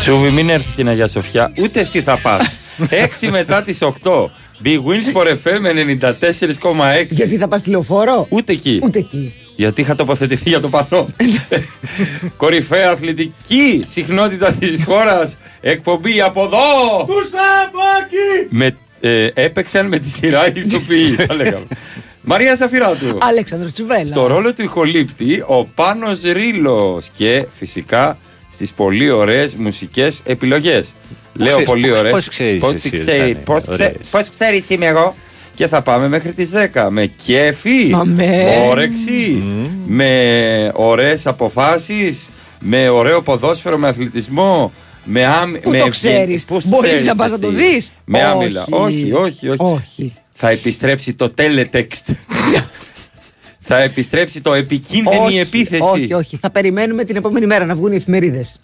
[0.00, 2.58] Σούβι, μην έρθεις στην Αγία Σοφιά, ούτε εσύ θα πας.
[3.22, 3.90] 6 μετά τις 8.
[4.64, 5.64] Big Wins for FM
[7.00, 7.06] 94,6.
[7.08, 8.26] Γιατί θα πας τηλεοφόρο.
[8.28, 8.80] Ούτε εκεί.
[8.82, 9.34] Ούτε εκεί.
[9.56, 11.06] Γιατί είχα τοποθετηθεί για το πανό.
[12.36, 15.36] Κορυφαία αθλητική συχνότητα της χώρας.
[15.60, 16.58] Εκπομπή από εδώ.
[18.48, 21.66] Με, ε, έπαιξαν με τη σειρά οι ηθοποιοί, θα λέγαμε.
[22.28, 23.18] Μαρία Σαφυράτου.
[23.18, 24.06] Αλέξανδρος Τσουβέλα.
[24.06, 28.18] Στο ρόλο του ηχολήπτη, ο Πάνος Ρήλος και φυσικά
[28.52, 30.88] στις πολύ ωραίες μουσικές επιλογές.
[31.32, 32.12] Λέω ξέρεις- πολύ πώς- ωραίες.
[32.12, 34.08] πώς ξέρεις Πώς εσύ, ξέρει- Ζάνη, πώς ξέ- ωραίες.
[34.10, 35.14] πώς ξέρεις είμαι εγώ.
[35.54, 38.44] Και θα πάμε μέχρι τις 10 με κέφι, Μα με.
[38.68, 39.42] όρεξη,
[39.86, 42.28] με ωραίες αποφάσεις,
[42.60, 44.72] με ωραίο ποδόσφαιρο, με αθλητισμό,
[45.04, 45.58] με άμυ...
[45.58, 48.18] Πού με το ευγε- ξέρεις; Πώς Μπορείς ξέρεις να πας να το εσύ; δεις; Με
[48.18, 48.26] Όχι.
[48.26, 48.66] άμυλα.
[48.70, 49.62] Όχι, όχι, όχι.
[49.62, 50.12] Όχι.
[50.38, 52.14] Θα επιστρέψει το teletext.
[53.68, 55.82] θα επιστρέψει το επικίνδυνη όχι, επίθεση.
[55.82, 56.36] όχι, όχι.
[56.36, 58.60] Θα περιμένουμε την επόμενη μέρα να βγουν οι εφημερίδες.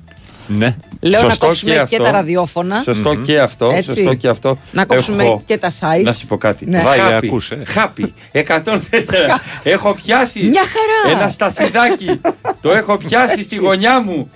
[0.46, 0.76] Ναι.
[1.00, 2.02] Λέω Σωστό να κόψουμε και, αυτό.
[2.02, 2.82] τα ραδιόφωνα.
[2.84, 3.70] Σωστό και αυτό.
[3.74, 3.90] Έτσι.
[3.90, 4.58] Σωστό και αυτό.
[4.72, 6.02] Να κόψουμε Έχω- και τα site.
[6.02, 6.66] Να σου πω κάτι.
[6.66, 6.80] Ναι.
[6.80, 7.62] Βάγια, Χάπι, ακούς, ε.
[7.66, 8.14] Χάπι.
[8.32, 9.40] 104.
[9.62, 10.42] έχω πιάσει.
[10.42, 11.20] Μια χαρά.
[11.20, 12.20] Ένα στασιδάκι.
[12.60, 14.30] το έχω πιάσει στη γωνιά μου.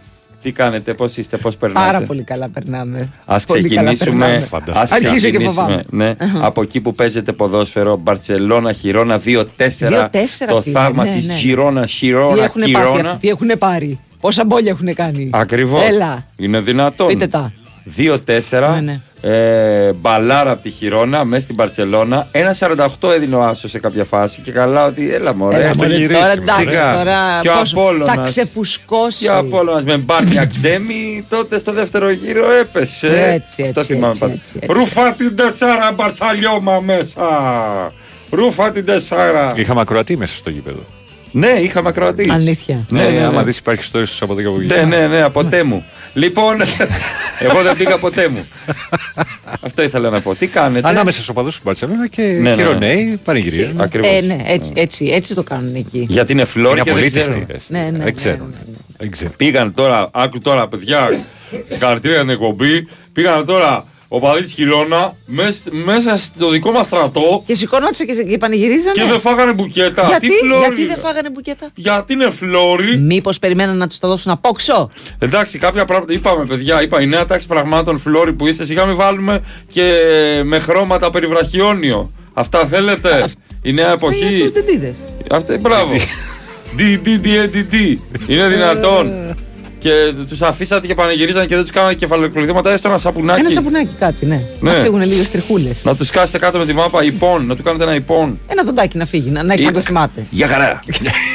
[0.47, 3.09] Τι κάνετε, πώς είστε, πώς περνάτε; Πάρα πολύ καλά περνάμε.
[3.25, 4.47] Ας Πολύ καλά ξεκινήσουμε, περνάμε.
[4.47, 4.81] Φανταστικά.
[4.81, 5.83] ας Αρχίζω και ξεκινήσουμε, φοβάμαι.
[5.91, 10.09] ναι, από εκεί που παίζεται ποδόσφαιρο Μπαρτσελώνα, Χιρόνα 2-4 2-4,
[10.47, 11.35] το φίλε, θαύμα ναι, της ναι.
[11.35, 13.99] Χιρόνα, Τι Χιρόνα, έχουν πάθει Χιρόνα αυτοί, τι έχουν πάρει.
[14.21, 15.31] Πόσα μπόλια έχουν κάνει.
[15.33, 16.27] Ακριβώς, Έλα.
[16.37, 17.53] είναι δυνατόν Πείτε τα.
[17.97, 18.21] 2-4
[18.75, 19.01] Ναι, ναι.
[19.21, 22.29] Ε, μπαλάρα από τη Χιρόνα μέσα στην Μπαρτσελώνα
[23.01, 25.89] 1-48 έδινε ο Άσος σε κάποια φάση και καλά ότι έλα μωρέ Έλα, το μωρέ,
[25.97, 26.19] γυρίσουμε.
[26.19, 26.99] τώρα εντάξει, Σιγά.
[26.99, 28.15] τώρα Και ο πόσο- Απόλλωνας.
[28.17, 29.25] θα ξεφουσκώσει.
[29.25, 33.07] Και ο Απόλλωνας με μπάρνια Ντέμι τότε στο δεύτερο γύρο έπεσε.
[33.33, 34.33] Έτσι, Αυτό έτσι, θυμάμαι έτσι, πάντα.
[34.33, 34.73] έτσι, έτσι.
[34.79, 37.23] Ρούφα την τεσσάρα μπαρτσαλιώμα μέσα.
[38.31, 39.47] Ρούφα την τεσσάρα.
[39.55, 40.81] Είχαμε ακροατή μέσα στο γήπεδο.
[41.37, 42.31] Ναι, είχαμε ακροατή.
[42.31, 42.85] Αλήθεια.
[42.91, 43.25] Ναι, ναι, ναι.
[43.25, 44.75] άμα δεις υπάρχει stories του από εδώ και από εκεί.
[44.75, 45.85] Ναι, ναι, ναι, ποτέ μου.
[46.13, 46.57] Λοιπόν,
[47.39, 48.47] εγώ δεν πήγα ποτέ μου.
[49.61, 50.35] Αυτό ήθελα να πω.
[50.35, 52.55] Τι κάνετε; Ανάμεσα στους οπαδούς του Μπαρσελόνα και ναι.
[52.55, 53.81] χειροναίοι πανηγυρίζουν.
[53.81, 54.11] Ακριβώς.
[54.11, 56.07] Ε, ναι, έτσι, έτσι, έτσι το κάνουν εκεί.
[56.09, 57.31] Γιατί είναι φλόρ Είναι και δεν απολύτιστη.
[57.31, 57.61] ξέρω.
[57.69, 58.37] Ναι, ναι, ναι, Δεν ξέρω.
[58.37, 58.77] ναι, ναι.
[58.97, 59.31] Δεν ξέρω.
[59.37, 61.11] Πήγαν τώρα, άκου τώρα παιδιά,
[61.69, 62.89] συγχαρητήρια για την εκπομπή.
[63.13, 68.23] Πήγαν τώρα ο παδί τη Χιλώνα μέσα, μέσα στο δικό μας στρατό Και σηκώνονταν και,
[68.23, 68.93] και πανηγυρίζανε.
[68.93, 70.07] και δεν φάγανε μπουκέτα.
[70.07, 74.09] γιατί, Τι φλόρι; γιατί δεν φάγανε μπουκέτα; Γιατί είναι φλόρι; Μήπως περιμέναν να τους τα
[74.09, 76.83] δώσουν απόξω; Εντάξει, κάποια πράγματα είπαμε, παιδιά.
[76.83, 78.65] Είπα η νέα τάξη πραγμάτων φλόρι που είστε.
[78.65, 79.93] Σιγά μην βάλουμε και
[80.45, 82.11] με χρώματα περιβραχιόνιο.
[82.33, 83.25] Αυτά θέλετε;
[83.63, 84.51] Η νέα Για του εποχή.
[84.53, 84.95] ντεντίδε.
[85.31, 85.91] Αυτά, μπράβο.
[86.79, 87.97] DDDDD.
[88.27, 89.35] Είναι δυνατόν.
[89.87, 93.41] Και τους αφήσατε και πανηγυρίζαν και δεν τους κάνατε κεφαλοκλειδώματα, έστω ένα σαπουνάκι.
[93.41, 94.43] Ένα σαπουνάκι κάτι, ναι.
[94.61, 94.71] Ναι.
[94.71, 95.85] Να φύγουν λίγες τριχούλες.
[95.85, 98.39] Να τους κάσετε κάτω με τη μάπα υπόν, να του κάνετε ένα υπόν.
[98.49, 100.27] Ένα δοντάκι να φύγει, να, να έχει να το θυμάται.
[100.31, 100.83] Για χαρά.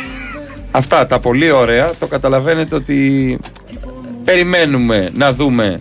[0.72, 1.91] Αυτά τα πολύ ωραία.
[2.00, 3.39] Το καταλαβαίνετε ότι
[4.23, 5.79] περιμένουμε να δούμε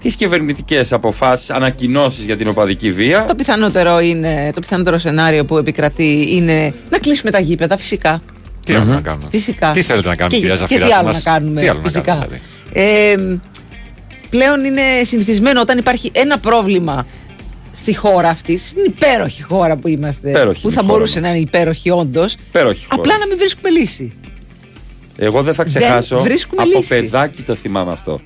[0.00, 3.24] τις κυβερνητικές αποφάσεις, ανακοινώσεις για την οπαδική βία.
[3.28, 8.20] Το πιθανότερο, είναι, το πιθανότερο σενάριο που επικρατεί είναι να κλείσουμε τα γήπεδα, φυσικά.
[8.72, 9.70] Τι άλλο να κάνουμε; Φυσικά.
[9.70, 11.60] Τι θέλετε να κάνουμε, και, κυρία και Ζαφυράτου τι άλλο μας; να κάνουμε.
[11.60, 12.02] Τι άλλο να φυσικά.
[12.12, 12.26] κάνουμε,
[12.72, 13.38] δηλαδή; Ε,
[14.30, 17.06] πλέον είναι συνηθισμένο όταν υπάρχει ένα πρόβλημα
[17.72, 21.20] στη χώρα αυτής, στην υπέροχη χώρα που είμαστε, Υπέροχη που είναι θα η χώρα μπορούσε
[21.20, 21.28] μας.
[21.28, 23.00] να είναι υπέροχη όντως, Υπέροχη χώρα.
[23.02, 24.12] απλά να μην βρίσκουμε λύση.
[25.16, 26.20] Εγώ δεν θα ξεχάσω.
[26.20, 26.88] βρίσκουμε από λύση.
[26.88, 28.20] παιδάκι το θυμάμαι αυτό.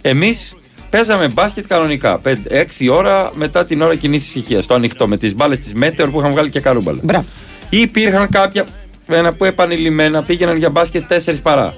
[0.00, 0.54] Εμείς
[0.90, 2.20] παίζαμε μπάσκετ κανονικά.
[2.48, 4.62] 6 ώρα μετά την ώρα κοινή ησυχία.
[4.62, 6.98] Στο ανοιχτό με τις μπάλες της Μέτεωρ που είχαν βγάλει και καρούμπαλα.
[7.02, 7.24] Μπράβο.
[7.70, 8.66] Ή υπήρχαν κάποια
[9.14, 11.74] ένα που επανειλημμένα πήγαιναν για μπάσκετ 4 παρά.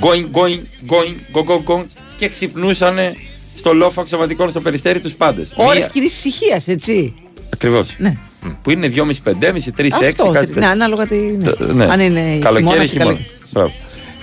[0.00, 0.60] Going, going,
[0.90, 1.84] going, go, go, go
[2.16, 2.96] και ξυπνούσαν
[3.56, 5.52] στο λόφο αξιωματικών στο περιστέρι τους πάντες.
[5.56, 7.14] Ώρες κοινή ησυχίας, έτσι.
[7.52, 7.94] Ακριβώς.
[7.98, 8.16] Ναι.
[8.62, 10.30] Που είναι 2,5, 5,5, 3, 6, Αυτό.
[10.30, 11.16] κάτι Ναι, ανάλογα τι.
[11.16, 11.50] Ναι.
[11.50, 11.84] το- ναι.
[11.84, 13.10] Αν είναι Καλοκαίρι, χειμώνας ή χειμώνα.
[13.12, 13.28] καλοκαίρι.
[13.52, 13.72] Μπράβο.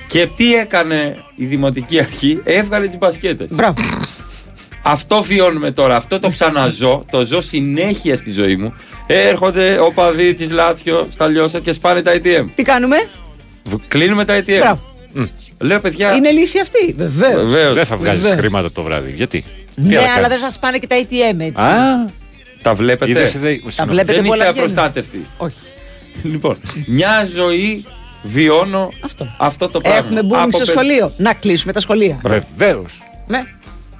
[0.07, 3.47] Και τι έκανε η Δημοτική Αρχή, έβγαλε τις μπασκέτες.
[3.51, 3.81] Μπράβο.
[4.83, 5.95] Αυτό βιώνουμε τώρα.
[5.95, 7.05] Αυτό το ξαναζώ.
[7.11, 8.73] Το ζω συνέχεια στη ζωή μου.
[9.07, 12.45] Έρχονται οπαδοί τη Λάτσιο στα λιώσα και σπάνε τα ATM.
[12.55, 12.97] Τι κάνουμε,
[13.63, 14.57] Β- Κλείνουμε τα ATM.
[14.59, 14.79] Μπράβο.
[15.59, 16.11] Λέω παιδιά.
[16.13, 17.43] Είναι λύση αυτή, βεβαίως.
[17.43, 17.75] Βεβαίως.
[17.75, 18.39] Δεν θα βγάζει Βεβαίως.
[18.39, 19.13] χρήματα το βράδυ.
[19.15, 19.41] Γιατί;
[19.75, 21.61] Τι Ναι, άλλο αλλά κάνεις; δεν θα σπάνε και τα ATM έτσι.
[21.61, 22.09] Α,
[22.61, 23.91] Τα βλέπετε; είδες, είδε- Τα συγγνώμη.
[23.91, 24.69] βλέπετε Δεν είστε πολλά βγαίνουν.
[24.69, 25.25] απροστάτευτοι.
[25.37, 25.55] Όχι.
[26.23, 26.57] Λοιπόν,
[26.87, 27.85] μια ζωή
[28.23, 28.91] βιώνω
[29.37, 29.69] Αυτό.
[29.69, 29.99] το πράγμα.
[29.99, 31.11] Έχουμε μπούμε Από στο παι- σχολείο.
[31.17, 32.19] Να κλείσουμε τα σχολεία.
[32.23, 33.03] Βεβαίως.
[33.27, 33.43] Ναι.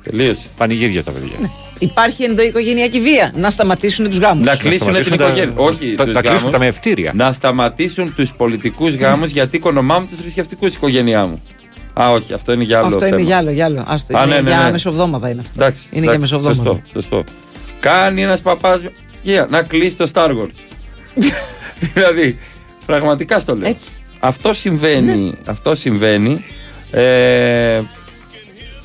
[0.10, 0.48] Τελείωσε.
[0.58, 1.50] Πανηγύρια τα παιδιά.
[1.80, 3.34] Υπάρχει ενδοοικογενειακή βία.
[3.36, 4.46] Να σταματήσουν τους γάμους.
[4.46, 5.54] Να κλείσουν την σταματήσουν τα- οικογένεια.
[5.56, 6.52] Όχι, τα- τους τα κλείσουν γάμους.
[6.52, 7.12] τα μευτήρια.
[7.16, 11.42] Να σταματήσουν τους πολιτικούς γάμους γιατί οικονομάμε τους θρησκευτικούς οικογένειά μου.
[12.02, 13.16] Α, όχι, αυτό είναι για άλλο Αυτό θέμα.
[13.18, 13.84] είναι για άλλο, για άλλο.
[13.88, 14.72] Άστο, Α, είναι ναι, ναι, για ναι.
[14.72, 15.52] μεσοβδόμαδα είναι αυτό.
[15.56, 16.82] Εντάξει, είναι για εντάξει, μεσοβδόμαδα.
[16.94, 17.24] Σωστό, σωστό.
[17.80, 18.82] Κάνει ένας παπά.
[19.50, 20.58] να κλείσει το Star Wars.
[21.94, 22.38] δηλαδή,
[22.86, 23.70] πραγματικά στο λέω.
[23.70, 23.88] Έτσι.
[24.20, 26.46] Αυτό συμβαίνει, αυτό συμβαίνει
[26.92, 27.82] Ε,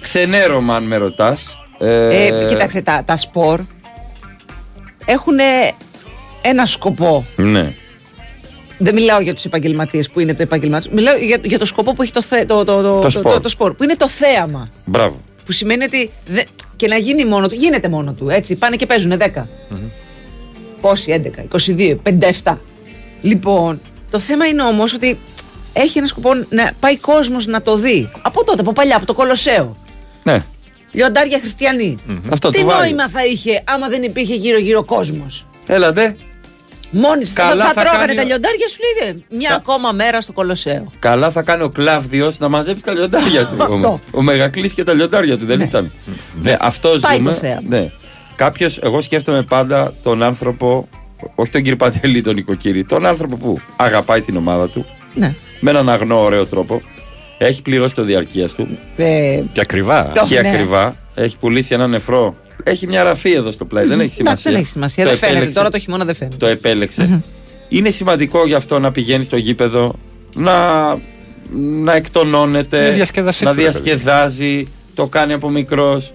[0.02, 1.56] ξενέρωμα, αν με ρωτάς.
[1.78, 3.60] Ε, κοίταξε, τα, τα σπορ
[5.04, 5.34] έχουν
[6.42, 7.24] ένα σκοπό.
[7.36, 7.72] Ναι.
[8.78, 10.88] Δεν μιλάω για τους επαγγελματίες που είναι το επάγγελμά του.
[10.92, 13.40] Μιλάω για, για το σκοπό που έχει το, θε, το, το, το, Το σπορ.
[13.40, 14.68] το σπορ, Που είναι το θέαμα.
[14.84, 15.20] Μπράβο.
[15.46, 16.10] Που σημαίνει ότι.
[16.26, 16.42] δε-
[16.76, 17.54] και να γίνει μόνο του.
[17.54, 18.28] Γίνεται μόνο του.
[18.28, 18.54] Έτσι.
[18.54, 19.42] Πάνε και παίζουν 10.
[20.80, 21.96] Πόσοι, 11, 22,
[22.42, 22.56] 57.
[23.20, 25.18] Λοιπόν, το θέμα είναι όμως ότι
[25.72, 28.10] έχει ένα σκοπό να πάει κόσμος να το δει.
[28.22, 29.76] Από τότε, από παλιά, από το Κολοσσέο.
[30.22, 30.42] Ναι.
[30.92, 31.96] Λιοντάρια χριστιανοί.
[32.32, 32.78] Αυτό Τι του βάζει.
[32.80, 36.16] νόημα θα είχε άμα δεν υπήρχε γύρω-γύρω κόσμος; Έλατε.
[36.90, 37.32] Μόνοι σου.
[37.34, 40.20] Θα, Καλά θα θα τρώγανε κάνει τα ο- λιοντάρια σου λέει «Δε, Μια ακόμα μέρα
[40.20, 40.92] στο Κολοσσέο.
[40.98, 43.62] Καλά θα κάνει ο Κλάβδιος να μαζέψει τα λιοντάρια του.
[43.62, 43.88] Αυτό.
[43.88, 45.92] ο, ο Μεγακλής και τα λιοντάρια του, δεν ήταν.
[46.42, 47.30] Ναι, αυτό Πάει ζούμε.
[47.30, 47.62] το θέαμα.
[47.68, 47.90] Ναι.
[48.36, 50.88] Κάποιος, εγώ σκέφτομαι πάντα τον άνθρωπο,
[51.34, 55.34] όχι τον κύριο Παντελή, τον οικοκύρη, τον άνθρωπο που αγαπάει την ομάδα του Ναι.
[55.60, 56.82] με έναν αγνό ωραίο τρόπο.
[57.44, 60.10] Έχει πληρώσει το διαρκεία του Ε, Και ακριβά.
[60.14, 60.48] Το- και ναι.
[60.48, 60.96] ακριβά.
[61.14, 62.36] Έχει πουλήσει ένα νεφρό.
[62.64, 63.86] Έχει μια ραφή εδώ στο πλάι.
[63.86, 64.22] δεν έχει σημασία.
[64.22, 65.04] εντάξει, δεν έχει σημασία.
[65.04, 65.36] Το Δεν φαίνεται.
[65.36, 65.58] επέλεξε.
[65.58, 66.36] Τώρα το χειμώνα δεν φαίνεται.
[66.36, 67.22] Το επέλεξε.
[67.68, 69.94] Είναι σημαντικό γι' αυτό να πηγαίνεις στο γήπεδο,
[70.34, 70.54] να,
[71.82, 73.80] να εκτονώνεται, Είναι διασκέδασή να του, ρε παιδί.
[73.80, 76.12] διασκεδάζει, το κάνει από μικρός.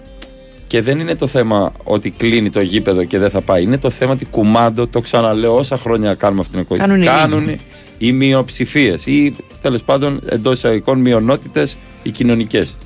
[0.68, 3.62] Και δεν είναι το θέμα ότι κλείνει το γήπεδο και δεν θα πάει.
[3.62, 6.80] Είναι το θέμα ότι κουμάντο, το ξαναλέω όσα χρόνια κάνουμε αυτή την εκπομπή.
[6.80, 7.56] Κάνουν οι κάνουν λίγοι.
[7.98, 12.76] οι μειοψηφίες ή τέλος πάντων εντός εισαγωγικών μειονότητες οι κοινωνικές.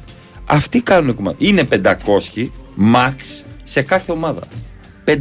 [0.46, 1.36] Αυτοί κάνουν κουμάντο.
[1.40, 2.50] Είναι 500
[2.94, 4.40] max σε κάθε ομάδα.
[5.04, 5.14] 500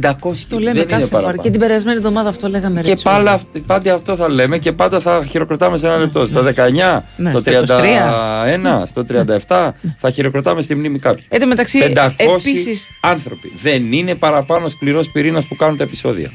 [0.48, 1.08] Το λέμε δεν είναι κάθε φορά.
[1.08, 1.42] παραπάνω.
[1.42, 2.80] Και την περασμένη εβδομάδα αυτό λέγαμε.
[2.80, 3.12] ρε, Και Τσούλα.
[3.14, 6.26] πάντα, πάντα αυτό θα λέμε και πάντα θα χειροκροτάμε σε ένα λεπτό.
[6.26, 9.04] Στα 19, Ναι, στο στο 31, στο
[9.48, 11.24] 37 θα χειροκροτάμε στη μνήμη κάποιου.
[11.28, 13.52] Εν τω μεταξύ, 500 επίση, άνθρωποι.
[13.62, 16.30] Δεν είναι παραπάνω σκληρός πυρήνας που κάνουν τα επεισόδια.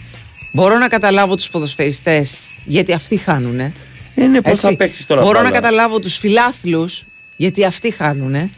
[0.53, 2.31] μπορώ να καταλάβω τους ποδοσφαιριστές
[2.65, 3.71] γιατί αυτοί χάνουνε.
[4.15, 4.65] Είναι πώς Έτσι.
[4.67, 5.21] θα παίξεις τώρα.
[5.21, 5.49] Μπορώ μπάλα.
[5.49, 7.03] να καταλάβω τους φιλάθλους
[7.35, 8.49] γιατί αυτοί χάνουνε.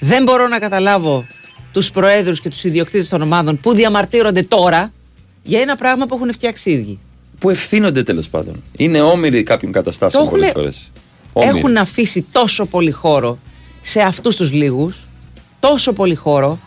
[0.00, 1.26] Δεν μπορώ να καταλάβω
[1.76, 4.92] τους προέδρους και τους ιδιοκτήτες των ομάδων που διαμαρτύρονται τώρα
[5.42, 6.98] για ένα πράγμα που έχουν φτιάξει οι ίδιοι.
[7.38, 8.62] Που ευθύνονται τέλος πάντων.
[8.76, 10.72] Είναι όμοιροι κάποιων καταστάσεων Το πολλές έχουνε-
[11.32, 11.54] φορές.
[11.56, 13.38] Έχουν αφήσει τόσο πολύ χώρο
[13.82, 14.96] σε αυτούς τους λίγους,
[15.60, 16.58] τόσο πολύ χώρο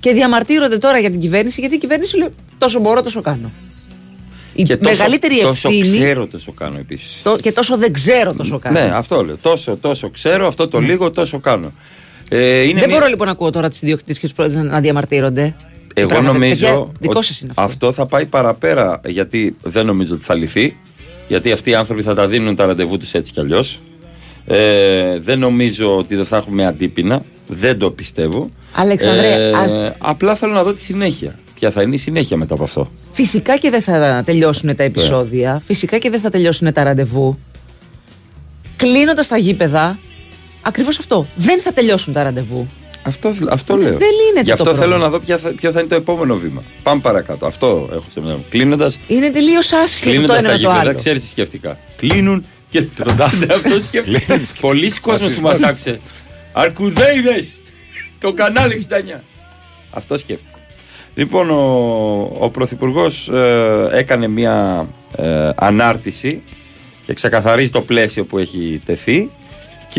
[0.00, 2.28] και διαμαρτύρονται τώρα για την κυβέρνηση γιατί η κυβέρνηση λέει
[2.58, 3.50] τόσο μπορώ, τόσο κάνω.
[4.54, 7.22] Η Και τόσο, μεγαλύτερη τόσο ευθύνη ξέρω, τόσο κάνω επίσης.
[7.22, 8.78] το- και τόσο δεν ξέρω, τόσο κάνω.
[8.80, 9.36] Ναι, αυτό λέω.
[9.42, 11.72] Τόσο, τόσο ξέρω, αυτό το λίγο, τόσο κάνω.
[12.30, 14.80] Ε, είναι δεν μια- μπορώ λοιπόν να ακούω τώρα του ιδιοκτήτε και του πρόεδρου να
[14.80, 15.54] διαμαρτύρονται.
[15.94, 16.68] Και Εγώ πράγματα τέτοια.
[16.68, 17.62] νομίζω Δικό ότι σας είναι αυτό.
[17.62, 20.76] αυτό θα πάει παραπέρα γιατί δεν νομίζω ότι θα λυθεί.
[21.28, 23.80] Γιατί αυτοί οι άνθρωποι θα τα δίνουν τα ραντεβού τους έτσι κι αλλιώς.
[24.46, 27.22] Ε, δεν νομίζω ότι δεν θα έχουμε αντίπεινα.
[27.46, 28.48] Δεν το πιστεύω.
[28.72, 31.38] Αλεξανδρέ, ας- Απλά θέλω να δω τη συνέχεια.
[31.54, 32.90] Ποια θα είναι η συνέχεια μετά από αυτό.
[33.12, 35.62] Φυσικά και δεν θα τελειώσουν τα επεισόδια.
[35.66, 37.38] Φυσικά και δεν θα τελειώσουν τα ραντεβού.
[38.76, 39.98] Κλείνοντας τα γήπεδα,
[40.66, 41.26] ακριβώς αυτό.
[41.36, 42.68] Δεν θα τελειώσουν τα ραντεβού.
[43.02, 43.98] Αυτό, αυτό Δεν- λέω.
[43.98, 45.04] δεν λύνεται Γι' αυτό το θέλω πρόβλημα.
[45.04, 46.62] να δω ποια θα, ποιο θα είναι το επόμενο βήμα.
[46.82, 47.46] Πάμε παρακάτω.
[47.46, 48.44] Αυτό έχω σε μυαλό.
[48.48, 50.94] Κλείνοντα Είναι τελείως άσχετο το Κλείνοντας ένα τα με το γήπεδα, άλλο.
[50.94, 51.78] ξέρεις τι σκέφτηκα.
[51.96, 53.46] Κλείνουν και τον τάφο.
[53.54, 54.40] Αυτό σκέφτηκα.
[54.60, 56.00] Πολλοί κόσμοι που μας άκουσε.
[56.52, 57.48] Αρκουδέιδες!
[58.18, 58.86] Το κανάλι
[59.16, 59.20] 69.
[59.90, 60.58] Αυτό σκέφτηκα.
[61.14, 61.56] Λοιπόν, ο,
[62.38, 63.30] ο Πρωθυπουργός
[63.92, 64.86] έκανε μια
[65.16, 66.42] ε, ανάρτηση
[67.06, 69.30] και ξεκαθαρίζει το πλαίσιο που έχει τεθεί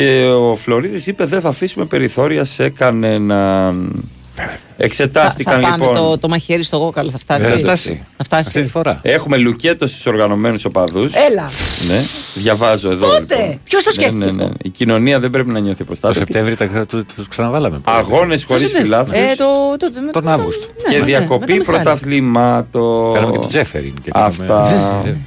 [0.02, 3.92] και ο Φλωρίδης είπε δεν θα αφήσουμε περιθώρια σε κανέναν.
[4.34, 4.44] Θα,
[4.78, 5.96] Εξετάστηκαν θα πάμε λοιπόν.
[5.96, 7.42] το, το μαχαίρι στο γόκαλο, θα φτάσει.
[7.42, 8.04] Δεν θα Ε, φτάσει.
[8.18, 8.44] Θα φτάσει.
[8.48, 9.00] Αυτή τη φορά.
[9.04, 11.50] Έχουμε λουκέτος στους οργανωμένους οπαδούς Έλα.
[11.90, 12.02] Ναι,
[12.36, 13.08] διαβάζω εδώ.
[13.08, 13.60] Πότε; Λοιπόν.
[13.64, 14.44] Ποιος το Ναι, σκέφτηκε ναι, ναι.
[14.44, 16.32] αυτό; Η κοινωνία δεν πρέπει να νιώθει Το προστάτευτη.
[16.34, 17.82] Σεπτέμβρη τα- του τους ξαναβάλαμε.
[17.84, 19.04] Αγώνες χωρίς Το Σεπτέμβριο.
[19.06, 19.46] φιλάθλους Ε, το,
[19.78, 20.68] το, το, Τον το- Αύγουστο.
[20.88, 21.84] ναι, και ναι, διακοπή με το Μιχάλη.
[21.84, 23.12] πρωταθλημάτων.
[23.14, 23.94] Φέραμε και τον Τζέφεριν.
[24.02, 24.44] και Αυτά.
[24.46, 25.18] κάναμε- Ε,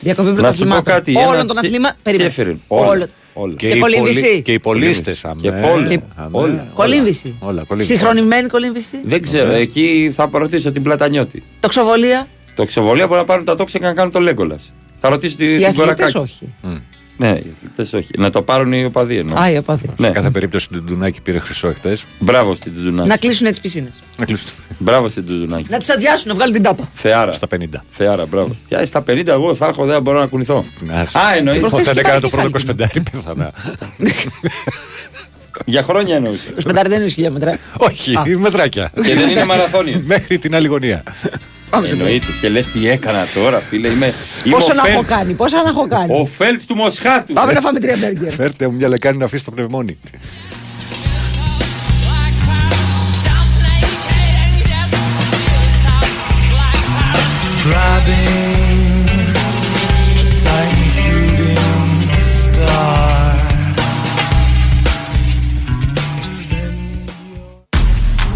[0.00, 0.84] Διακοπή Να σου πω πρωταθλημάτων.
[0.94, 1.16] κάτι.
[1.16, 3.08] Όλων ένα των τσι- αθλημάτων.
[3.34, 3.42] Τσέφεριν.
[3.42, 3.42] Όλα.
[3.42, 3.54] Όλα.
[3.56, 4.20] Και οι κολυμβησί.
[4.20, 5.24] πολι- Και οι πολίστες.
[5.40, 6.02] Και πόλη.
[6.30, 6.66] Όλα.
[6.74, 7.34] Κολύμβηση.
[7.38, 7.92] Όλα, κολύμβηση.
[7.96, 11.42] Συγχρονισμένη κολύμβηση; Δεν ξέρω, εκεί θα ρωτήσω την Πλατανιώτη.
[11.60, 14.56] Τοξοβολία; Το ξεβολία μπορεί να πάρουν τα τόξα και να κάνουν το Λέγκολα.
[15.00, 16.16] Θα ρωτήσω τη, Οι την αθλητέ Κορακάκη.
[16.18, 16.54] όχι.
[17.20, 18.08] Ναι, οι αθλητέ όχι.
[18.18, 19.40] Να το πάρουν οι οπαδοί εννοώ.
[19.40, 19.90] Α, οι οπαδοί.
[19.96, 20.06] Ναι.
[20.06, 22.04] Σε κάθε περίπτωση του Ντουνάκη πήρε χρυσό εχθές.
[22.18, 23.08] Μπράβο στην Τουντουνάκη.
[23.08, 23.92] Να κλείσουν τι πισίνες.
[24.16, 24.48] Να κλείσουν
[24.78, 25.66] Μπράβο στην Τουντουνάκη.
[25.70, 26.88] Να τις αδειάσουν, να βγάλουν την τάπα.
[26.94, 27.32] Θεάρα.
[27.32, 27.64] στα 50.
[27.90, 28.56] Θεάρα, μπράβο.
[28.68, 30.64] Πια στα 50 εγώ θα έχω, δεν μπορώ να κουνηθώ.
[31.12, 31.58] Α, εννοείς.
[31.58, 33.52] Όταν Προχθές έκανα το κοιτάει πρώτο και 25 πέθανα.
[35.64, 36.54] Για χρόνια εννοούσε.
[36.64, 37.58] 25 δεν είναι χιλιόμετρα.
[37.76, 38.90] Όχι, μετράκια.
[38.94, 40.02] Και δεν είναι μαραθώνιο.
[40.04, 41.02] Μέχρι την άλλη γωνία.
[41.90, 42.26] Εννοείται.
[42.40, 43.88] Και λες τι έκανα τώρα, φίλε.
[43.88, 44.12] Είμαι,
[44.44, 45.08] είμαι Πόσο ο να έχω Φέλπς.
[45.08, 46.20] κάνει, πόσα να έχω κάνει.
[46.20, 47.32] Ο Φέλπς του Μοσχάτου.
[47.32, 48.32] Πάμε να φάμε τρία μπέργκερ.
[48.32, 49.98] Φέρτε μου μια λεκάνη να αφήσει το πνευμόνι.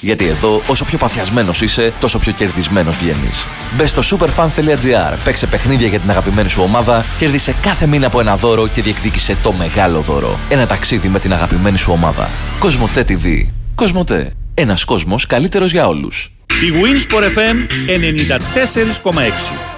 [0.00, 3.46] Γιατί εδώ, όσο πιο παθιασμένος είσαι, τόσο πιο κερδισμένος βγαίνεις.
[3.76, 8.36] Μπες στο superfans.gr, παίξε παιχνίδια για την αγαπημένη σου ομάδα, κέρδισε κάθε μήνα από ένα
[8.36, 10.38] δώρο και διεκδίκησε το μεγάλο δώρο.
[10.48, 12.30] Ένα ταξίδι με την αγαπημένη σου ομάδα.
[12.58, 13.46] Κοσμοτέ TV.
[13.74, 14.32] Κοσμοτέ.
[14.54, 16.30] Ένας κόσμος καλύτερος για όλους.
[16.48, 19.77] Η Winsport FM 94,6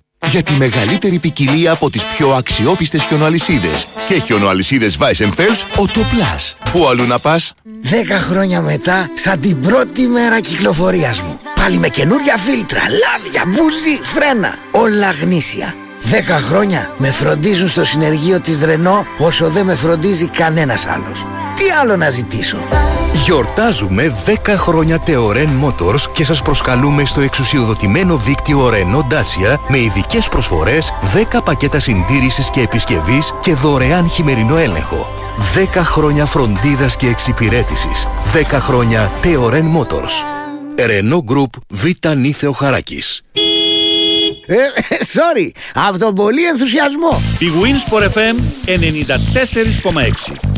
[0.29, 3.87] για τη μεγαλύτερη ποικιλία από τις πιο αξιόπιστες χιονοαλυσίδες.
[4.07, 6.55] Και χιονοαλυσίδες Weissenfels, ο Plus.
[6.71, 11.39] Πού αλλού να πας; Δέκα χρόνια μετά, σαν την πρώτη μέρα κυκλοφορίας μου.
[11.55, 14.55] Πάλι με καινούρια φίλτρα, λάδια, μπουζί, φρένα.
[14.71, 15.80] Όλα γνήσια.
[16.01, 21.25] Δέκα χρόνια με φροντίζουν στο συνεργείο της Ρενό όσο δεν με φροντίζει κανένας άλλος.
[21.55, 22.57] Τι άλλο να ζητήσω;
[23.23, 30.27] Γιορτάζουμε 10 χρόνια Teoren Motors και σας προσκαλούμε στο εξουσιοδοτημένο δίκτυο Renault Dacia με ειδικές
[30.27, 30.93] προσφορές,
[31.33, 35.07] 10 πακέτα συντήρησης και επισκευής και δωρεάν χειμερινό έλεγχο.
[35.55, 38.07] 10 χρόνια φροντίδας και εξυπηρέτησης.
[38.33, 40.13] 10 χρόνια Teoren Motors.
[40.75, 41.85] Renault Group Β.
[42.15, 43.21] Νίθεο Χαράκης.
[44.51, 44.57] Ε,
[45.13, 47.21] sorry, από τον πολύ ενθουσιασμό.
[47.39, 48.35] Η Wins FM
[50.33, 50.50] 94,6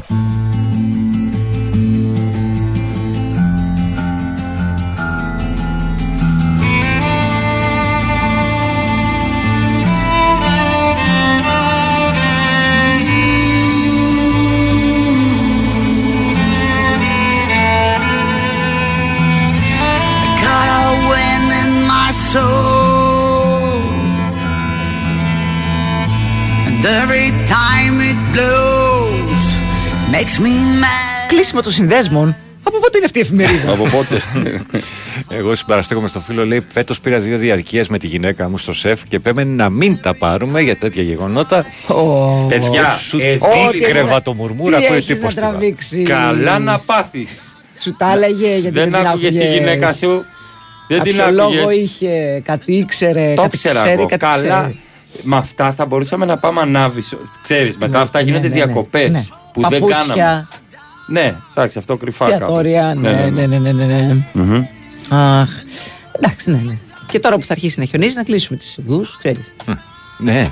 [31.28, 32.36] Κλείσιμο των συνδέσμων.
[32.64, 34.22] Από πότε είναι αυτή η εφημερίδα; Από πότε;
[35.30, 39.02] Εγώ συμπαραστέκομαι στο φίλο, λέει: Φέτος πήρα δύο διαρκεία με τη γυναίκα μου στο σεφ
[39.08, 41.66] και πρέπει να μην τα πάρουμε για τέτοια γεγονότα.
[42.50, 45.34] Παιδιά, Σου ε, τι τι- κρεβατομουρμούρα Τι ακούει έχεις να τίποτα.
[45.50, 46.08] τραβήξεις.
[46.08, 47.56] Καλά να πάθεις.
[47.80, 49.58] Σου τα έλεγε γιατί δεν, Δεν την άκουγες τη άκουγες.
[49.58, 50.26] γυναίκα σου.
[50.88, 51.80] Δεν την Κάποιο λόγο άκουγες.
[51.82, 54.06] είχε, κάτι ήξερε, Το κάτι ξέρα ξέρει, εγώ.
[54.06, 54.60] κάτι Καλά.
[54.60, 54.80] ξέρει.
[55.24, 57.18] Με αυτά θα μπορούσαμε να πάμε ανάβησο.
[57.44, 58.64] Ξέρεις, μετά Ναι, αυτά ναι, γίνονται ναι, ναι.
[58.66, 59.64] διακοπές Ναι.
[59.64, 60.48] που δεν Παπούτσια, κάναμε.
[61.08, 62.40] Ναι, εντάξει, αυτό κρυφά κάπως.
[62.42, 64.26] Εστιατόρια, ναι, ναι, ναι, ναι, ναι, ναι.
[64.34, 64.64] Μμμ.
[65.10, 65.50] Αχ,
[66.12, 66.78] εντάξει, ναι, ναι.
[67.08, 69.46] Και τώρα που θα αρχίσει να χιονίζει, να κλείσουμε τις οδούς, ξέρει.
[70.18, 70.52] Ναι,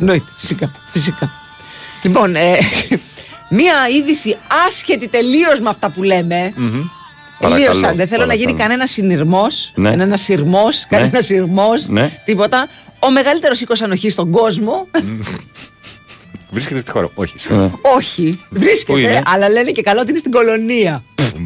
[0.00, 1.30] Εννοείται, φυσικά, φυσικά.
[2.02, 2.56] Λοιπόν, ε,
[3.50, 4.36] μία είδηση
[4.68, 6.52] άσχετη τελείως με αυτά που λέμε.
[7.38, 7.66] Τελείως.
[7.66, 8.56] Παρακαλώ, Δεν θέλω να γίνει παρακαλώ.
[8.68, 9.90] κανένα συνειρμός, Ναι.
[9.90, 12.20] κανένα σειρμός, κανένα σειρμός, Ναι.
[12.24, 12.68] τίποτα.
[12.98, 14.86] Ο μεγαλύτερος οίκος ανοχής στον κόσμο.
[16.50, 17.08] Βρίσκεται στη χώρα.
[17.14, 17.38] Όχι, Ε.
[17.38, 17.72] συγγνώμη.
[17.96, 21.00] Όχι, Πού βρίσκεται, είναι; αλλά λένε και καλό ότι είναι στην κολονία.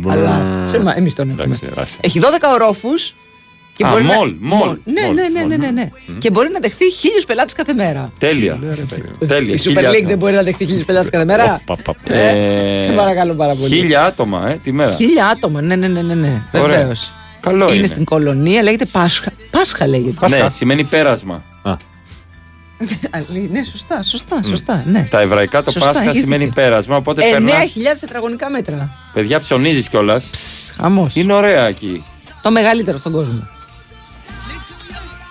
[0.09, 1.45] αλλά σε μα, εμείς τον έχουμε.
[1.45, 1.97] Εντάξει, άσε.
[2.01, 3.15] Έχει 12 ορόφους.
[3.77, 5.49] Και Α, μπορεί να- μολ, μολ, Ναι, μολ, ναι, ναι, μολ.
[5.49, 5.89] ναι, ναι, ναι.
[6.19, 8.13] Και μπορεί να δεχθεί χίλιους πελάτες κάθε μέρα.
[8.19, 8.59] Τέλεια.
[9.29, 9.55] Τέλεια.
[9.55, 10.09] Η Super χίλια League άτομα.
[10.09, 11.61] δεν μπορεί να δεχθεί χίλιους πελάτες κάθε μέρα.
[11.65, 12.15] Πα, πα, πα.
[12.15, 13.75] Ε, σε παρακαλώ πάρα πολύ.
[13.75, 14.95] Χίλια άτομα, ε, τη μέρα.
[14.95, 16.43] Χίλια άτομα, ναι, ναι, ναι, ναι, ναι.
[16.55, 16.79] Ωραία.
[16.79, 17.13] Βεβαίως.
[17.41, 17.77] Καλό είναι.
[17.77, 17.87] είναι.
[17.87, 19.31] στην κολονία, λέγεται Πάσχα.
[19.51, 20.29] Πάσχα λέγεται.
[20.29, 21.43] Ναι, σημαίνει πέρασμα.
[23.17, 23.19] Α,
[23.53, 24.85] ναι, σωστά, σωστά, σωστά.
[24.87, 25.05] Ναι.
[25.07, 26.21] Στα εβραϊκά το Σωστά, Πάσχα ήρθε.
[26.21, 27.53] σημαίνει πέρασμα, οπότε περνά.
[27.53, 28.95] 9.000 τετραγωνικά μέτρα.
[29.13, 30.31] Παιδιά, ψωνίζεις κιόλας.
[30.81, 31.15] Χαμός.
[31.17, 32.05] Είναι ωραία εκεί.
[32.43, 33.49] Το μεγαλύτερο στον κόσμο.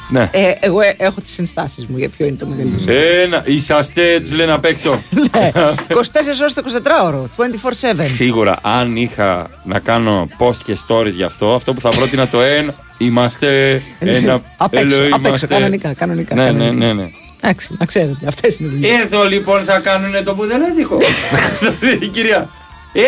[0.09, 0.29] Ναι.
[0.33, 2.99] Ε, εγώ ε, έχω τις ενστάσεις μου για ποιο είναι το μεγαλύτερο.
[3.23, 5.01] Ένα, είσαστε, του λένε απ' έξω.
[5.37, 5.51] Ναι.
[5.53, 5.57] 24
[6.41, 7.43] ώρες το 24ωρο.
[7.97, 8.05] 24-7.
[8.15, 12.41] Σίγουρα, αν είχα να κάνω post και stories γι' αυτό, αυτό που θα πρότεινα το
[12.41, 14.41] ένα, είμαστε ένα.
[14.57, 15.47] Απ' έξω, ελό, απ' έξω, είμαστε.
[15.47, 16.85] κανονικά, κανονικά, Ναι, ναι, κανονικά.
[16.85, 16.93] ναι.
[16.93, 17.09] ναι.
[17.43, 18.99] Εντάξει, να ξέρετε, αυτές είναι οι δουλειές.
[19.01, 20.97] Εδώ λοιπόν θα κάνουν το πουδελέδικο.
[22.01, 22.49] Η κυρία.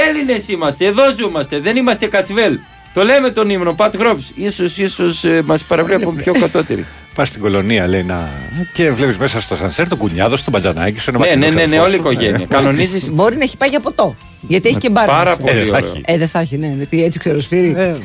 [0.10, 2.58] Έλληνες είμαστε, εδώ ζούμαστε, δεν είμαστε κατσβέλ.
[2.94, 4.32] Το λέμε τον ύμνο, Πατ Γρόψ.
[4.36, 6.86] Ίσως, ίσως ε, μας παραβλέπουν πιο κατώτεροι.
[7.16, 8.30] Πας στην κολονία, λέει να.
[8.74, 11.10] και βλέπεις μέσα στο σανσέρ τον κουνιάδο, τον μπατζανάκι σου.
[11.10, 12.02] ένα ναι, ναι, μακρινό ναι, ναι, ξαδερφό όλη η σου.
[12.02, 12.46] οικογένεια.
[12.50, 14.16] Κανονίζεις Μπορεί να έχει πάει για ποτό.
[14.42, 15.06] Γιατί έχει και μπαρ.
[15.06, 15.42] πάρα μέσα.
[15.42, 15.90] πολύ Ε, θα ωραίο.
[15.90, 16.02] έχει.
[16.06, 16.68] Ε, δεν θα έχει, ναι.
[16.68, 17.74] Γιατί έτσι ξεροσφύρι.
[17.78, 17.96] Ε,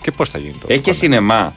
[0.00, 0.66] Και πώς θα γίνει το.
[0.70, 1.54] Έχει και σινεμά.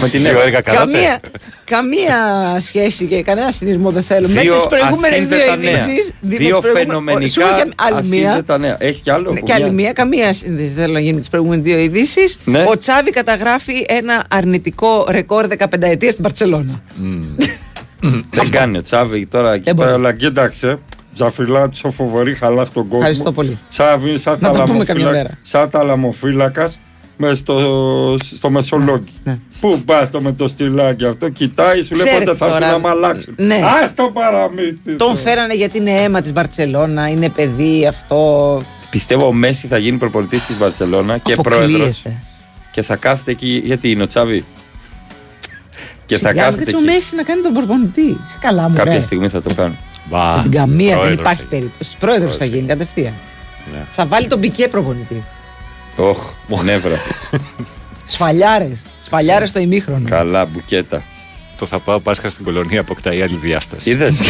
[0.00, 0.42] Με την Δύο Εύα.
[0.42, 0.90] έργα καράτε.
[0.92, 1.20] Καμία,
[1.64, 2.16] καμία
[2.60, 4.28] σχέση και κανένα συνειρμό δεν θέλω.
[4.28, 5.70] Με Δύο τις προηγούμενες δύο ασύνδετα νέα.
[5.88, 6.14] ειδήσει.
[6.20, 8.26] Δύο φαινομενικά άλλη μία.
[8.28, 8.76] ασύνδετα νέα.
[8.78, 9.32] Έχει κι άλλο.
[9.32, 12.38] Ναι, και άλλη μία, καμία σύνδεση δεν θέλω να γίνει με τις προηγούμενες δύο ειδήσεις.
[12.44, 12.64] Ναι.
[12.68, 16.80] Ο Τσάβη καταγράφει ένα αρνητικό ρεκόρ 15 ετίας στην Παρσελώνα.
[18.30, 19.88] Δεν κάνει ο Τσάβη τώρα εκεί Δεν μπορεί.
[19.88, 19.98] πέρα.
[20.00, 20.78] Αλλά κοίταξε.
[21.14, 22.98] Ζαφυλάτσο φοβερή χαλάς στον κόσμο.
[22.98, 23.58] Ευχαριστώ πολύ.
[23.68, 24.50] Τσάβη, σαν Να
[27.20, 27.56] τα το πούμε καμιά λαμοφύλακα- μέρα.
[27.56, 29.12] σαν τα λαμοφύλακα με στο, στο Μεσολόγγι.
[29.24, 29.38] Ναι.
[29.60, 32.72] Πού πας το με το στυλάκι αυτό, κοιτάει, σου λέει Ξέρετε πότε θα έρθει τώρα,
[32.72, 33.34] να μ' αλλάξουν.
[33.36, 33.54] ναι.
[33.54, 34.96] Α το παραμύθι.
[34.96, 35.16] Τον του.
[35.16, 38.60] φέρανε γιατί είναι αίμα της Μπαρσελόνα, είναι παιδί αυτό.
[38.90, 41.70] Πιστεύω ο Μέση θα γίνει προπονητής της Βαρκελόνα και πρόεδρος.
[41.70, 42.16] Αποκλείεται.
[42.70, 43.62] Και θα κάθεται εκεί.
[43.64, 44.44] Γιατί είναι ο Τσάβη;
[46.06, 46.86] και θα Σιγά, κάθεται δεν το εκεί.
[46.94, 48.18] Μέση να κάνει τον προπονητή.
[48.30, 49.00] Σε καλά μου, Κάποια ρε.
[49.00, 49.76] στιγμή θα το κάνει.
[50.10, 51.96] Μπα, Με την καμία δεν πρόεδρος υπάρχει θα περίπτωση.
[51.98, 53.12] Πρόεδρος θα γίνει κατευθείαν.
[53.72, 53.84] Ναι.
[53.90, 55.24] Θα βάλει τον πικέ προπονητή.
[55.96, 56.32] Όχ,
[56.64, 56.96] νεύρα.
[58.06, 58.78] Σφαλιάρες.
[59.04, 60.08] Σφαλιάρες στο ημίχρονο.
[60.08, 61.02] Καλά, μπουκέτα.
[61.58, 63.90] Το θα πάω Πάσχα στην κολονία αποκτάει άλλη διάσταση.
[63.90, 64.16] Είδες;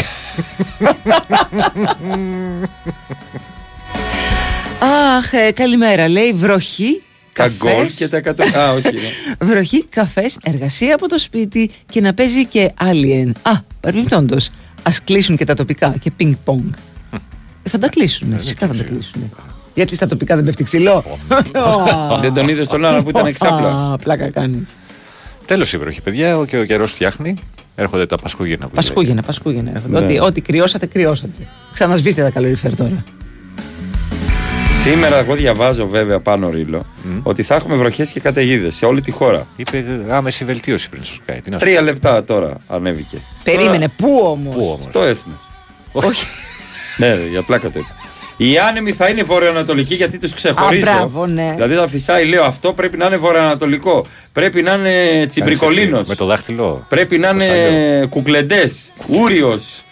[5.16, 6.08] Αχ, ε, καλημέρα.
[6.08, 7.02] Λέει βροχή.
[7.32, 8.42] τα γκολ καφές, και τα εκατό.
[8.58, 8.92] Α, όχι.
[8.92, 9.10] ναι.
[9.46, 13.30] Βροχή, καφές, εργασία από το σπίτι και να παίζει και Alien.
[13.42, 14.50] Α, παρεμπιπτόντως.
[14.82, 16.72] Α κλείσουν και τα τοπικά και πινκ-πονγκ.
[17.62, 19.30] Ε, θα τα κλείσουν, φυσικά θα τα κλείσουν.
[19.76, 21.04] Γιατί στα τοπικά δεν πέφτει ξυλό.
[22.20, 23.68] Δεν τον είδες τον άλλο που ήταν εξάπλα.
[23.92, 24.66] Α, πλάκα κάνει.
[25.44, 27.34] Τέλος η βροχή, παιδιά, ο- και ο καιρός φτιάχνει.
[27.74, 28.66] Έρχονται τα Πασχούγεννα.
[28.66, 29.70] που Πασχούγεννα, Πασχούγεννα.
[29.74, 29.98] έρχονται.
[30.00, 30.04] Ναι.
[30.04, 31.32] Ό,τι, ό,τι κρυώσατε, κρυώσατε.
[31.72, 33.04] Ξανασβήστε τα καλοριφέρ τώρα.
[34.82, 36.84] Σήμερα εγώ διαβάζω βέβαια πάνω ρίλο
[37.22, 39.46] ότι θα έχουμε βροχές και καταιγίδες σε όλη τη χώρα.
[39.56, 41.38] Είπε άμεση βελτίωση πριν στο Sky.
[41.42, 43.16] Τι να σου Τρία λεπτά τώρα ανέβηκε.
[43.44, 45.36] Περίμενε, πού όμως; πω όμως; Στο έθνος.
[45.92, 46.26] Όχι.
[46.96, 47.94] Ναι, ρε, για πλάκα το είπα.
[48.36, 50.90] Οι άνεμοι θα είναι βορειοανατολική γιατί τους ξεχωρίζω.
[50.90, 51.52] Α, μπράβο, ναι.
[51.54, 54.04] Δηλαδή θα φυσάει, λέω αυτό πρέπει να είναι βορειοανατολικό.
[54.32, 56.08] Πρέπει να είναι τσιμπρικολίνος.
[56.08, 56.86] Με το δάχτυλο.
[56.88, 59.84] Πρέπει να Το είναι κουκλεντές, ούριος.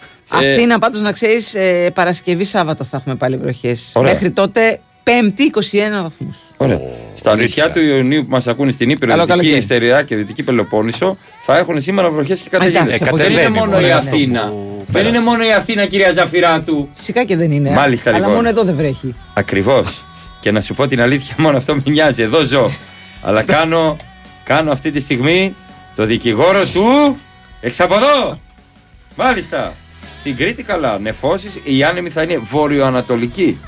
[0.42, 1.54] Ε, Αθήνα, πάντως να ξέρεις,
[1.94, 3.90] Παρασκευή Σάββατο θα έχουμε πάλι βροχές.
[3.92, 4.12] Ωραία.
[4.12, 6.36] Μέχρι τότε, Πέμπτη 21 βαθμούς.
[6.64, 6.80] Ωραία.
[7.14, 7.64] Στα αλήθεια.
[7.66, 9.60] νησιά του Ιωνίου που μας ακούνε στην Ήπειρο, Καλό Δυτική καλοκαίρι.
[9.62, 13.08] Ιστεριά και Δυτική Πελοπόννησο θα έχουν σήμερα βροχές και εντάξει, καταιγίδες.
[13.08, 13.34] από Δεν εκεί.
[13.34, 14.40] είναι κατεβαίνει, μόνο η μωρέ, Αθήνα.
[14.40, 15.08] αυτό που Δεν πέρασε.
[15.08, 16.88] είναι μόνο η Αθήνα, κυρία Ζαφυράτου.
[16.94, 17.70] Φυσικά και δεν είναι.
[17.70, 18.34] Μάλιστα, Αλλά λοιπόν.
[18.34, 19.14] μόνο εδώ δεν βρέχει.
[19.34, 20.04] Ακριβώς.
[20.40, 22.22] και να σου πω την αλήθεια, μόνο αυτό με νοιάζει.
[22.22, 22.70] Εδώ ζω.
[23.22, 23.96] Αλλά κάνω,
[24.44, 25.54] κάνω αυτή τη στιγμή
[25.96, 27.16] το δικηγόρο του
[27.60, 28.38] εξαποδό.
[29.16, 29.72] Μάλιστα.
[30.20, 30.98] Στην Κρήτη καλά.
[30.98, 33.58] Νεφώσεις, οι άνεμοι θα είναι βορειοανατολικοί.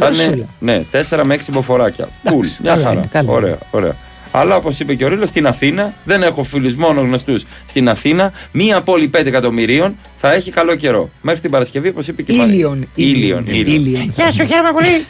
[0.00, 0.44] Θα είναι Φροσούλα.
[0.58, 2.08] ναι, 4 με 6 μποφοράκια.
[2.30, 2.46] Κουλ.
[2.62, 2.92] Μια καλά χαρά.
[2.92, 3.96] είναι, καλά ωραία, ωραία.
[4.32, 7.44] Αλλά όπως είπε και ο Ρίλος, στην Αθήνα, δεν έχω φίλους μόνο γνωστούς.
[7.66, 11.10] Στην Αθήνα, μία πόλη 5 εκατομμυρίων θα έχει καλό καιρό.
[11.20, 12.54] Μέχρι την Παρασκευή, όπως είπε και η Μαρία.
[12.54, 12.88] Ήλιον.
[12.94, 13.44] Ήλιον.
[13.46, 13.66] ήλιον.
[13.86, 14.10] Ήλιον.
[14.14, 14.88] Γεια σου, χαίρομαι πολύ.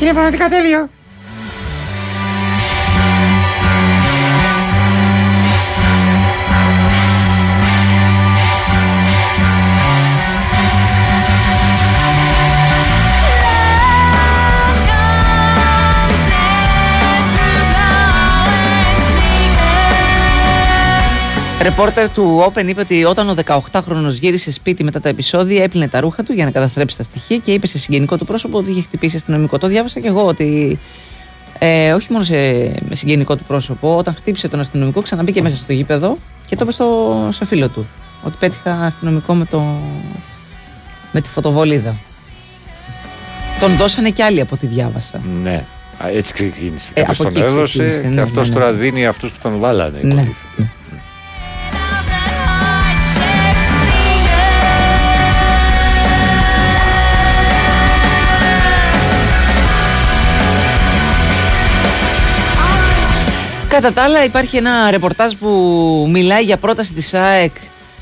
[0.00, 0.88] Είναι πραγματικά τέλειο.
[21.64, 26.00] Ρεπόρτερ του Open είπε ότι όταν ο 18χρονο γύρισε σπίτι μετά τα επεισόδια, έπλυνε τα
[26.00, 28.80] ρούχα του για να καταστρέψει τα στοιχεία και είπε σε συγγενικό του πρόσωπο ότι είχε
[28.80, 29.58] χτυπήσει αστυνομικό.
[29.58, 30.78] Το διάβασα και εγώ ότι.
[31.58, 32.36] Ε, όχι μόνο σε
[32.88, 36.72] με συγγενικό του πρόσωπο, όταν χτύπησε τον αστυνομικό, ξαναμπήκε μέσα στο γήπεδο και το είπε
[36.72, 37.86] στο, στο φίλο του.
[38.22, 39.62] Ότι πέτυχα αστυνομικό με, το,
[41.12, 41.96] με τη φωτοβολίδα.
[43.60, 45.20] Τον δώσανε κι άλλοι από ό,τι διάβασα.
[45.42, 45.64] Ναι.
[46.04, 46.90] Α, Έτσι ξεκίνησε.
[46.94, 48.60] Ε, Κάποιος από τον εκεί έδωσε ξεκίνησε, και ναι, αυτός ναι, ναι.
[48.60, 49.98] τώρα δίνει αυτούς που τον βάλανε.
[50.02, 50.12] Ναι.
[50.12, 50.70] υποτίθεται.
[63.74, 65.48] Κατά τα άλλα, υπάρχει ένα ρεπορτάζ που
[66.12, 67.50] μιλάει για πρόταση της ΑΕΚ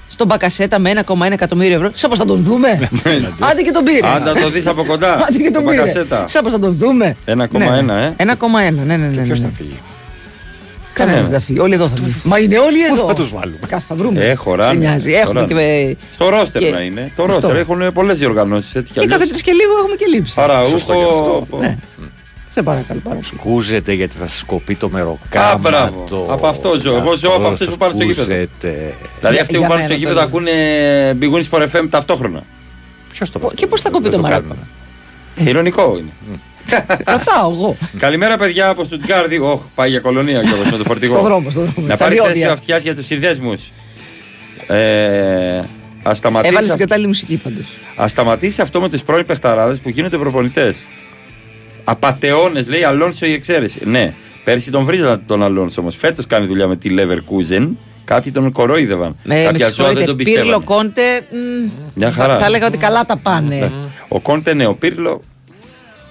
[0.09, 1.91] στον Μπακασέτα με 1,1 εκατομμύριο ευρώ.
[1.95, 2.89] Σαν πως θα τον δούμε.
[3.51, 4.07] Άντε και τον πήρε.
[4.07, 5.15] Αν θα το δεις από κοντά.
[5.29, 5.81] Άντε και τον το πήρε.
[5.81, 6.25] Μπακασέτα.
[6.29, 7.17] Σαν πως θα τον δούμε.
[7.27, 8.15] 1,1, Ναι.
[8.17, 8.25] ε.
[8.25, 9.07] 1,1, ναι, ναι, ναι.
[9.07, 9.47] ναι, Ποιος ναι.
[9.49, 9.79] θα φύγει.
[10.93, 11.59] Κανένας δεν θα φύγει.
[11.59, 12.15] Όλοι εδώ θα φύγει.
[12.25, 13.07] Μα είναι όλοι εδώ.
[13.07, 14.25] θα τους βάλουμε; Κα- Θα βρούμε.
[14.25, 14.73] Ε, χωράνε.
[14.73, 15.13] Σε νοιάζει.
[15.13, 15.55] Έχουμε χωράνε.
[15.93, 15.97] και.
[16.13, 17.13] Στο ρόστερ και- να είναι.
[17.17, 17.35] Το Αυτό.
[17.35, 19.33] ρόστερ έχουν πολλές διοργανώσεις έτσι κι Και κάθε αλλιώς.
[19.39, 20.35] τρει και λίγο έχουμε και λήψει.
[20.71, 21.47] Σωστό και αυτό.
[21.51, 21.77] Παραούχο.
[22.55, 22.63] Ναι.
[22.63, 23.01] Σε παρακαλώ.
[23.01, 23.27] παρακαλώ.
[23.27, 25.39] Σκούζεται γιατί θα σας κοπεί το μεροκάματο.
[25.55, 26.27] Α, μπράβο.
[26.31, 26.97] Από αυτό ζω.
[26.97, 28.23] Εγώ ζω από αυτές που πάνε στο γήπεδο.
[28.25, 28.95] Σκούζεται.
[29.19, 30.25] Δηλαδή Για- αυτοί που για πάνε μένα στο το γήπεδο λέω.
[30.25, 30.53] ακούνε
[31.21, 32.43] Big Wings for FM ταυτόχρονα.
[33.13, 34.57] Ποιος το Και πώς θα κοπεί το μαράκο.
[35.35, 36.39] Ηρωνικό είναι.
[36.99, 37.77] Ρωτάω εγώ.
[37.99, 39.39] Καλημέρα, παιδιά από Στουτγκάρδη.
[39.39, 41.13] Όχ, πάει για κολονία και με το φορτηγό.
[41.13, 41.89] Στον δρόμο, στον δρόμο.
[41.89, 42.33] Να Στα πάρει διόδια.
[42.33, 43.71] θέση αυτιάς για τους συνδέσμους.
[44.67, 45.63] Ε,
[46.03, 47.67] Α σταματήσει, Έβαλες την αυ- κατάλληλη μουσική πάντως.
[47.97, 50.77] ας σταματήσει αυτό με τις πρώην παιχταράδες που γίνονται προπονητές.
[51.85, 53.81] Απαταιώνες, λέει Αλόνσο η εξαίρεση.
[53.85, 54.15] Ναι,
[54.45, 55.97] Πέρσι τον βρίζαν τον Αλόνσο όμως.
[55.97, 57.69] Φέτος κάνει δουλειά με τη Leverkusen.
[58.05, 59.17] Κάποιοι τον κορόιδευαν.
[59.23, 60.65] Με, με Κάποια ζώα δεν συγχωρείτε, τον Πύρλο πιστεύαν.
[60.65, 61.21] Κόντε.
[61.31, 62.39] μ, Μια χαρά.
[62.39, 63.73] Θα έλεγα ότι καλά τα πάνε.
[64.09, 65.23] Ο Κόντε ναι, ο Πύρλο.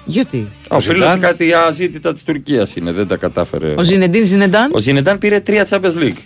[0.05, 1.19] Γιατί; Ο Πύρλο Ζιντάν.
[1.19, 3.73] κάτι αζήτητα της Τουρκίας είναι, δεν τα κατάφερε.
[3.77, 6.17] Ο Ζινεντίν Ζινεντάν; Ο Ζινεντάν πήρε τρία Champions League.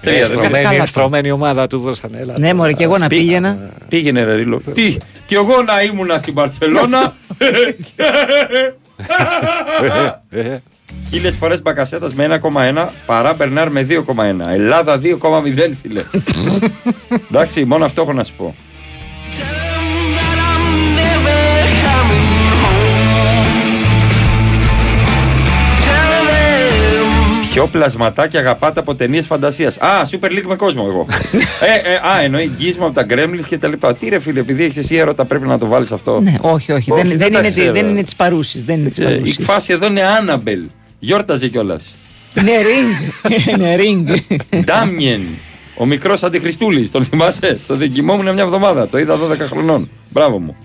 [0.00, 0.86] τρία, δεν Στρωμένη, καλά.
[0.86, 2.10] στρωμένη ομάδα του δώσαν.
[2.14, 2.34] Έλα.
[2.38, 3.70] Ναι, μωρέ, και εγώ να Πή- πήγαινα.
[3.88, 4.60] Πήγαινε ρε Ρίλο.
[4.74, 7.14] Τι, κι εγώ να ήμουνα στην Παρσελώνα.
[7.38, 7.46] Ε,
[10.40, 10.58] ε,
[11.10, 12.40] Χίλιες φορές Μπακασέτας με
[12.74, 14.04] 1,1 παρά Μπερνάρ με 2,1.
[14.48, 15.10] Ελλάδα 2,0
[15.82, 16.02] φίλε.
[17.30, 18.54] Εντάξει, μόνο αυτό έχω να σου πω.
[27.58, 29.76] Ποιο πλασματάκι αγαπάτε από ταινίες φαντασίας.
[29.76, 31.06] Α, Super League με κόσμο εγώ.
[31.86, 33.94] ε, ε, α, εννοεί Gizmo από τα Gremlins και τα λοιπά.
[33.94, 36.92] Τι ρε φίλε, επειδή έχεις εσύ έρωτα πρέπει να το βάλεις αυτό; Ναι, όχι, όχι.
[36.92, 37.72] Όχι, δεν, δεν δεν, τα είναι, ξέρω.
[37.72, 38.64] δεν είναι της παρούσης.
[38.64, 39.44] Δεν είναι της Ε, η παρούσης.
[39.44, 40.60] φάση εδώ είναι Άναμπελ.
[40.98, 41.94] Γιόρταζε κιόλας.
[42.40, 43.48] Είναι Ring.
[43.58, 44.36] Είναι Ring.
[44.64, 45.20] Ντάμιεν.
[45.76, 46.90] Ο μικρός Αντιχριστούλης.
[46.90, 48.88] Τον θυμάσαι; Το δεν κοιμόμουν μια εβδομάδα.
[48.88, 49.90] Το είδα 12 χρονών.
[50.10, 50.56] Μπράβο μου.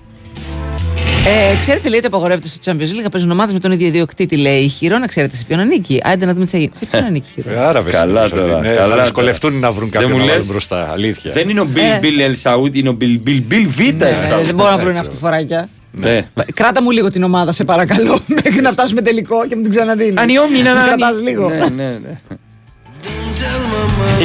[1.26, 4.36] Ε, ξέρετε, λέει ότι απαγορεύεται στο Champions League να παίζουν ομάδες με τον ίδιο ιδιοκτήτη.
[4.38, 6.02] Λέει η Χιρόνα, ξέρετε σε ποιον ανήκει.
[6.04, 6.72] Άντε να δούμε τι θα γίνει.
[6.80, 7.56] Σε ποιον ανήκει η Χειρό.
[7.56, 8.00] ε, Άρα βέβαια.
[8.00, 9.02] Καλά τώρα, Ναι, καλά θα τώρα.
[9.02, 10.34] δυσκολευτούν να βρουν Δεν κάποιον μου να λες.
[10.34, 10.90] βάλουν μπροστά.
[10.92, 11.32] Αλήθεια.
[11.32, 11.98] Δεν είναι ο Μπιλ Ε.
[12.02, 14.46] Μπιλ Ελ Σαούτ, είναι ο Μπιλ Μπιλ Μπιλ Μπιλ Βίτα Ελ Ε, Σαούτ.
[14.46, 15.70] δεν μπορώ να βρουν αυτοφοράκια.
[15.92, 16.28] Ναι.
[16.54, 18.20] Κράτα μου λίγο την ομάδα, σε παρακαλώ.
[18.44, 20.18] Μέχρι να φτάσουμε τελικό και μου την ξαναδίνεις.
[20.18, 21.50] Ανιόμινα να να κρατάς λίγο.
[21.50, 22.18] Ναι, ναι, ναι.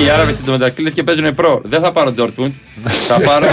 [0.04, 1.60] Οι Άραβες εντωμεταξύ λες και παίζουν προ.
[1.64, 2.50] Δεν θα πάρω Dortmund.
[2.84, 3.46] θα πάρω.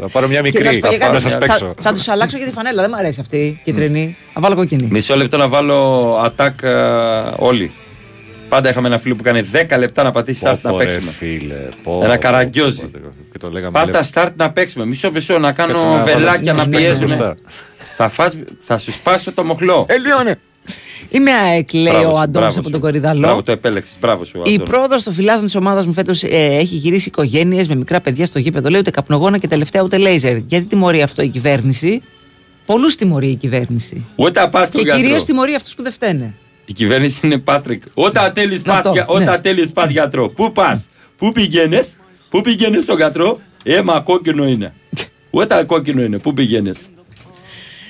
[0.00, 0.74] Θα πάρω μια Και θα μικρή.
[0.74, 1.74] σου πω και Θα κάτι, σας θα- παίξω.
[1.80, 2.80] Θα τους αλλάξω και τη φανέλα.
[2.82, 4.16] Δεν μου αρέσει αυτή η κίτρινη.
[4.34, 4.88] Θα βάλω κόκκινη.
[4.90, 6.70] Μισό λεπτό να βάλω attack ε,
[7.36, 7.72] όλοι.
[8.48, 10.84] Πάντα είχαμε ένα φίλο που κάνει 10 λεπτά να πατήσει start Πω, να πω, ρε,
[10.84, 11.10] παίξουμε.
[11.12, 12.80] φίλε, πω, Ένα πω, καραγκιόζι.
[12.86, 13.70] πω, πω, Και το λέγαμε.
[13.72, 14.06] Πάτα λέμε.
[14.14, 14.86] start να παίξουμε.
[14.86, 17.06] Μισό μισό να Κάτσε κάνω να βάλω βελάκια τους να παίκτες πιέζουν.
[17.06, 17.34] μπροστά.
[17.96, 19.86] θα, φας, θα σου σπάσω το μοχλό.
[19.88, 20.38] Ελιώνε.
[21.10, 22.70] Είμαι ΑΕΚ, λέει Μπράβο ο σου, Αντώνης μπράβο από σου.
[22.70, 23.20] τον Κορυδαλό.
[23.20, 23.96] Μπράβο, το επέλεξες.
[24.00, 24.38] Μπράβο σου.
[24.38, 24.58] Η Αντώνη.
[24.70, 28.68] πρόοδος των φιλάθλων της ομάδας μου φέτος έχει γυρίσει οικογένειες με μικρά παιδιά στο γήπεδο.
[28.68, 30.36] Λέει ούτε καπνογόνα και τελευταία ούτε λέιζερ.
[30.36, 32.02] Γιατί τιμωρεί αυτό η κυβέρνηση;
[32.66, 34.04] Πολλούς τιμωρεί η κυβέρνηση.
[34.16, 35.00] Όταν πα Και στον γιατρό.
[35.02, 36.34] κυρίως τιμωρεί αυτούς που δεν φταίνε.
[36.64, 37.82] Η κυβέρνηση είναι Πάτρικ.
[37.94, 39.04] Όταν τέλει Αυτό, ναι.
[39.06, 40.80] όταν τέλεις πας γιατρό, πού πας,
[41.16, 41.96] πού πηγαίνεις,
[42.30, 44.74] πού πηγαίνεις στον γιατρό, αίμα κόκκινο είναι.
[45.30, 46.76] Όταν κόκκινο είναι, πού πηγαίνεις;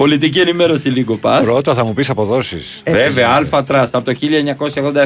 [0.01, 1.45] Πολιτική ενημέρωση λίγο πας.
[1.45, 2.83] Πρώτα θα μου πεις αποδόσεις.
[2.87, 4.13] Βέβαια, Αλφα Τραστ από το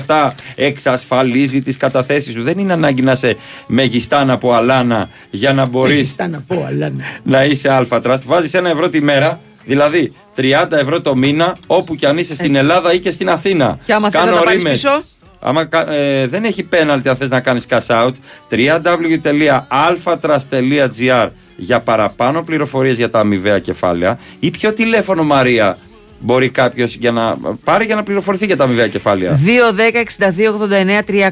[0.06, 2.42] 1987 εξασφαλίζει τις καταθέσεις σου.
[2.42, 6.88] Δεν είναι ανάγκη να σε μεγιστάν από αλάνα για να μπορείς Ήταν να πω, αλλά
[6.88, 7.04] ναι.
[7.22, 8.24] να είσαι Αλφα Τραστ.
[8.26, 12.46] Βάζεις ένα ευρώ τη μέρα, δηλαδή 30 ευρώ το μήνα, όπου και αν είσαι στην
[12.46, 12.58] Έτσι.
[12.58, 13.78] Ελλάδα ή και στην Αθήνα.
[13.84, 14.80] Και άμα θες να τα πάρεις ρήμες.
[14.80, 15.02] πίσω;
[15.40, 18.12] Άμα, κα- ε, δεν έχει πέναλτι αν θες να κάνεις cash out
[18.50, 25.78] www.alphatrust.gr για παραπάνω πληροφορίες για τα αμοιβαία κεφάλαια ή ποιο τηλέφωνο Μαρία
[26.24, 29.40] μπορεί κάποιος για να πάρει για να πληροφορηθεί για τα αμοιβαία κεφάλαια;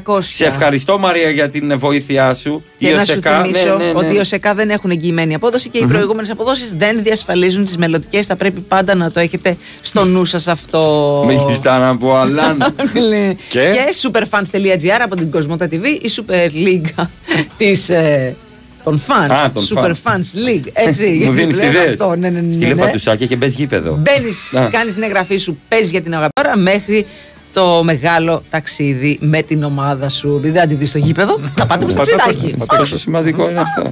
[0.05, 0.19] 2-10-62-89-300.
[0.21, 3.91] Σε ευχαριστώ Μαρία για την βοήθειά σου Και Η να σου ΟΣΕΚΑ, θυμίσω ναι, ναι,
[3.91, 3.97] ναι.
[3.99, 8.25] ότι οι ΟΣΕΚΑ δεν έχουν εγγυημένη απόδοση και οι προηγούμενες αποδόσεις δεν διασφαλίζουν τις μελλοντικές.
[8.25, 11.23] Θα πρέπει πάντα να το έχετε στο νου σας αυτό.
[11.25, 12.69] Μεγιστάν από Αλάνα
[13.09, 13.33] Ναι.
[13.49, 17.05] Και; και superfans.gr από την Κοσμότα TV, η Super League
[17.57, 18.35] της, ε,
[18.83, 19.31] των fans.
[19.31, 20.11] Α, των Super fans.
[20.11, 20.67] Fans League.
[20.73, 21.05] Έτσι.
[21.25, 22.81] Μου δίνεις Λέω ιδέες αυτό, Ναι, ναι, ναι, Στείλε ναι.
[22.81, 24.69] πατουσάκια και μπες γήπεδο Μπαίνεις, Α.
[24.71, 27.05] κάνεις την εγγραφή σου, παίζει για την αγαπάρα μέχρι
[27.53, 30.35] το μεγάλο ταξίδι με την ομάδα σου.
[30.37, 32.55] Επειδή δεν τη δει στο γήπεδο, θα πάτε στο τσιτάκι.
[32.77, 33.91] Πόσο σημαντικό είναι αυτό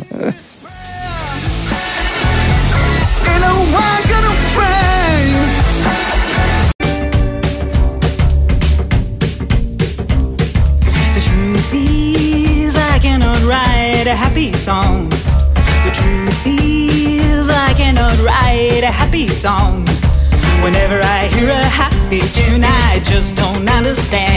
[20.64, 24.31] Whenever I hear a happy tune, I just don't understand.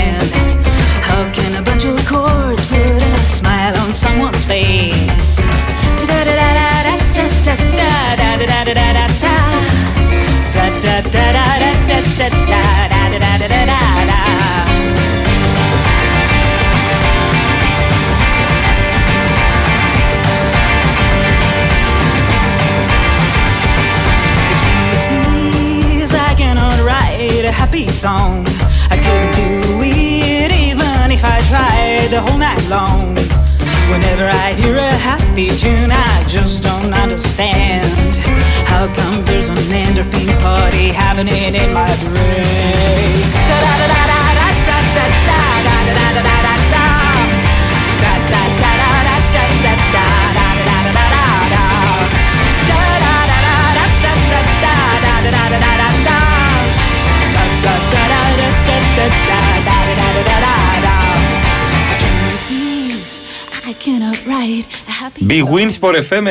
[65.44, 66.26] Big Win Sport FM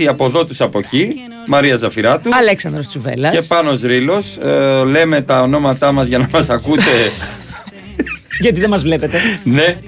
[0.00, 1.14] 94,6 από εδώ τους από εκεί.
[1.46, 2.34] Μαρία Ζαφυράτου.
[2.34, 3.32] Αλέξανδρος Τσουβέλλας.
[3.34, 4.36] Και πάνω Ρήλος.
[4.36, 6.82] Ε, λέμε τα ονόματά μας για να μας ακούτε.
[8.40, 9.18] Γιατί δεν μας βλέπετε.
[9.44, 9.80] ναι.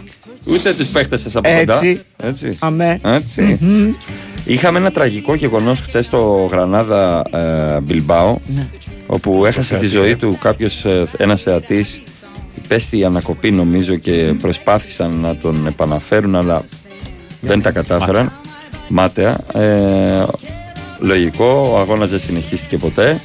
[0.45, 1.75] Ούτε τους παίχτες σας από κοντά.
[1.75, 2.01] Έτσι.
[2.17, 2.57] Έτσι.
[2.61, 3.01] Αμέ.
[3.05, 3.59] Έτσι.
[4.45, 8.67] Είχαμε ένα τραγικό γεγονός χτες στο Γρανάδα ε, Μπιλμπάο Ναι.
[9.07, 10.17] όπου έχασε θεατή, τη ζωή ε.
[10.17, 12.03] του κάποιος, ε, ένας θεατής
[12.65, 16.63] υπέστη ανακοπή νομίζω και προσπάθησαν να τον επαναφέρουν αλλά
[17.41, 18.33] δεν τα κατάφεραν
[18.89, 20.25] μάταια ε,
[21.01, 23.21] λογικό, ο αγώνας δεν συνεχίστηκε ποτέ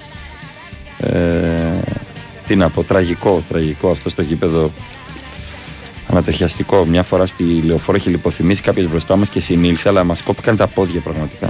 [0.99, 1.80] ε,
[2.47, 4.71] τι να πω, τραγικό, τραγικό αυτό στο γήπεδο
[6.08, 6.86] ανατριχιαστικό.
[6.86, 10.67] Μια φορά στη λεωφόρο είχε λιποθυμήσει κάποιος μπροστά μας και συνήλθε, αλλά μας κόπηκαν τα
[10.67, 11.49] πόδια πραγματικά.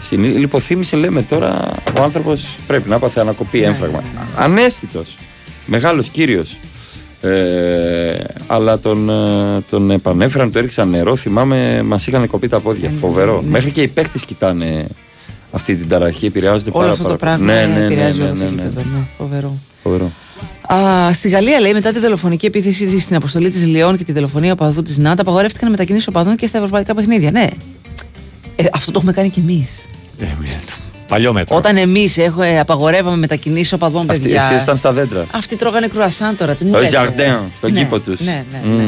[0.00, 0.28] Συνή...
[0.28, 4.02] Λιποθύμησε, λέμε τώρα, ο άνθρωπος πρέπει να πάθει ανακοπή έμφραγμα.
[4.36, 5.18] Ανέστητος.
[5.66, 6.56] Μεγάλος κύριος.
[7.22, 11.16] Ε, αλλά τον, ε, τον επανέφεραν, του έριξαν νερό.
[11.16, 12.90] Θυμάμαι, μας είχαν κοπεί τα πόδια.
[13.00, 13.42] Φοβερό.
[13.46, 14.86] Μέχρι και οι παίχτε κοιτάνε
[15.50, 18.24] αυτή την ταραχή, επηρεάζονται Όλο πάρα αυτό το πάρα πράγμα Ναι, ναι, ναι, επηρεάζει ναι,
[18.24, 18.62] όλο ναι, το ναι.
[18.62, 19.06] γήπεδο, ναι.
[19.18, 19.58] Φοβερό.
[19.82, 20.10] Φοβερό.
[20.74, 24.12] Α, στη Γαλλία λέει μετά τη δολοφονική επίθεση της στην αποστολή της Λιόν και τη
[24.12, 27.30] δολοφονία οπαδού της ΝΑΤΑ απαγορεύτηκαν μετακινήσεις οπαδών και στα ευρωπαϊκά παιχνίδια.
[27.30, 27.46] Ναι.
[28.56, 29.84] Ε, αυτό το έχουμε κάνει κι εμείς.
[30.18, 30.26] Ε,
[31.12, 31.56] Παλιό μέτρο.
[31.56, 32.18] Όταν εμείς
[32.60, 34.48] απαγορεύαμε μετακινήσεις οπαδών, Αυτοί, παιδιά.
[34.50, 35.26] εσείς ήταν στα δέντρα.
[35.30, 36.54] Αυτοί τρώγανε κρουασάν τώρα.
[36.54, 36.88] Τι μου Ο λέτε.
[36.90, 38.20] Ζαρντέν, στον Ναι, κήπο τους.
[38.20, 38.74] Ναι, ναι.
[38.74, 38.84] ναι.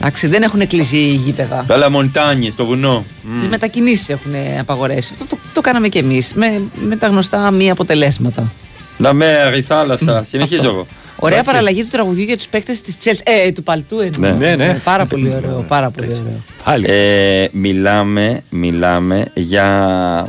[0.00, 1.64] Εντάξει, δεν έχουν κλείσει οι γήπεδα.
[1.66, 3.04] Πέλα Μοντάνιες, στο βουνό.
[3.38, 5.10] Τις μετακινήσεις έχουν απαγορεύσει.
[5.12, 8.52] Αυτό το, το κάναμε κι εμείς με, με τα γνωστά μη αποτελέσματα.
[8.96, 10.24] Να μέρη, θάλασσα.
[10.28, 10.86] Συνεχίζω εγώ.
[11.16, 11.50] Ωραία Εντάξει.
[11.52, 13.20] παραλλαγή του τραγουδιού για τους παίκτες της Chelsea.
[13.46, 14.32] Ε, του Παλτού εννοώ.
[14.32, 14.46] Ναι.
[14.48, 14.80] Ναι, ναι.
[14.84, 15.64] Πάρα πολύ ωραίο.
[15.68, 16.40] Πάρα πολύ ωραίο.
[16.64, 16.86] Πάλι.
[16.88, 20.26] Ε, μιλάμε, μιλάμε για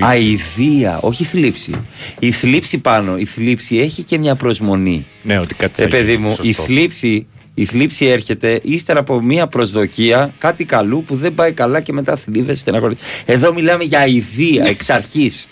[0.00, 1.74] αηδία, όχι θλίψη.
[2.18, 5.06] Η θλίψη πάνω, η θλίψη έχει και μια προσμονή.
[5.22, 6.22] Ναι, ότι κάτι θα Ε, παιδί γίνει.
[6.22, 6.62] μου, η Σωστό.
[6.62, 11.92] θλίψη, η θλίψη έρχεται ύστερα από μια προσδοκία, κάτι καλού που δεν πάει καλά και
[11.92, 12.98] μετά θλίβεσαι, στεναχωρείς.
[13.24, 15.48] Εδώ μιλάμε για αηδία εξ αρχής.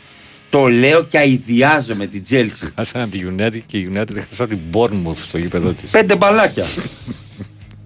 [0.51, 2.65] Το λέω και αηδιάζομαι την Τζέλσι.
[2.77, 5.91] Χάσανε τη United και η United χάσανε την Bournemouth στο γήπεδο της.
[5.91, 6.65] Πέντε μπαλάκια.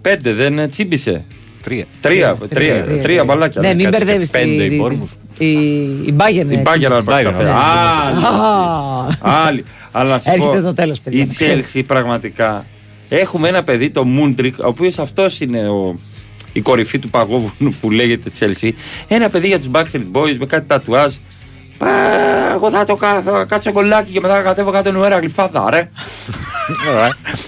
[0.01, 1.25] Πέντε, δεν ε, τσίμπησε.
[1.63, 1.85] Τρία.
[2.01, 3.61] Τρία, τρία, τρία, μπαλάκια.
[3.61, 4.81] Ναι, μην κάτσε και μπερδεύει πέντε η τη.
[4.83, 5.17] Bournemouth.
[5.39, 5.51] Η,
[6.07, 6.29] η Bayern.
[6.33, 6.57] Η έτσι.
[6.63, 7.49] Μπάγκερ να πάρει τα Bayern, πέντε.
[7.51, 7.57] ναι.
[7.59, 8.25] Άλλη.
[8.25, 9.45] Α.
[9.47, 9.65] Άλλη.
[9.93, 11.61] Αλλά να σου Έρχεται πω, το τέλος, παιδιά, Η το ξέρω.
[11.75, 12.65] Chelsea πραγματικά.
[13.09, 15.99] Έχουμε ένα παιδί, το Μούντρικ, ο οποίος αυτός είναι ο,
[16.53, 18.71] η κορυφή του παγόβουνου που λέγεται Chelsea.
[19.09, 21.15] Ένα παιδί για τους Backstreet Boys με κάτι τατουάζ.
[21.79, 21.89] Πα,
[22.55, 25.91] εγώ θα το κάνω, θα κάτσω κολλάκι και μετά θα κατέβω κάτω νουέρα γλυφάδα, ρε.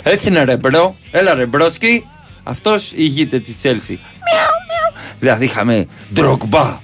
[0.13, 2.05] Έτσι είναι ρε μπρο, έλα ρε μπρόσκι.
[2.43, 3.97] Αυτός ηγείται της Chelsea.
[5.21, 6.77] Δηλαδή είχαμε Drogba,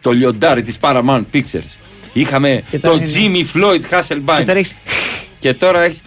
[0.00, 1.76] το λιοντάρι της Paramount Pictures.
[2.12, 4.36] Είχαμε Και τώρα το είναι- Jimmy Floyd Hasselbein.
[4.38, 4.74] Και τώρα έχεις-
[5.38, 6.00] Και τώρα έχει.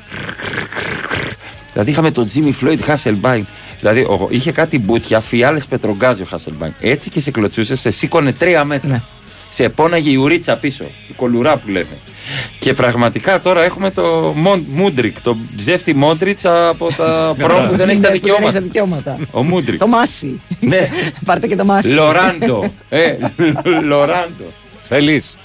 [1.73, 3.41] Δηλαδή είχαμε τον Jimmy Floyd Hasselbein.
[3.79, 6.71] Δηλαδή ο- είχε κάτι μπουτια, φιάλε πετρογκάζι ο Hasselbein.
[6.79, 9.03] Έτσι και σε κλωτσούσε, σε σήκωνε τρία μέτρα.
[9.49, 9.63] Ναι.
[9.63, 11.97] Σε πόναγε η ουρίτσα πίσω, η κολουρά που λέμε.
[12.59, 14.33] Και πραγματικά τώρα έχουμε το
[14.73, 18.51] Μούντρικ, το ψεύτη Μόντριτς από τα προ που δεν έχει τα Ναι, που δεν έχει
[18.51, 18.61] τα δικαιώματα.
[18.61, 19.17] δικαιώματα.
[19.31, 19.79] Ο Μούντρικ.
[19.79, 20.41] Το Μάση.
[20.59, 20.89] Ναι.
[21.25, 21.87] Πάρτε και το Μάση.
[21.87, 22.73] Λοράντο.
[22.89, 23.15] Ε,
[23.87, 24.43] Λοράντο.
[24.81, 25.37] Θέλεις.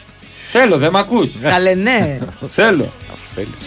[0.46, 1.30] Θέλω, δεν μ' ακούς.
[1.42, 2.18] Καλέ, ναι.
[2.48, 2.92] Θέλω.
[3.34, 3.66] Θέλεις.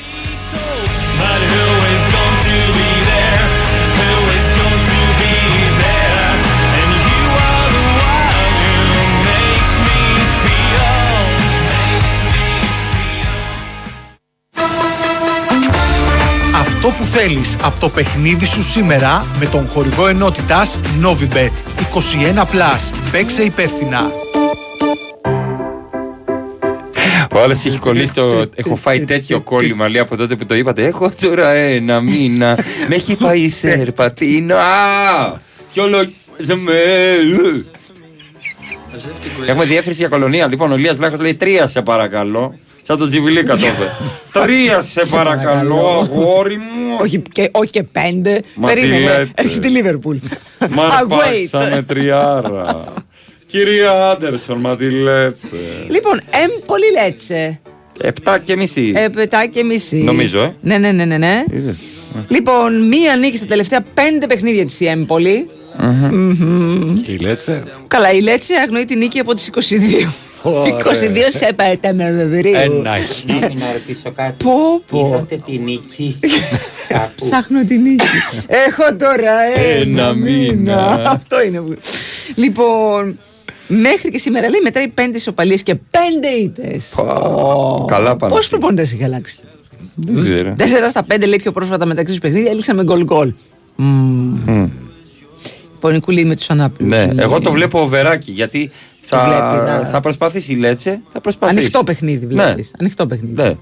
[16.87, 21.51] Αυτό που θέλεις από το παιχνίδι σου σήμερα με τον χορηγό ενότητας Novibet
[21.93, 22.91] 21+.
[23.11, 24.11] Παίξε υπεύθυνα.
[27.31, 28.45] Ο άλλο έχει κολλήσει το.
[28.55, 30.85] Έχω φάει τέτοιο κόλλημα λέει από τότε που το είπατε.
[30.85, 32.57] Έχω τώρα ένα μήνα.
[32.87, 34.55] Με έχει πάει σε ερπατίνο.
[34.55, 35.39] Α!
[35.71, 36.07] Κι όλο.
[36.37, 36.73] Ζεμέ.
[39.47, 40.47] Έχουμε διεύθυνση για κολονία.
[40.47, 42.55] Λοιπόν, ο Λίας Βλάχος λέει τρία σε παρακαλώ.
[42.87, 43.91] Σαν τον Τζιβιλίκα το είπε.
[44.43, 46.97] Τρία σε παρακαλώ, αγόρι μου.
[47.01, 48.41] όχι, και, όχι και πέντε.
[48.55, 48.99] Μα τι Περίμενε.
[49.05, 49.29] λέτε.
[49.35, 50.17] Έχει τη Λίβερπουλ.
[50.69, 51.47] Μα Ah, wait.
[51.51, 52.93] πάσαμε τριάρα.
[53.47, 55.35] Κυρία Άντερσον, μα τι λέτε.
[55.89, 57.59] Λοιπόν, Έμπολη Λέτσε.
[58.01, 58.93] Επτά και μισή.
[58.95, 59.95] Επτά και μισή.
[59.95, 60.55] Νομίζω, ε.
[60.61, 61.17] Ναι, ναι, ναι, ναι.
[61.17, 61.43] ναι.
[61.53, 61.75] Είδες.
[62.27, 65.49] Λοιπόν, μία νίκη στα τελευταία πέντε παιχνίδια της Έμπολη.
[67.03, 67.63] Και η Λέτσε.
[67.88, 70.09] Καλά, η Λέτσε αγνοεί τη νίκη από τις 22.
[70.43, 70.49] 22
[71.29, 72.53] σε πέτα με βεβαιρίου.
[72.55, 73.23] Ένα χ.
[73.59, 74.43] Να ρωτήσω κάτι.
[74.43, 75.07] Πω, πω.
[75.07, 76.17] Είδατε τη νίκη
[76.88, 78.05] κάπου; Ψάχνω τη νίκη.
[78.47, 80.51] Έχω τώρα ένα Ένα μήνα.
[80.51, 80.77] μήνα.
[81.15, 81.59] Αυτό είναι.
[81.59, 81.75] που-
[82.35, 83.19] Λοιπόν,
[83.67, 86.93] μέχρι και σήμερα λέει μετράει πέντε ισοπαλίες και πέντε ήττες.
[87.85, 88.33] Καλά πάνε.
[88.33, 89.39] Πόσους προπονητές έχει αλλάξει;
[89.95, 90.53] Δεν ξέρω.
[90.57, 93.33] Τέσσερα στα πέντε λέει πιο πρόσφατα μεταξύ τους παιχνίδια έληξαν με γκολ γκολ.
[95.85, 95.91] Μμ.
[95.91, 96.89] Πονικούλη με του ανάπηρου.
[96.89, 98.71] Ναι, εγώ το βλέπω οβεράκι γιατί
[99.01, 99.89] θα, βλέπει, ναι.
[99.89, 101.01] θα προσπαθήσει η Λέτσε.
[101.13, 101.59] Θα προσπαθήσει.
[101.59, 102.71] Ανοιχτό παιχνίδι βλέπεις.
[102.79, 103.41] Ανοιχτό παιχνίδι.
[103.41, 103.55] Ναι.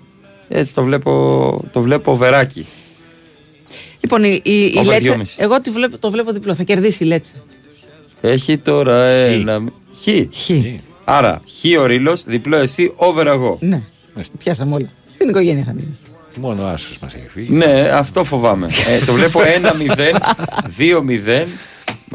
[0.47, 2.65] Έτσι το βλέπω, το βλέπω οβεράκι.
[3.99, 5.23] Λοιπόν, η, η, η Over Λέτσε, 2,5.
[5.37, 6.55] εγώ τη βλέπω, το βλέπω διπλό.
[6.55, 7.33] Θα κερδίσει η Λέτσε.
[8.21, 9.63] Έχει τώρα ένα.
[10.01, 10.07] Χ.
[10.35, 10.49] Χ.
[11.03, 13.57] Άρα, χ ο Ρήλο, διπλό εσύ, over εγώ.
[13.61, 13.81] Ναι,
[14.37, 14.91] πιάσαμε όλα.
[15.13, 15.97] Στην οικογένεια θα μείνει.
[16.35, 17.51] Μόνο άσος μας έχει φύγει.
[17.51, 18.67] Ναι, αυτό φοβάμαι.
[18.87, 19.41] ε, το βλέπω 1-0,
[20.77, 21.47] 2-0.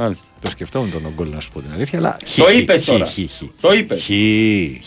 [0.00, 0.24] Μάλιστα.
[0.40, 2.16] Το σκεφτόμουν τον γκολ να σου πω την αλήθεια, αλλά.
[2.36, 3.04] Το χ, είπες χ, τώρα.
[3.04, 3.42] χ, χ.
[3.60, 4.02] Το είπες.
[4.02, 4.08] Χ.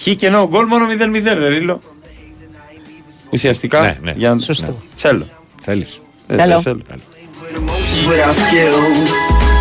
[0.01, 1.81] Χ και ενώ γκολ μόνο 0-0, ρε Ρήλο.
[3.29, 3.81] Ουσιαστικά.
[3.81, 4.13] Ναι, ναι.
[4.17, 4.37] Για...
[4.39, 4.65] Σωστό.
[4.65, 4.75] Ναι.
[4.95, 5.27] Θέλω.
[5.61, 6.01] Θέλεις.
[6.27, 6.61] Ε, Θέλω.
[6.61, 6.81] θέλω.
[8.11, 8.75] without skill.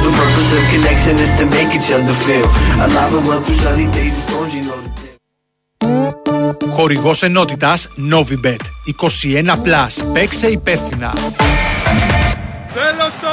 [0.05, 2.47] The purpose of connection is to make each other feel
[2.85, 4.53] alive and well through sunny days and storms.
[4.55, 4.91] You know the
[6.69, 8.65] Χορηγός ενότητας Novibet
[9.01, 10.05] 21 Plus.
[10.13, 11.13] Παίξε υπεύθυνα.
[12.75, 13.33] Θέλω στο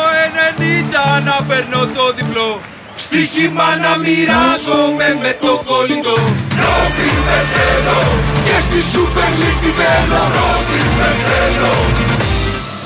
[1.20, 2.62] 90 να παίρνω το διπλό
[2.96, 6.18] Στοίχημα να μοιράζομαι με το κολλητό
[6.60, 8.00] Νόβι με θέλω
[8.46, 11.76] Και στη Super League τη θέλω Νόβι με θέλω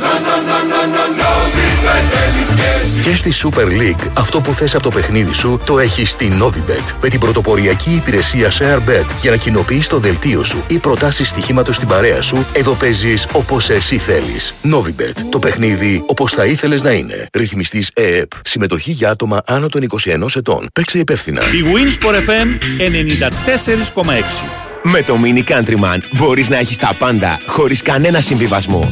[0.02, 4.42] Να να να να να Νόβι με θέλεις και εσύ Και στη Super League, αυτό
[4.42, 9.06] που θες από το παιχνίδι σου το έχεις στη Novibet με την πρωτοποριακή υπηρεσία ShareBet
[9.22, 12.46] για να κοινοποιείς το δελτίο σου ή προτάσεις στοιχήματος στην παρέα σου.
[12.54, 14.54] Εδώ παίζεις όπως εσύ θέλεις.
[14.64, 15.16] Novibet.
[15.32, 17.28] Το παιχνίδι όπως θα ήθελες να είναι.
[17.34, 18.32] Ρυθμιστής ΕΕΠ.
[18.44, 20.68] Συμμετοχή για άτομα άνω των 21 ετών.
[20.74, 21.42] Παίξε υπεύθυνα.
[21.42, 24.62] Η Winsport FM 94,6.
[24.84, 28.92] Με το Mini Countryman μπορείς να έχεις τα πάντα χωρίς κανένα συμβιβασμό.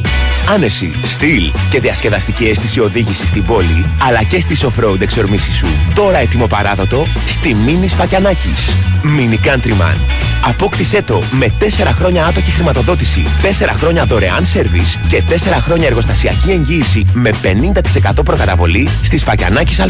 [0.54, 5.66] Άνεση, στυλ και διασκεδαστική αίσθηση οδήγησης στην πόλη, αλλά και στις off-road εξορμήσεις σου.
[5.94, 8.70] Τώρα έτοιμο παράδοτο στη Mini Σφακιανάκης.
[9.02, 9.96] Mini Countryman.
[10.44, 11.64] Απόκτησέ το με 4
[11.98, 18.88] χρόνια άτοκη χρηματοδότηση, 4 χρόνια δωρεάν σερβις και 4 χρόνια εργοστασιακή εγγύηση με 50% προκαταβολή
[19.02, 19.88] στη Σφακιανάκης ΑΕ.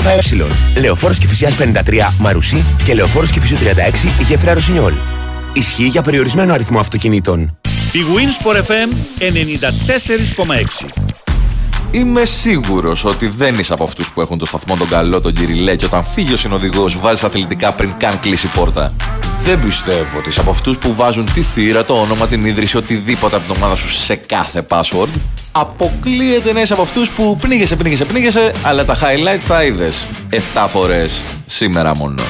[0.81, 4.95] Λεωφόρος Κηφισιάς 53 Μαρουσί και Λεωφόρος Κηφισιού 36 Γέφυρα Ρωσινιόλ.
[5.53, 7.59] Ισχύει για περιορισμένο αριθμό αυτοκινήτων.
[7.93, 8.89] Η Winsport FM
[10.85, 10.89] 94,6.
[11.91, 15.77] Είμαι σίγουρος ότι δεν είσαι από αυτούς που έχουν το σταθμό τον καλό τον Κυριλέ
[15.77, 18.95] και όταν φύγει ο συνοδηγός βάζεις αθλητικά πριν καν κλείσει η πόρτα.
[19.45, 23.37] Δεν πιστεύω ότι είσαι από αυτούς που βάζουν τη θύρα, το όνομα, την ίδρυση, οτιδήποτε
[23.37, 25.09] από την ομάδα σου σε κάθε password.
[25.53, 30.07] Αποκλείεται να είσαι από αυτούς που πνίγεσαι, πνίγεσαι, πνίγεσαι, αλλά τα highlights τα είδες
[30.55, 32.23] 7 φορές σήμερα μόνο.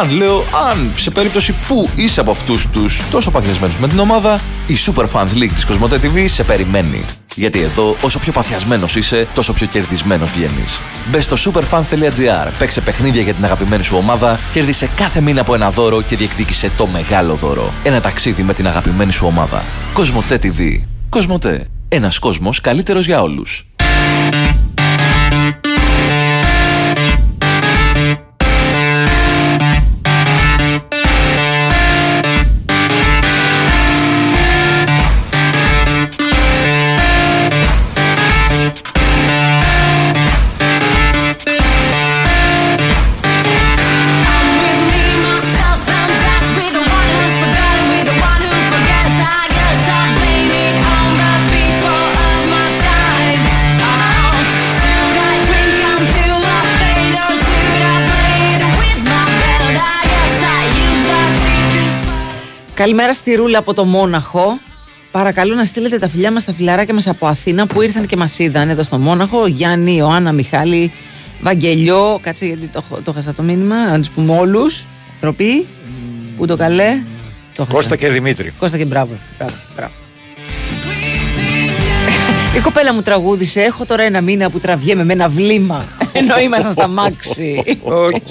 [0.00, 4.40] Αν λέω, αν σε περίπτωση που είσαι από αυτούς τους τόσο παθιασμένους με την ομάδα,
[4.66, 7.04] η Super Fans League της Κοσμοτέ TV σε περιμένει.
[7.34, 10.80] Γιατί εδώ, όσο πιο παθιασμένος είσαι, τόσο πιο κερδισμένος βγαίνεις.
[11.10, 15.70] Μπες στο superfans.gr, παίξε παιχνίδια για την αγαπημένη σου ομάδα, κέρδισε κάθε μήνα από ένα
[15.70, 17.72] δώρο και διεκδίκησε το μεγάλο δώρο.
[17.84, 19.62] Ένα ταξίδι με την αγαπημένη σου ομάδα.
[19.92, 20.80] Κοσμοτέ TV.
[21.08, 21.66] Κοσμοτέ.
[21.90, 23.67] Ένας κόσμος καλύτερος για όλους.
[62.88, 64.58] Καλημέρα στη Ρούλα από το Μόναχο.
[65.10, 68.38] Παρακαλώ να στείλετε τα φιλιά μας στα φιλαράκια μας από Αθήνα που ήρθαν και μας
[68.38, 69.46] είδαν εδώ στο Μόναχο.
[69.46, 70.92] Γιάννη, Ιωάννα, Μιχάλη,
[71.40, 72.18] Βαγγελιό.
[72.22, 73.76] Κάτσε γιατί το, έχω- το χάσα το μήνυμα.
[73.76, 74.84] Να τους πούμε όλους.
[75.20, 75.66] Ντροπή.
[76.36, 77.02] Πού το καλέ.
[77.56, 77.76] Το χάσα.
[77.76, 78.52] Κώστα και Δημήτρη.
[78.58, 79.12] Κώστα και μπράβο.
[79.38, 79.92] μπράβο, μπράβο.
[82.56, 83.60] Η κοπέλα μου τραγούδισε.
[83.60, 85.84] Έχω τώρα ένα μήνα που τραβιέμαι με ένα βλήμα.
[86.12, 87.62] Ενώ ήμασταν στα μάξι.
[87.82, 88.26] Οκ.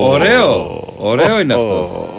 [0.00, 0.82] Ωραίο.
[0.98, 2.17] Ωραίο είναι αυτό.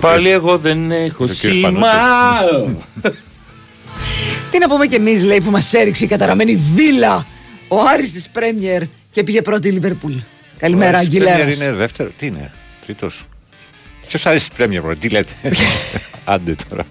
[0.00, 1.90] Πάλι εγώ δεν έχω Ο κύριος σήμα.
[4.50, 7.26] Τι να πούμε κι εμείς, λέει, που μας έριξε η καταραμένη βίλα
[7.68, 10.12] ο Άρης της Πρέμιερ και πήγε πρώτη η Λιβερπούλ.
[10.58, 11.36] Καλημέρα, Ο Αγγιλέρας.
[11.36, 12.10] Πρέμιερ είναι δεύτερο.
[12.16, 12.50] Τι είναι,
[12.84, 13.24] τρίτος;
[14.08, 15.32] Ποιος άρεσε της Πρέμιερ, bro, τι λέτε.
[16.24, 16.84] Άντε τώρα.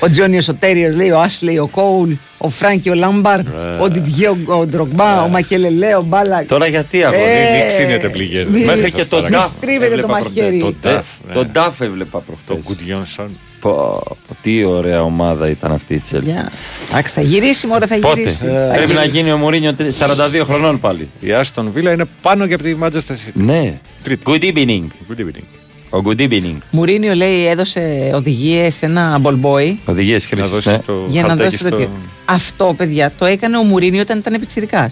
[0.00, 3.38] Ο Τζόνι ο Σωτέριος λέει, ο Άσλεϊ, ο Κόουλ, ο Φράνκι ο Λάμπαρ,
[3.80, 6.46] ο Ντιτιέ ο- ο Ντρογκμπά, ο Μακελελέ, ο Μπάλακ.
[6.48, 8.46] Τώρα γιατί αγόρι, Ε, Μην ξύνετε πληγές.
[8.46, 9.44] μη- Μέχρι και τον Μη Νταφ.
[9.44, 10.56] στρίβετε το έβλεπα μαχαίρι.
[10.56, 10.58] προχτές.
[10.82, 11.34] Τον Ε, Νταφ, ναι.
[11.34, 12.46] Τον Νταφ έβλεπα προχτές.
[12.46, 13.38] Τον Γκουτ Γιόνσον.
[13.60, 14.02] Πω,
[14.42, 16.30] τι ωραία ομάδα ήταν αυτή η Τσέλσι.
[16.30, 16.50] Γεια.
[16.90, 18.36] Εντάξει, θα γυρίσει, μωρέ, θα Πότε; γυρίσει.
[18.36, 19.16] Θα Πρέπει να γυρίσει.
[19.16, 21.08] γίνει ο Μουρίνιο 42 χρονών πάλι.
[21.20, 23.32] Η Άστον Βίλα είναι πάνω και από τη Manchester City.
[23.34, 23.78] Ναι.
[24.02, 24.22] Τρίτη.
[24.26, 24.82] Good evening.
[25.10, 25.44] Good evening.
[25.90, 26.56] Ο good evening.
[26.70, 29.78] Μουρίνιο λέει έδωσε οδηγίε σε ένα μπολμπόι.
[29.84, 30.52] Οδηγίε χρήση.
[30.64, 30.78] Ναι.
[31.08, 31.90] Για να δώσει τέτοιο.
[32.24, 34.90] Αυτό, παιδιά, το έκανε ο Μουρίνιο όταν ήταν επιτσυρικά.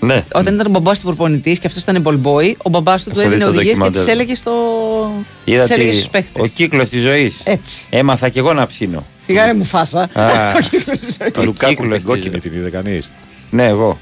[0.00, 0.24] ναι.
[0.32, 3.18] Όταν ήταν ο μπαμπά του προπονητή και αυτό ήταν μπολμπόι, ο μπαμπά του του Έχω
[3.20, 4.12] δει έδινε το οδηγίε και τι ντοκιμαντέρ.
[4.14, 4.52] έλεγε, στο...
[5.44, 6.40] Είδα τις έλεγε ότι στου παίχτε.
[6.40, 7.32] ο κύκλο τη ζωή.
[7.44, 7.86] Έτσι.
[7.90, 9.06] Έμαθα κι εγώ να ψήνω.
[9.26, 10.00] Σιγά ρε μου φάσα.
[10.12, 10.52] Α,
[11.32, 12.42] Το Λουκάκου κύκλος την της κόκκινη ζωής.
[12.42, 13.00] την είδε κανεί.
[13.50, 13.98] Ναι, εγώ.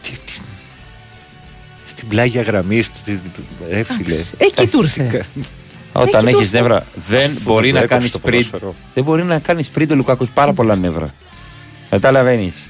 [1.86, 3.20] Στην πλάγια γραμμή, στη-
[3.70, 4.14] ρε φίλε.
[4.38, 5.24] Εκεί του ήρθε.
[6.00, 8.42] Όταν Έχει έχεις το- νεύρα, δεν Αυτό μπορεί δεν να το κάνεις έκοψε το σπριντ.
[8.50, 8.74] ποδόσφαιρο.
[8.94, 10.26] Δεν μπορεί να κάνεις σπριντ ο Λουκάκος.
[10.26, 11.14] Έχει πάρα πολλά νεύρα.
[11.90, 12.68] Καταλαβαίνεις.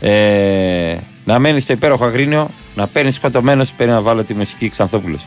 [0.00, 3.72] Ε, να μένεις στο υπέροχο αγρίνιο, να παίρνεις σκοτωμένος.
[3.72, 5.24] Παίρνει να βάλω τη μουσική Ξανθόπουλος.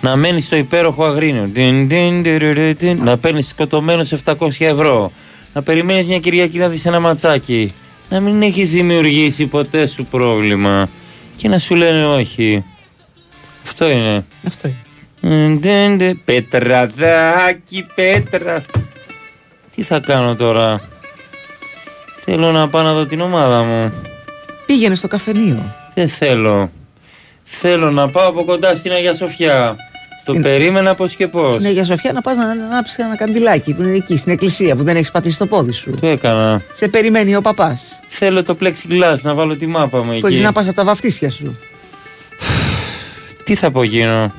[0.00, 1.50] Να μένεις στο υπέροχο αγρίνιο.
[1.54, 3.00] Τιν, τιν, τιρουρου, τιν.
[3.04, 5.12] Να παίρνεις σκοτωμένος 700 ευρώ.
[5.54, 7.72] Να περιμένεις μια Κυριακή να δεις ένα ματσάκι.
[8.08, 10.88] Να μην έχεις δημιουργήσει ποτέ σου πρόβλημα.
[11.36, 12.64] Και να σου λένε όχι.
[13.62, 14.24] Αυτό είναι.
[14.46, 14.76] Αυτό είναι.
[15.28, 16.20] Ντεν, ντεν, ντεν.
[16.24, 18.64] Πετραδάκι, πέτρα.
[19.74, 20.80] Τι θα κάνω τώρα;
[22.24, 23.92] Θέλω να πάω να δω την ομάδα μου.
[24.66, 25.74] Πήγαινε στο καφενείο.
[25.94, 26.70] Δεν θέλω;
[27.44, 29.76] Θέλω να πάω από κοντά στην Αγία Σοφιά.
[30.24, 31.52] Το Στην- περίμενα πώ και πώ.
[31.54, 34.82] Στην Αγία Σοφιά να πας να ανάψεις ένα καντιλάκι που είναι εκεί, στην εκκλησία που
[34.82, 35.90] δεν έχεις πατήσει το πόδι σου.
[36.00, 36.62] Το έκανα.
[36.76, 37.82] Σε περιμένει ο παπάς.
[38.08, 40.40] Θέλω το plexiglass να βάλω τη μάπα μου Που έχεις εκεί.
[40.40, 41.58] να πας από τα βαφτίσια σου.
[43.44, 44.32] Τι θα απογίνω.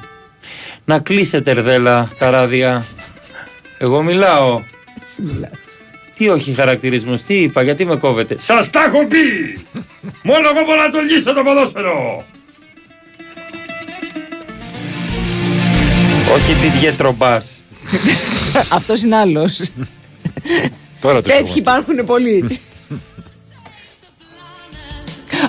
[0.90, 2.86] Να κλείσετε ρδέλα τα ράδια.
[3.78, 4.62] Εγώ μιλάω.
[6.18, 9.18] Τι όχι χαρακτηρισμούς, τι είπα, γιατί με κόβετε; Σας τα έχω πει!
[10.22, 12.26] Μόνο εγώ μπορώ να το λύσω το ποδόσφαιρο!
[16.34, 17.64] Όχι τι διετρομπάς.
[18.78, 19.62] Αυτός είναι άλλος.
[21.00, 22.46] Τώρα το Τέτοιοι υπάρχουν πολλοί.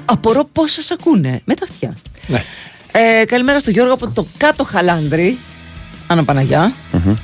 [0.04, 1.40] Απορώ πώ σα ακούνε.
[1.44, 1.96] Με τα αυτιά.
[2.26, 2.44] Ναι.
[3.00, 5.38] Ε, καλημέρα στο Γιώργο από το κάτω Χαλάνδρι.
[6.06, 6.72] Άνω Παναγιά.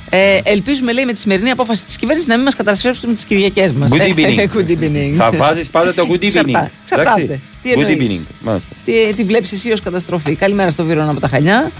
[0.09, 3.71] Ε, ελπίζουμε, λέει, με τη σημερινή απόφαση της κυβέρνησης να μην μας καταστρέψουν τις Κυριακές
[3.71, 3.89] μας.
[3.91, 4.39] Good evening.
[4.39, 5.13] Good evening.
[5.17, 6.27] Θα βάζεις πάντα το good evening.
[6.29, 7.21] Ξαρτά- Ξαρτάται.
[7.21, 7.41] Εντάξει.
[7.63, 8.25] Τι Good εννοείς; evening.
[8.39, 8.75] Μάλιστα.
[8.85, 11.71] Τι, τι βλέπεις εσύ ως καταστροφή; Καλημέρα στο Βίρονα από τα Χανιά.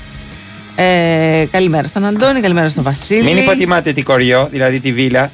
[0.76, 3.24] Ε, καλημέρα στον Αντώνη, καλημέρα στον Βασίλη.
[3.24, 5.32] Μην υποτιμάτε την κοριό, δηλαδή τη βίλα.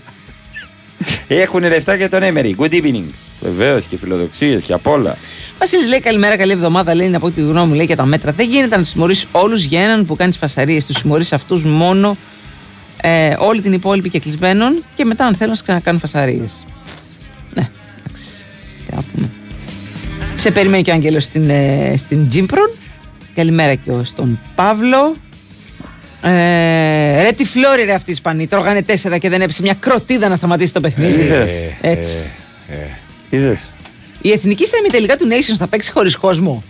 [1.27, 2.55] Έχουν λεφτά για τον Έμερι.
[2.59, 3.03] Good evening.
[3.41, 5.17] Βεβαίως και φιλοδοξίες και απ' όλα.
[5.61, 6.95] Βασίλης λέει καλημέρα, καλή εβδομάδα.
[6.95, 8.31] Λέει να πω τη γνώμη μου λέει για τα μέτρα.
[8.31, 10.85] Δεν γίνεται να τους συμμορήσει όλους για έναν που κάνεις τι φασαρίες.
[10.85, 12.17] Τους συμμορήσει αυτούς μόνο
[13.01, 16.49] ε, όλη την υπόλοιπη και κλεισμένων και μετά αν θέλουν να ξανακάνουν φασαρίες.
[17.53, 17.69] Ναι,
[18.03, 18.23] εντάξει.
[18.87, 19.29] Τι να πούμε.
[20.35, 22.71] Σε περιμένει και ο Άγγελος στην, ε, στην Τζίμπρον.
[23.35, 25.15] Καλημέρα και ο- στον Παύλο.
[26.21, 28.47] Ε, ρε τη φλόρη ρε αυτή η Ισπανή.
[28.47, 31.21] Τρώγανε τέσσερα και δεν έπεσε μια κροτίδα να σταματήσει το παιχνίδι.
[31.21, 31.49] Είδες.
[31.81, 32.13] Έτσι.
[33.29, 33.69] Είδες.
[34.21, 36.63] Η εθνική στα ημιτελικά του Nations θα παίξει χωρίς κόσμο.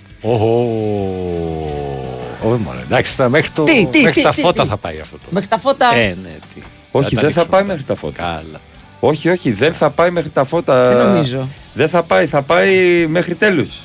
[2.44, 2.80] Όχι μόνο.
[2.84, 4.70] Εντάξει, θα- μέχρι, το, Τι, τι, μέχρι τι, τα τι, φώτα τι.
[4.70, 5.16] θα πάει αυτό.
[5.18, 5.96] το- Μέχρι τα φώτα.
[5.96, 6.62] Ε, ναι, τι.
[6.92, 7.74] Όχι, τα δεν θα ανοίξουμε πάει μετά.
[7.74, 8.22] μέχρι τα φώτα.
[8.24, 8.62] Καλά.
[9.00, 10.88] Όχι, όχι, δεν θα πάει μέχρι τα φώτα.
[10.96, 11.48] Δεν νομίζω.
[11.74, 13.80] Δεν θα πάει, θα πάει μέχρι τέλους.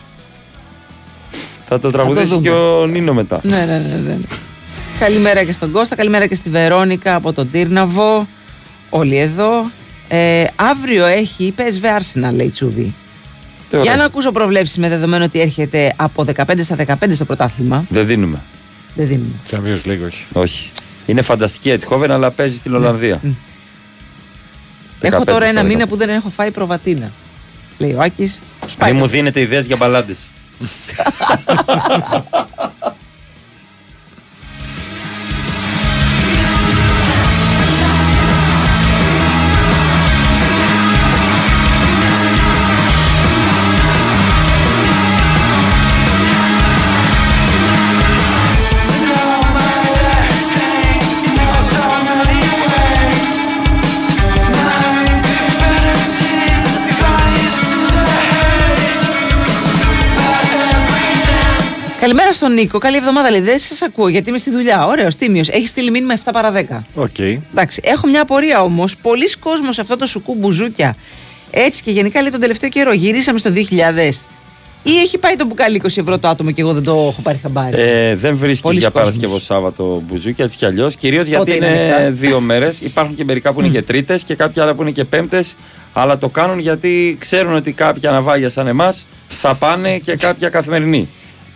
[1.69, 2.41] Θα το τραγουδήσει δούμε.
[2.43, 3.41] και ο Νίνο μετά.
[3.43, 4.17] ναι, ναι, ναι, ναι.
[4.99, 8.27] Καλημέρα και στον Κώστα, καλημέρα και στη Βερόνικα από τον Τύρναβο.
[8.91, 9.71] Όλοι εδώ.
[10.09, 12.95] Ε, αύριο έχει PSV Arsenal, λέει Τσούβι.
[13.71, 13.83] Τι ωραία.
[13.83, 17.85] Για να ακούσω προβλέψεις με δεδομένο ότι έρχεται από 15 στα 15 στο πρωτάθλημα.
[17.89, 18.43] Δεν δίνουμε.
[18.95, 19.33] Δεν δίνουμε.
[19.51, 20.27] Champions League, όχι.
[20.33, 20.71] Όχι.
[21.07, 23.21] Είναι φανταστική η Ετχόβεν, αλλά παίζει στην Ολλανδία.
[23.23, 23.33] Ναι.
[25.01, 25.89] Έχω 15 τώρα ένα στα μήνα 15.
[25.89, 27.13] που δεν έχω φάει προβατίνα.
[27.79, 28.41] Λέει ο Άκης.
[28.85, 30.19] Μην μου δίνετε ιδέες για μπαλάντες.
[62.01, 62.79] Καλημέρα στον Νίκο.
[62.79, 63.31] Καλή εβδομάδα.
[63.31, 64.87] Λέει δεν σας ακούω γιατί είμαι στη δουλειά.
[64.87, 65.49] Ωραίος, τίμιος.
[65.49, 66.85] Έχεις στείλει μήνυμα 7 παρα 10.
[66.95, 67.19] Οκ.
[67.19, 68.97] Εντάξει, έχω μια απορία όμως.
[68.97, 70.97] Πολλοί κόσμοι σε αυτό το σουκού μπουζούκια.
[71.51, 72.93] Έτσι και γενικά λέει τον τελευταίο καιρό.
[72.93, 74.27] Γυρίσαμε στο 2000.
[74.83, 77.39] Ή έχει πάει το μπουκάλι 20 ευρώ το άτομο και εγώ δεν το έχω πάρει
[77.43, 79.09] χαμπάρι; Ε, δεν βρίσκει Πολλοί για κόσμος.
[79.09, 80.97] Παρασκευό Σάββατο μπουζούκι, έτσι κι αλλιώς.
[80.97, 82.81] Κυρίως γιατί Πότε είναι είναι ανοιχτά; δύο μέρες.
[82.81, 85.55] Υπάρχουν και μερικά που είναι και τρίτες και κάποια άλλα που είναι και πέμπτες.
[85.93, 91.09] Αλλά το κάνουν γιατί ξέρουν ότι κάποια ναυάγια σαν εμάς θα πάνε και κάποια καθημερινή.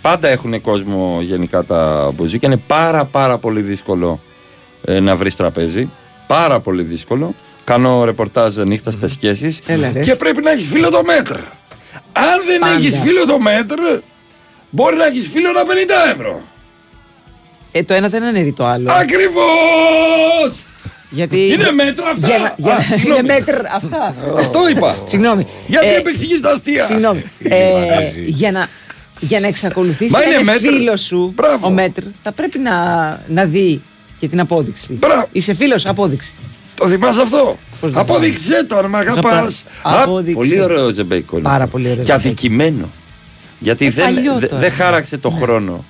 [0.03, 2.49] Πάντα έχουν κόσμο γενικά τα μπουζούκια.
[2.49, 4.21] Είναι πάρα πάρα πολύ δύσκολο
[4.85, 5.91] ε, να βρεις τραπέζι.
[6.27, 7.35] Πάρα πολύ δύσκολο.
[7.65, 9.61] Κάνω ρεπορτάζ νύχτας στις σχέσεις.
[9.67, 10.01] Έλα, ρε.
[10.01, 11.41] Και πρέπει να έχεις φίλο το μέτρο.
[12.13, 12.75] Αν δεν Πάντα.
[12.75, 14.01] έχεις φίλο το μέτρο,
[14.71, 16.41] μπορεί να έχεις φίλο ένα 50 ευρώ.
[17.73, 18.91] Ε, το ένα δεν αναιρεί το άλλο.
[18.93, 20.65] Ακριβώς!
[21.11, 21.47] Γιατί...
[21.53, 22.27] Είναι μέτρα αυτά.
[22.27, 23.19] Για να- για Α, να- συγγνώμη.
[23.21, 24.15] Είναι μέτρα αυτά.
[24.39, 24.97] Αυτό είπα.
[25.09, 25.47] Συγγνώμη.
[25.67, 27.23] Γιατί Ε, επεξηγείς τα αστεία; Συγγνώμη.
[27.43, 27.75] Ε,
[28.27, 28.67] για να,
[29.21, 30.59] για να εξακολουθήσει Μα να είναι είναι μέτρ.
[30.61, 32.75] φίλος σου ο μέτρ, θα πρέπει να,
[33.29, 33.81] να δει
[34.19, 34.99] και την απόδειξη.
[35.33, 36.33] Είσαι φίλος, απόδειξη.
[36.75, 39.25] Το θυμάσαι αυτό; Πώς δεν Απόδειξε το αν με αγαπάς.
[39.33, 39.65] Αγαπάς.
[39.83, 40.35] Απόδειξε.
[40.35, 41.35] Πολύ ωραίο τζεμπέικο.
[41.39, 41.67] είναι Πάρα αυτό.
[41.77, 42.29] πολύ ωραίο Και τζεμπέικο.
[42.29, 42.89] αδικημένο.
[43.59, 44.61] Γιατί Ε, δεν, παλιό δε- τώρα.
[44.61, 45.85] δεν χάραξε το χρόνο.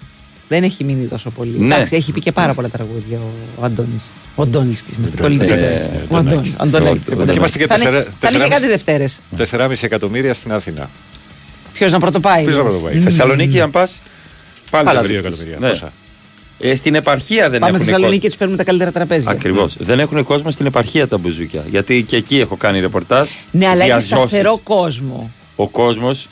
[0.48, 1.54] Δεν έχει μείνει τόσο πολύ.
[1.58, 1.74] Ναι.
[1.74, 3.18] Εντάξει, έχει πει και πάρα πολλά τραγούδια
[3.56, 4.02] ο Αντώνης.
[4.34, 5.52] Ο Αντώνης και είμαστε Ε, κολλητοί.
[5.52, 6.54] ε, Ο Αντώνης.
[6.58, 7.00] Αντωνάκης.
[7.26, 9.18] Και είμαστε και Θα είναι- τεσσερα- Θα είναι και τεσσεράμισι- κάτι Δευτέρες.
[9.36, 10.90] 4,5 εκατομμύρια στην Αθήνα.
[11.80, 12.70] Ποιος να πρωτοπάει; Ποιος να λες.
[12.72, 13.02] πρωτοπάει; Μμμ.
[13.02, 13.98] Θεσσαλονίκη, αν πας.
[14.70, 15.26] Πάλι Πάλι θα δύο βρίσκεις.
[15.40, 15.58] εκατομμύρια.
[15.60, 15.68] Ναι.
[15.68, 15.92] Πόσα.
[16.58, 18.20] Ε, στην επαρχία δεν Πάμε στη έχουν Θεσσαλονίκη κόσμο.
[18.20, 19.30] και τους παίρνουμε τα καλύτερα τραπέζια.
[19.30, 19.76] Ακριβώς.
[19.78, 21.64] Δεν έχουν κόσμο στην επαρχία τα μπουζούκια.
[21.70, 23.28] Γιατί και εκεί έχω κάνει ρεπορτάζ.
[23.50, 24.08] Ναι, αλλά έχει Διαζώσεις.
[24.16, 25.30] σταθερό κόσμο.
[25.56, 26.28] Ο κόσμος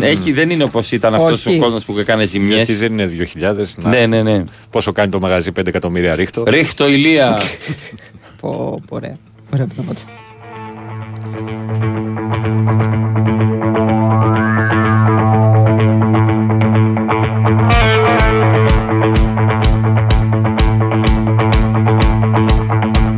[0.00, 1.56] έχει, δεν είναι όπως ήταν αυτός Όχι.
[1.56, 2.56] ο κόσμος που έκανε ζημιές.
[2.56, 3.74] Γιατί δεν είναι 2.000.
[3.82, 4.42] να- Ναι, ναι, ναι.
[4.70, 6.44] Πόσο κάνει το μαγαζί 5 εκατομμύρια ρίχτο.
[6.46, 7.40] Ρίχτω ηλία.
[8.40, 8.48] Πω,
[8.88, 9.16] πω, ωραία.
[9.52, 10.00] Ωραία πράγματα.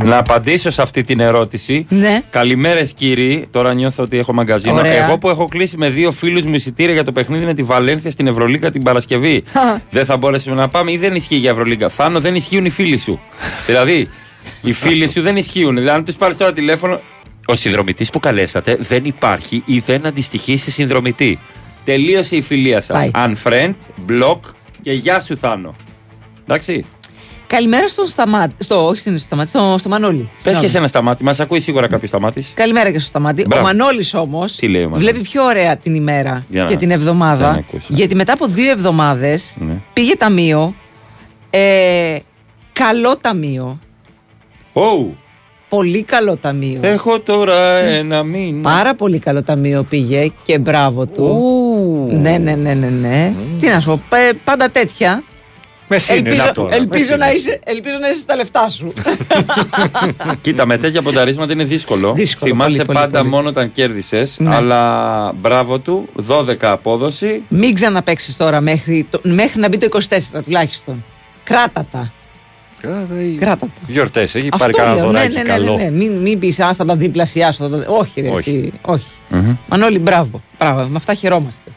[0.09, 1.85] Να απαντήσω σε αυτή την ερώτηση.
[1.89, 2.21] Ναι.
[2.29, 3.47] Καλημέρες κύριοι.
[3.51, 4.75] Τώρα νιώθω ότι έχω μαγκαζίνο.
[4.75, 5.05] Ωραία.
[5.05, 8.11] Εγώ που έχω κλείσει με δύο φίλους μου εισιτήρια για το παιχνίδι με τη Βαλένθια
[8.11, 9.43] στην Ευρωλίγκα την Παρασκευή.
[9.89, 11.89] δεν θα μπορέσουμε να πάμε ή δεν ισχύει για Ευρωλίγκα.
[11.89, 13.19] Θάνο δεν ισχύουν οι φίλοι σου.
[13.67, 14.09] δηλαδή,
[14.61, 15.75] οι φίλοι σου δεν ισχύουν.
[15.75, 17.01] Δηλαδή, αν τους πάρεις τώρα τηλέφωνο.
[17.45, 21.39] Ο συνδρομητής που καλέσατε δεν υπάρχει ή δεν αντιστοιχεί σε συνδρομητή.
[21.85, 22.95] Τελείωσε η φιλία σας.
[22.95, 23.11] Πάει.
[23.13, 23.75] Unfriend,
[24.09, 24.39] block
[24.81, 25.75] και γεια σου Θάνο.
[26.43, 26.85] Εντάξει.
[27.49, 28.63] Καλημέρα στον Σταμάτη.
[28.63, 30.17] Στο, όχι στην- στο Σταμάτη, στο, στο Μανώλη.
[30.17, 30.65] Πες Συγγνώμη.
[30.65, 31.23] και σε ένα σταμάτη.
[31.23, 32.51] Μας ακούει σίγουρα κάποιος σταμάτης.
[32.55, 33.45] Καλημέρα και στο Σταμάτη.
[33.47, 33.63] Μπράβο.
[33.63, 36.75] Ο Μανώλης όμως Τι λέει ο Μανώλης; βλέπει πιο ωραία την ημέρα Για να- και
[36.77, 37.49] την για να εβδομάδα.
[37.49, 37.87] ακούσω.
[37.89, 39.73] Γιατί μετά από δύο εβδομάδες Ναι.
[39.93, 40.75] πήγε ταμείο.
[41.49, 42.17] Ε,
[42.73, 43.79] καλό ταμείο.
[44.73, 45.05] Oh.
[45.69, 46.79] Πολύ καλό ταμείο.
[46.83, 48.61] Έχω τώρα ένα μήνα.
[48.61, 51.27] Πάρα πολύ καλό ταμείο πήγε και μπράβο του.
[52.11, 53.33] Ναι, ναι, ναι, ναι, ναι.
[53.59, 55.23] Τι να σου πω, πα- πάντα τέτοια.
[55.91, 57.49] Με σύνεση ελπίζω, τώρα, ελπίζω, με να σύνεση.
[57.49, 58.93] είσαι, ελπίζω να είσαι στα λεφτά σου.
[60.41, 62.13] Κοίτα, με τέτοια πονταρίσματα είναι δύσκολο.
[62.13, 63.29] Δύσκολο, Θυμάσαι πολύ, πολύ, πάντα πολύ.
[63.29, 64.35] μόνο όταν κέρδισες.
[64.39, 64.55] Ναι.
[64.55, 67.43] Αλλά μπράβο του, 12 απόδοση.
[67.49, 71.03] Μην ξαναπέξει τώρα μέχρι, το, μέχρι να μπει το 24 τουλάχιστον.
[71.43, 72.11] Κράτα τα.
[73.39, 73.69] Κράτα τα.
[73.87, 75.75] Γιορτές, έχει Αυτό πάρει κανένα λέω, ναι, δωράκι ναι, ναι, καλό.
[75.75, 75.89] ναι, ναι.
[75.89, 77.69] Μην, μην πεις, α, θα τα διπλασιάσω.
[77.69, 78.49] θα τα- Όχι, ρε, Όχι.
[78.49, 79.05] εσύ, όχι.
[79.67, 80.41] Μανώλη, μπράβο.
[80.59, 80.81] μπράβο.
[80.87, 81.71] Με αυτά χαιρόμαστε.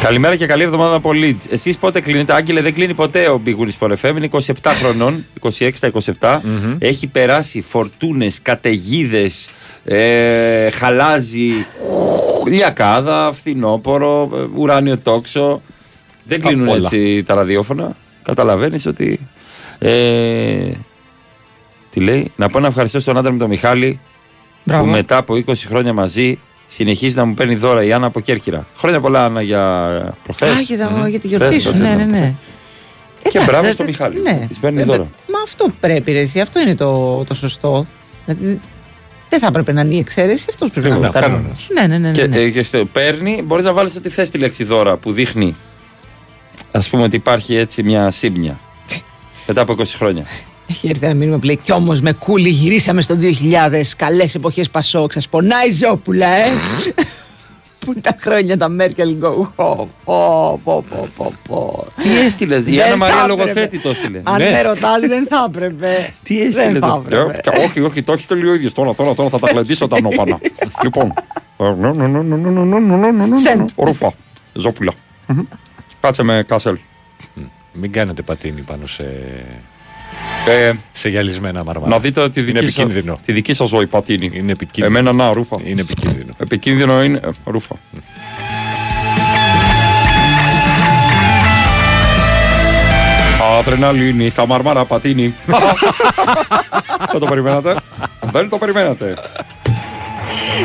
[0.00, 1.50] Καλημέρα και καλή εβδομάδα από Leeds.
[1.50, 4.16] Εσείς πότε κλείνετε, Άγγελε, δεν κλείνει ποτέ ο Big Wins for FM.
[4.16, 5.26] Είναι 27 χρονών,
[5.58, 5.90] 26 στα
[6.20, 6.40] 27.
[6.78, 9.48] Έχει περάσει φορτούνες, καταιγίδες,
[9.84, 11.50] ε, χαλάζει,
[12.48, 15.62] λιακάδα, φθινόπορο, ε, ουράνιο τόξο.
[16.24, 16.76] Δεν Απ' κλείνουν όλα.
[16.76, 17.96] έτσι τα ραδιόφωνα.
[18.22, 19.28] Καταλαβαίνεις ότι.
[19.78, 20.70] Ε,
[21.90, 24.00] τι λέει, να πω να ευχαριστώ στον άντρα μου τον Μιχάλη
[24.64, 24.84] Μπράβο.
[24.84, 26.38] που μετά από 20 χρόνια μαζί
[26.70, 28.66] συνεχίζει να μου παίρνει δώρα η Άννα από Κέρκυρα.
[28.76, 30.50] Χρόνια πολλά Άννα για προχθές.
[30.50, 31.76] Α, για, τα- για τη γιορτή σου.
[31.76, 32.34] Ναι, ναι, ναι.
[33.22, 34.20] Και Εντάξει, μπράβο δε- στο Μιχάλη.
[34.20, 34.44] Ναι.
[34.48, 34.98] Της παίρνει Ε, δώρα.
[35.02, 36.40] Μα αυτό πρέπει, ρε, εσύ.
[36.40, 37.86] Αυτό είναι το, το σωστό.
[38.26, 38.60] Δηλαδή,
[39.28, 41.36] δεν θα έπρεπε να είναι η εξαίρεση, αυτός πρέπει να είναι ο Κανόνας.
[41.38, 41.68] κανόνας.
[41.72, 42.08] Ναι, ναι, ναι.
[42.08, 42.36] ναι, Και, ναι.
[42.40, 45.56] ε, και στο- παίρνει, μπορείς να βάλεις ό,τι θες τη λέξη δώρα που δείχνει.
[46.70, 48.60] Α πούμε ότι υπάρχει έτσι μια σύμπνια.
[49.46, 50.24] μετά από 20 χρόνια.
[50.68, 53.82] Έχει έρθει ένα μήνυμα που λέει Κι όμω με κούλι γυρίσαμε στο 2000.
[53.96, 56.48] Καλέ εποχέ πασό, Σα πονάει Ζόπουλα, ε!
[57.78, 59.48] Πού τα χρόνια τα Μέρκελ go.
[62.02, 64.20] Τι έστειλε, η Άννα Μαρία λογοθέτη το έστειλε.
[64.24, 66.12] Αν με ρωτά, δεν θα έπρεπε.
[66.22, 66.78] Τι έστειλε,
[67.64, 68.72] Όχι, όχι, το έχει το ίδιο.
[68.72, 70.38] Τώρα, τώρα, τώρα θα τα γλεντήσω τα νόπανα.
[70.82, 71.12] Λοιπόν.
[73.76, 74.12] Ρούφα.
[74.52, 74.92] Ζόπουλα.
[76.00, 76.78] Κάτσε με κάσελ.
[77.72, 79.04] Μην κάνετε πατίνι πάνω σε
[80.46, 81.90] ε, σε γυαλισμένα μαρμάρα.
[81.90, 83.18] να δείτε τη είναι δική, σας, επικίνδυνο.
[83.24, 84.30] τη δική σας ζωή πατίνη.
[84.32, 84.98] Είναι επικίνδυνο.
[84.98, 85.56] Εμένα να, ρούφα.
[85.64, 86.34] Είναι επικίνδυνο.
[86.38, 87.76] Επικίνδυνο είναι ε, ρούφα.
[93.58, 95.34] Αδρεναλίνη στα μαρμάρα πατίνι.
[97.10, 97.76] Δεν το περιμένατε;
[98.32, 99.14] Δεν το περιμένατε.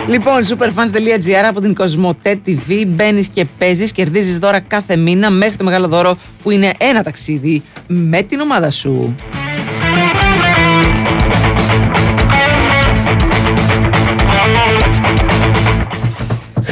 [0.08, 5.64] Λοιπόν, superfans.gr από την Κοσμοτέ TV μπαίνεις και παίζεις, κερδίζεις δώρα κάθε μήνα μέχρι το
[5.64, 9.16] μεγάλο δώρο που είναι ένα ταξίδι με την ομάδα σου.
[10.84, 11.23] Thank you.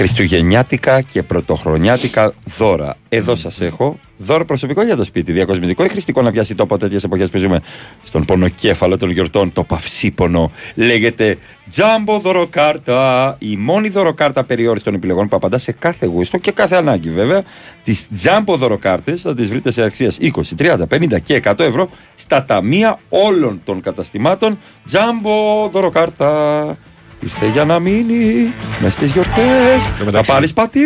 [0.01, 2.97] Χριστουγεννιάτικα και πρωτοχρονιάτικα δώρα.
[3.09, 5.31] Εδώ σας έχω δώρο προσωπικό για το σπίτι.
[5.31, 7.61] Διακοσμητικό ή χρηστικό να πιάσει τόπο τέτοιες εποχές που ζούμε
[8.03, 9.53] στον πονοκέφαλο των γιορτών.
[9.53, 11.37] Το παυσίπονο λέγεται
[11.75, 13.35] Jumbo δωροκάρτα.
[13.39, 17.43] Η μόνη δωροκάρτα περιόριση των επιλογών που απαντά σε κάθε γούστο και κάθε ανάγκη βέβαια.
[17.83, 22.45] Τις Jumbo δωροκάρτε θα τις βρείτε σε αξίας 20, 30, 50 και 100 ευρώ στα
[22.45, 24.57] ταμεία όλων των καταστημάτων.
[24.91, 26.77] Jumbo δωροκάρτα.
[27.23, 29.89] Ήρθε για να μείνει μες στις γιορτές.
[29.99, 30.85] Να μεταξύ- πάρεις πατίνι.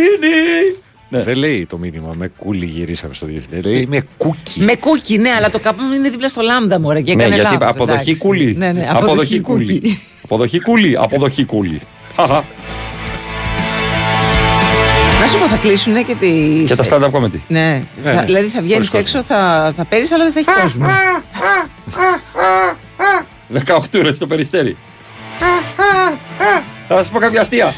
[1.09, 1.23] Ναι.
[1.23, 3.65] Δεν λέει το μήνυμα με κούλι γυρίσαμε στο 2000.
[3.65, 4.61] Λέει με κούκι.
[4.61, 7.41] Με κούκι, ναι, αλλά το καπού είναι δίπλα στο λάμδα μου, ρε, και Ναι, έκανε
[7.41, 8.17] γιατί λάθος, αποδοχή εντάξει.
[8.17, 8.55] κούλι.
[8.57, 9.99] Ναι, ναι, αποδοχή κούλι.
[10.23, 10.97] Αποδοχή κούλι.
[10.97, 11.81] Αποδοχή κούλι.
[12.15, 12.43] Χαχα.
[15.21, 16.63] Να σου πω, θα κλείσουν και τη.
[16.65, 17.39] Και τα stand-up comedy.
[17.47, 18.25] Ναι, Ναι, θα- ναι.
[18.25, 19.19] δηλαδή θα βγαίνεις Χωρίς κόσμο.
[19.21, 20.85] έξω, θα, θα παίρνεις, αλλά δεν θα έχεις κόσμο.
[23.65, 24.77] 18 ώρες στο περιστέρι.
[26.87, 27.73] Θα σας πω κάποια αστεία.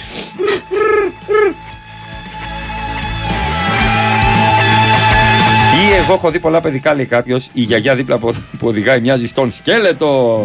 [5.88, 7.50] Ή εγώ έχω δει πολλά παιδικά, λέει κάποιος.
[7.54, 10.44] Η γιαγιά δίπλα από, που οδηγάει μοιάζει στον σκέλετο.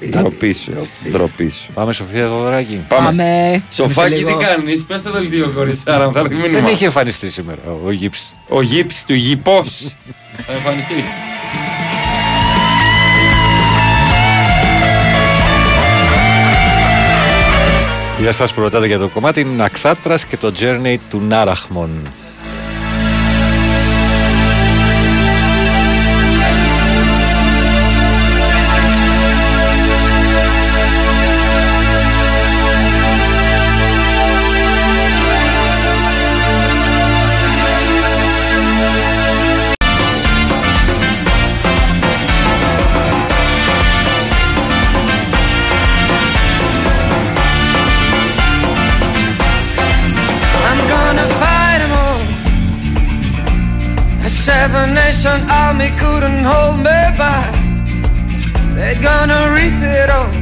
[0.10, 0.72] Ντροπή σου.
[1.10, 1.72] Ντροπή σου.
[1.72, 2.84] Πάμε Σοφία Δωδωράκη.
[2.88, 3.62] Πάμε.
[3.70, 4.36] Σοφάκι, Λίγο.
[4.36, 6.60] τι κάνεις, πες το δελτίο κοριτσάρα μου, θα έρθει μήνυμα.
[6.60, 8.34] Δεν είχε εμφανιστεί σήμερα ο Γύψ.
[8.48, 9.64] Ο γύψ του γυπό.
[10.46, 11.04] θα εμφανιστεί.
[18.20, 21.90] Για σας που ρωτάτε για το κομμάτι Ναξάτρας και το Journey του Νάραχμον.
[55.30, 57.52] Nation army couldn't hold me back.
[58.74, 60.32] They're gonna reap it all.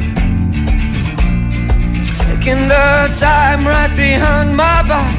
[2.24, 5.14] Taking the time right behind my back.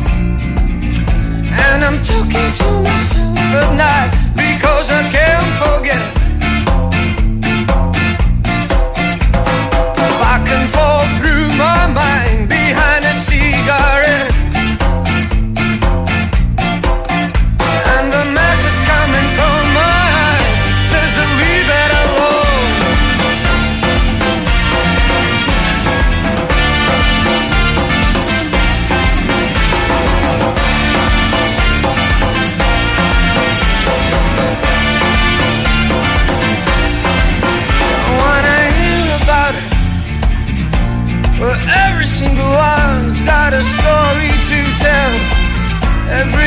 [1.66, 6.06] And I'm talking to myself at night because I can't forget.
[10.20, 12.29] Back and forth through my mind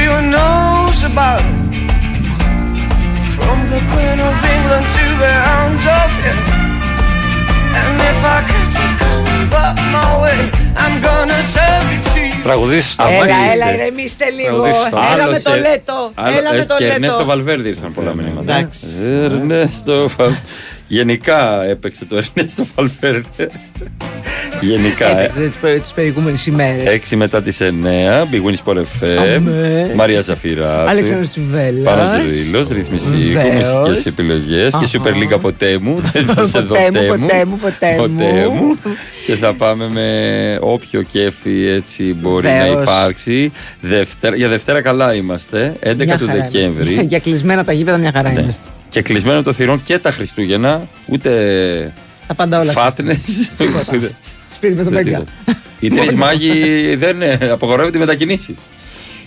[0.05, 1.55] Everyone knows about it.
[3.36, 6.40] From the Queen of England to the Hounds of Hell.
[7.80, 10.40] And if I could take coming back my way,
[10.82, 12.42] I'm gonna serve it to you.
[12.42, 14.64] Τραγουδείς Έλα, έλα, ηρεμήστε λίγο.
[15.14, 16.12] Έλα με το λέτο.
[16.38, 17.24] Έλα με το Και Ερνέστο λέτο.
[17.28, 18.53] Βαλβέρδη ήρθαν πολλά μηνύματα.
[18.53, 18.86] Εντάξει.
[19.22, 20.34] Ερνέστο Βαλ-
[20.86, 23.48] Γενικά έπαιξε το Ερνέστο Βαλβέρδη.
[24.70, 25.20] Γενικά.
[25.20, 25.30] ε.
[25.80, 26.88] Τις προηγούμενε ημέρες.
[27.10, 27.64] 6 μετά τις 9,
[28.32, 29.92] Big Win Sport FM, Αμέ.
[29.96, 30.84] Μαρία Ζαφυρά.
[30.88, 31.94] Αλέξανδρος Τσουβέλλας.
[31.94, 33.72] Παναζηλίλος, ρυθμιστή ήχου, Βεβαίως.
[33.72, 34.86] μουσικές επιλογές και Αχα.
[35.02, 36.00] Super League ποτέ μου.
[36.12, 37.26] Δεν θα σε δω Ποτέ μου, ποτέ μου.
[37.26, 38.64] ποτέ μου, ποτέ Ποτέ μου.
[38.66, 38.76] μου.
[39.26, 42.82] Και θα πάμε με όποιο κέφι έτσι μπορεί να Βεβαίως.
[42.82, 43.52] υπάρξει.
[43.80, 46.88] Δευτέρα, για Δευτέρα καλά είμαστε, 11 Μια του χαρά Δεκέμβρη.
[46.92, 47.06] είμαστε.
[47.12, 48.40] Για κλεισμένα τα γήπεδα μια χαρά Ναι.
[48.40, 48.62] είμαστε.
[48.88, 51.30] Και κλεισμένο το θυρών και τα Χριστούγεννα, ούτε
[52.26, 52.72] Τα πάντα όλα.
[52.72, 53.18] φάτνες.
[54.62, 55.18] Ούτε- Σπίτι με τον ούτε Μπέγκα.
[55.18, 55.58] τίποτα.
[55.80, 58.56] Οι τρεις μάγοι δεν ε, απογορεύονται οι μετακινήσεις.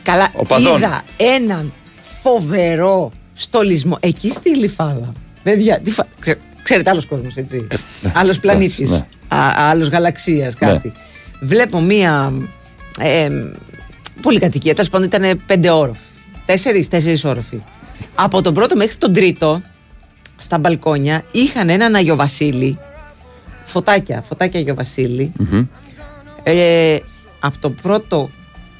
[0.01, 0.77] Καλά, Οπαδών.
[0.77, 1.73] είδα έναν
[2.21, 5.11] φοβερό στολισμό εκεί στη Γλυφάδα.
[5.43, 6.05] Παιδιά, τι φα...
[6.19, 7.67] ξέ- ξέρετε, άλλος κόσμος, έτσι.
[8.13, 8.89] άλλος πλανήτης.
[8.91, 9.05] ναι.
[9.55, 10.91] Άλλος γαλαξίας, κάτι.
[11.41, 12.33] Βλέπω μία.
[12.99, 13.29] Ε,
[14.21, 15.99] πολυκατοικία, τέλος πάντων ήταν πέντε όροφοι.
[16.45, 17.61] Τέσσερις, τέσσερις όροφοι.
[18.15, 19.61] Από τον πρώτο μέχρι τον τρίτο,
[20.37, 22.77] στα μπαλκόνια, είχαν έναν Αγιο Βασίλη.
[23.79, 25.31] Φωτάκια, φωτάκια Αγιο Βασίλη.
[26.43, 26.97] Ε,
[27.39, 28.29] από το πρώτο.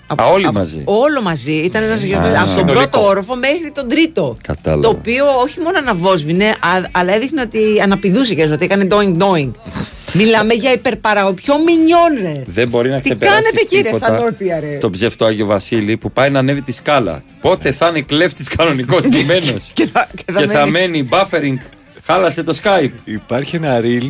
[0.07, 0.81] Από, Α, όλοι από- μαζί.
[0.85, 1.51] Όλο μαζί.
[1.51, 2.73] Ήταν ένας Α, από τον συνολικό.
[2.73, 4.37] πρώτο όροφο μέχρι τον τρίτο.
[4.43, 4.81] Κατάλαβα.
[4.81, 9.51] Το οποίο όχι μόνο αναβόσβηνε, α- αλλά έδειχνε ότι αναπηδούσε και ότι έκανε doing doing.
[10.19, 11.33] Μιλάμε για υπερπαραγωγή.
[11.35, 12.41] Πιο μινιόν, ρε.
[12.45, 15.97] Δεν μπορεί να Τι ξεπεράσει κάνετε, κύριε, τίποτα στα νότια, ρε; Το ψεύτο Άγιο Βασίλη
[15.97, 17.23] που πάει να ανέβει τη σκάλα.
[17.41, 19.53] Πότε θα είναι κλέφτης κανονικός κειμένο.
[19.73, 21.57] και θα, και θα μένει buffering.
[22.05, 22.91] Χάλασε το Skype.
[23.05, 24.09] Υπάρχει ένα reel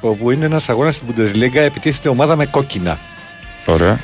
[0.00, 2.98] όπου είναι ένας αγώνας στην Bundesliga επιτίθεται ομάδα με κόκκινα.
[3.66, 3.98] Ωραία.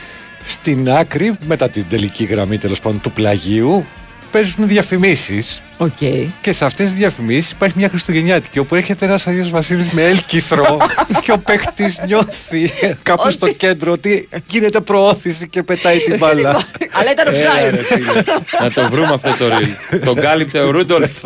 [0.44, 3.86] Στην άκρη, μετά την τελική γραμμή τέλος πάντων του πλαγίου,
[4.30, 5.62] παίζουν διαφημίσεις.
[5.76, 5.98] Οκ.
[6.40, 10.76] Και σε αυτές τις διαφημίσεις υπάρχει μια Χριστουγεννιάτικη όπου έρχεται ένας Αγίο Βασίλης με έλκυθρο
[11.22, 12.70] και ο παίχτης νιώθει
[13.02, 16.50] κάπου στο κέντρο ότι γίνεται προώθηση και πετάει την μπάλα.
[16.98, 17.70] Αλλά ήταν Έλα, offside.
[17.70, 18.22] ρε, φίλε.
[18.60, 19.98] Να το βρούμε αυτό το reel.
[20.04, 21.24] Τον κάλυπτε ο Ρούντολφ.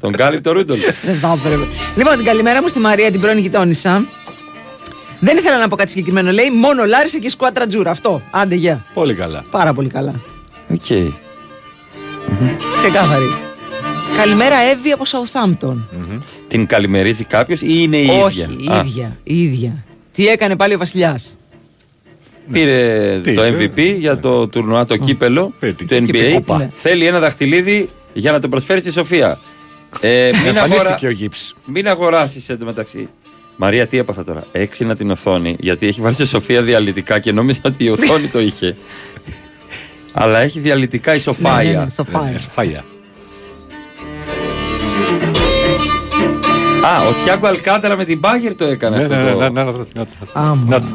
[0.00, 1.04] Τον κάλυπτε ο Ρούντολφ.
[1.04, 1.66] Δεν θα έπρεπε.
[1.96, 4.04] Λοιπόν, την καλημέρα μου στη Μαρία, την πρώην γειτόνισσα.
[5.20, 6.30] Δεν ήθελα να πω κάτι συγκεκριμένο.
[6.30, 7.90] Λέει μόνο Λάρισα και squadra azzurra.
[7.90, 8.22] Αυτό.
[8.30, 8.84] Άντε, γεια.
[8.94, 9.44] Πολύ καλά.
[9.50, 10.14] Πάρα πολύ καλά.
[10.72, 11.12] Οκ.
[12.78, 13.34] Ξεκάθαρη.
[14.16, 15.76] Καλημέρα, Εύη από Southampton.
[16.48, 19.16] Την καλημερίζει κάποιος ή είναι η Όχι, ίδια; η Α, ίδια.
[19.22, 19.84] Η ίδια.
[20.12, 21.38] Τι έκανε πάλι ο Βασιλιάς;
[22.52, 26.06] Πήρε Τι, το ε, MVP για το τουρνουά, το κύπελο Πήρε την του NBA.
[26.06, 26.58] κύπελο.
[26.58, 26.70] Ναι.
[26.74, 29.38] Θέλει ένα δαχτυλίδι για να το προσφέρει στη Σοφία.
[30.00, 30.60] Ε, μην, αγορα...
[30.64, 31.54] Εμφανίστηκε ο Γίψ.
[31.66, 33.08] μην αγοράσεις εντωμεταξύ.
[33.56, 37.60] Μαρία, τι έπαθα τώρα; Έξινα την οθόνη, γιατί έχει βάλει στη Σοφία διαλυτικά και νόμιζα
[37.64, 38.76] ότι η οθόνη το είχε.
[40.12, 41.70] Αλλά έχει διαλυτικά η Σοφάια.
[41.72, 42.32] Ναι, ναι, ναι, Σοφάια.
[42.34, 42.82] Ε, Σοφάγια.
[46.84, 49.14] Α, ο Τιάγκο Αλκάνταρα με την Μπάγκερ το έκανε Ναι, αυτό.
[49.16, 49.38] ναι, ναι, το...
[49.38, 50.64] ναι, να το- να το- Άμα.
[50.68, 50.86] να το.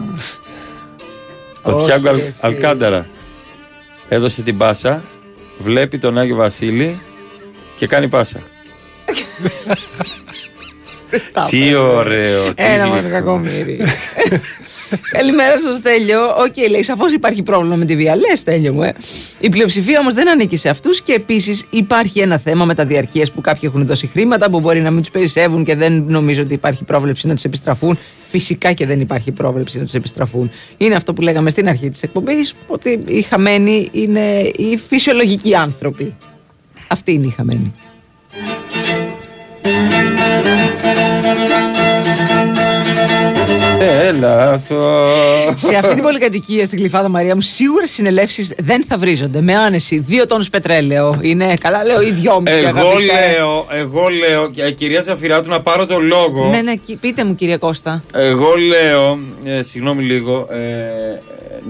[1.61, 2.33] Ο Όχι, Τιάγκο Αλ- εσύ.
[2.41, 3.07] Αλκάνταρα
[4.09, 5.03] έδωσε την πάσα,
[5.57, 6.99] βλέπει τον Άγιο Βασίλη
[7.77, 8.39] και κάνει πάσα.
[11.49, 12.53] Τι ωραίο.
[12.53, 13.10] τι Ένα μα γλυκό.
[13.14, 13.80] κακομίρι.
[15.12, 16.22] Καλημέρα στο Στέλιο.
[16.28, 18.16] Οκ, λέει, σαφώς υπάρχει πρόβλημα με τη βία.
[18.16, 18.95] Λες, Στέλιο μου, ε.
[19.39, 23.28] Η πλειοψηφία όμως δεν ανήκει σε αυτούς και επίσης υπάρχει ένα θέμα με τα διαρκεία
[23.36, 26.53] που κάποιοι έχουν δώσει χρήματα που μπορεί να μην τους περισσεύουν και δεν νομίζω ότι
[26.53, 27.97] υπάρχει πρόβλεψη να τους επιστραφούν.
[28.30, 30.51] Φυσικά και δεν υπάρχει πρόβλεψη να τους επιστραφούν.
[30.78, 36.16] Είναι αυτό που λέγαμε στην αρχή της εκπομπής, ότι οι χαμένοι είναι οι φυσιολογικοί άνθρωποι.
[36.88, 37.74] Αυτοί είναι οι χαμένοι.
[44.07, 45.07] Έλα, αυτό.
[45.55, 49.41] Σε αυτή την πολυκατοικία στην Κλειφάδα Μαρία μου, σίγουρα συνελεύσεις δεν θα βρίζονται.
[49.41, 51.18] Με άνεση, δύο τόνους πετρέλαιο.
[51.22, 52.55] Είναι καλά, λέω, ή δυόμιση.
[52.57, 53.03] Εγώ αγαπητέ.
[53.36, 56.49] λέω, εγώ λέω, και η κυρία Ζαφυράτου να πάρω το λόγο.
[56.49, 58.03] Ναι, ναι, κι- πείτε μου, κύριε Κώστα.
[58.14, 61.20] Εγώ λέω, ε, συγγνώμη λίγο, ε, ε,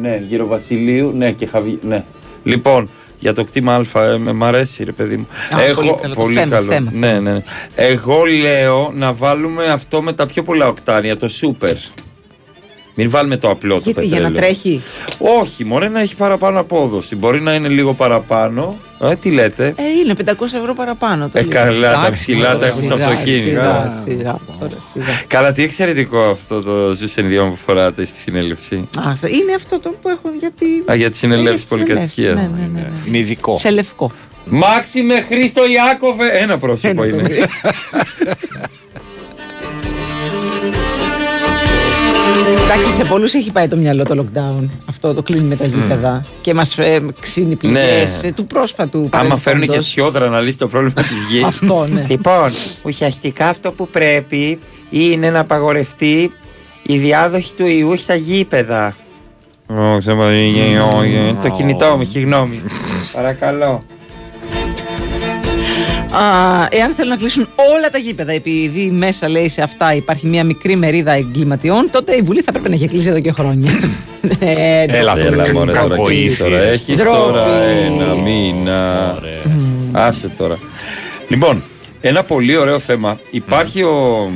[0.01, 2.03] ναι, γύρω Βασιλείου, ναι και Χαβι, ναι.
[2.43, 5.27] Λοιπόν, για το κτήμα Α, ε, με- μ' αρέσει ρε παιδί μου.
[5.51, 6.71] Α, πολύ καλό, το θέμα, καλό.
[6.71, 7.43] θέμα, ναι, ναι, ναι.
[7.75, 11.75] Εγώ λέω να βάλουμε αυτό με τα πιο πολλά οκτάνια, το σούπερ.
[12.95, 14.29] Μην βάλουμε το απλό το Γιατί, για πετρέλαιο.
[14.29, 14.81] να τρέχει;
[15.41, 17.15] Όχι, μωρέ να έχει παραπάνω απόδοση.
[17.15, 18.77] Μπορεί να είναι λίγο παραπάνω.
[19.01, 21.29] Ε, τι λέτε; Ε, είναι 500 ευρώ παραπάνω.
[21.29, 21.49] το Ε, λέω.
[21.51, 23.45] καλά, τα Εντάξει, ψηλά τώρα, τα έχουν στο σιγά, αυτοκίνητο.
[23.49, 25.05] Σιγά, σιγά, τώρα, σιγά.
[25.27, 28.75] Καλά, τι εξαιρετικό αυτό το ζουσενιδιό που φοράτε στη συνέλευση.
[28.75, 30.65] Α, αυτό- είναι αυτό το που έχουν γιατί.
[30.91, 32.23] Α, για τη συνελεύση Ε, για τις πολυκατοικία.
[32.29, 33.07] συνελεύσεις, Ναι, ναι, ναι, ναι.
[33.07, 33.57] Είναι ειδικό.
[33.57, 34.11] Σε λευκό.
[34.45, 36.27] Μάξιμε Χρήστο Ιάκωβε.
[36.27, 37.45] Ένα πρόσωπο Ένα είναι.
[42.63, 44.69] Εντάξει, σε πολλούς έχει πάει το μυαλό το lockdown.
[44.85, 46.25] Αυτό το κλείνει με τα γήπεδα.
[46.41, 48.27] Και μας ε, ξύνει πληγές, Ναι.
[48.27, 48.97] ε, του πρόσφατου.
[48.97, 49.41] Άμα παρελθόντος.
[49.43, 51.43] φέρουν και τσιόδρα να λύσει το πρόβλημα της γης.
[51.43, 52.05] Αυτό, ναι.
[52.09, 52.51] Λοιπόν,
[52.83, 56.31] ουσιαστικά αυτό που πρέπει είναι να απαγορευτεί
[56.83, 58.95] η διάδοση του ιού στα γήπεδα.
[59.67, 60.43] Ω, ξέρω, ε, ε,
[61.03, 62.61] ε, ε, Το κινητό μου, συγγνώμη.
[63.13, 63.83] Παρακαλώ.
[66.11, 66.21] Α,
[66.69, 70.75] εάν θέλουν να κλείσουν όλα τα γήπεδα, επειδή μέσα λέει σε αυτά υπάρχει μια μικρή
[70.75, 73.71] μερίδα εγκληματιών, τότε η Βουλή θα πρέπει να έχει κλείσει εδώ και χρόνια.
[74.39, 75.33] Ε, Έλα, ντροπή.
[75.33, 76.37] Έλα, μωρέ, τώρα, Κακό και εσύ ήθιες.
[76.39, 76.61] τώρα.
[76.61, 77.17] Έχεις Ντροπή.
[77.17, 79.15] τώρα ένα μήνα.
[79.91, 80.57] Άσε τώρα.
[81.29, 81.63] Λοιπόν,
[82.01, 83.19] ένα πολύ ωραίο θέμα.
[83.31, 84.31] Υπάρχει ο,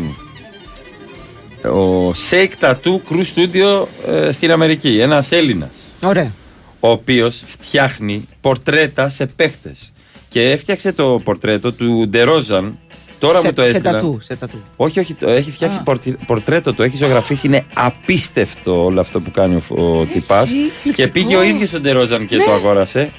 [1.64, 3.86] ο Shake Tattoo Crew Studio
[4.28, 5.00] ε, στην Αμερική.
[5.02, 5.70] Ένας Έλληνας.
[6.06, 6.32] Ωραία.
[6.80, 9.94] ο οποίος φτιάχνει πορτρέτα σε παίχτες.
[10.34, 12.78] Και έφτιαξε το πορτρέτο του Ντερόζαν.
[13.20, 13.94] Τώρα σε, μου το σε έστειλαν.
[13.94, 14.58] τατού, σε τατού.
[14.76, 15.82] Όχι, όχι, το έχει φτιάξει Α.
[15.84, 17.48] πορτι- πορτρέτο, το έχει ζωγραφίσει.
[17.48, 20.50] Είναι απίστευτο όλο αυτό που κάνει ο, ο τυπάς.
[20.50, 21.10] Και εκπληκτικό.
[21.12, 22.44] πήγε ο ίδιος ο Ντερόζαν και Ναι.
[22.44, 23.12] το αγόρασε.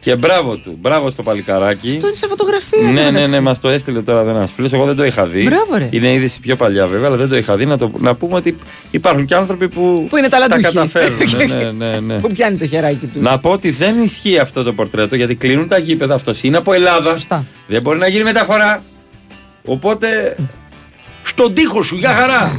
[0.00, 1.90] Και μπράβο του, μπράβο στο παλικαράκι.
[1.94, 2.82] Αυτό είναι σε φωτογραφία.
[2.82, 3.30] Ναι, ναι, μεταξύ.
[3.30, 4.72] ναι, μας το έστειλε τώρα ένας φίλος.
[4.72, 5.42] Εγώ δεν το είχα δει.
[5.42, 5.88] Μπράβο, ρε.
[5.90, 7.66] Είναι είδηση πιο παλιά βέβαια, αλλά δεν το είχα δει.
[7.66, 8.56] Να, το, να πούμε ότι
[8.90, 10.62] υπάρχουν και άνθρωποι που, Που είναι τα ταλαντούχοι.
[10.62, 11.18] καταφέρνουν.
[11.36, 12.20] ναι, ναι, ναι, ναι.
[12.20, 13.20] Που πιάνει το χεράκι του.
[13.22, 16.14] Να πω ότι δεν ισχύει αυτό το πορτρέτο γιατί κλείνουν τα γήπεδα.
[16.14, 17.10] Αυτό είναι από Ελλάδα.
[17.12, 17.44] Σωστά.
[17.66, 18.82] Δεν μπορεί να γίνει μεταφορά.
[19.64, 20.36] Οπότε.
[21.22, 22.52] Στον τοίχο σου, για χαρά!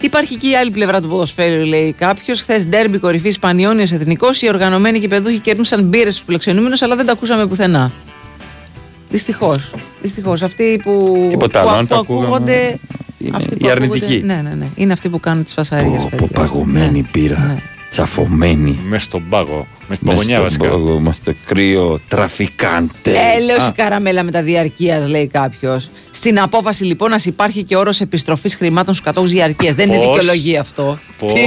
[0.00, 2.40] Υπάρχει και η άλλη πλευρά του ποδοσφαίρου, λέει κάποιος.
[2.40, 4.42] Χθες ντέρμπι κορυφής Πανιόνιος Εθνικός.
[4.42, 7.90] Οι οργανωμένοι και παιδούχοι κέρνουσαν μπύρες στους φιλοξενούμενους, αλλά δεν τα ακούσαμε πουθενά.
[9.10, 9.70] Δυστυχώς.
[10.02, 10.42] Δυστυχώς.
[10.42, 12.78] Αυτοί που, Τίποτα που, άλλο, αν που το ακούγαμε, ακούγονται.
[13.18, 14.22] είναι αυτοί οι που ακούγονται- αρνητικοί.
[14.26, 14.66] Ναι, ναι, ναι.
[14.76, 16.06] Είναι αυτοί που κάνουν τις φασαρίες.
[16.12, 17.38] Από παγωμένη πύρα.
[17.38, 17.56] Ναι.
[17.90, 18.78] Τσαφωμένη.
[18.88, 19.66] Μέσα στον πάγο.
[19.88, 20.84] Με στην παγωνιά Μες στον βασικά.
[20.84, 23.12] πάγο Είμαστε κρύο, τραφικάντε.
[23.36, 25.90] Έλεος Α, η καραμέλα με τα διαρκείας, λέει κάποιος.
[26.10, 29.74] Στην απόφαση λοιπόν να υπάρχει και όρος επιστροφής χρημάτων στους κατόχους διαρκείας.
[29.74, 30.98] Δεν είναι Πώς; δικαιολογία αυτό.
[31.18, 31.40] Πώς; Τι;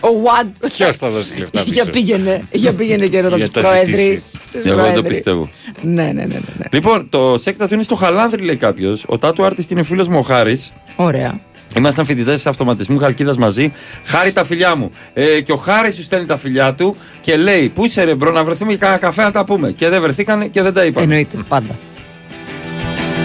[0.00, 0.68] Ο what?
[0.72, 3.90] Ποιος θα δώσει λεφτά πίσω; Για πήγαινε, για πήγαινε και ρώτα Για τους τα πρόεδροι.
[3.92, 4.30] ζητήσεις.
[4.52, 5.08] Τους Εγώ δεν το πρόεδροι.
[5.08, 5.50] πιστεύω.
[5.82, 6.24] Ναι, ναι, ναι.
[6.24, 6.64] ναι, ναι.
[6.72, 9.04] Λοιπόν, το σέκτα του είναι στο Χαλάνδρι, λέει κάποιος.
[9.08, 10.72] Ο tattoo artist είναι φίλος μου ο Χάρης.
[10.96, 11.40] Ωραία.
[11.76, 13.72] Ήμασταν φοιτητές αυτοματισμού Χαλκίδας μαζί.
[14.04, 14.90] Χάρη τα φιλιά μου.
[15.12, 18.30] Ε, και ο Χάρης σου στέλνει τα φιλιά του και λέει: Πού είσαι ρε bro,
[18.32, 19.70] να βρεθούμε για κανένα καφέ να τα πούμε.
[19.70, 21.02] Και δεν βρεθήκαν και δεν τα είπαν.
[21.02, 21.74] Εννοείται, πάντα.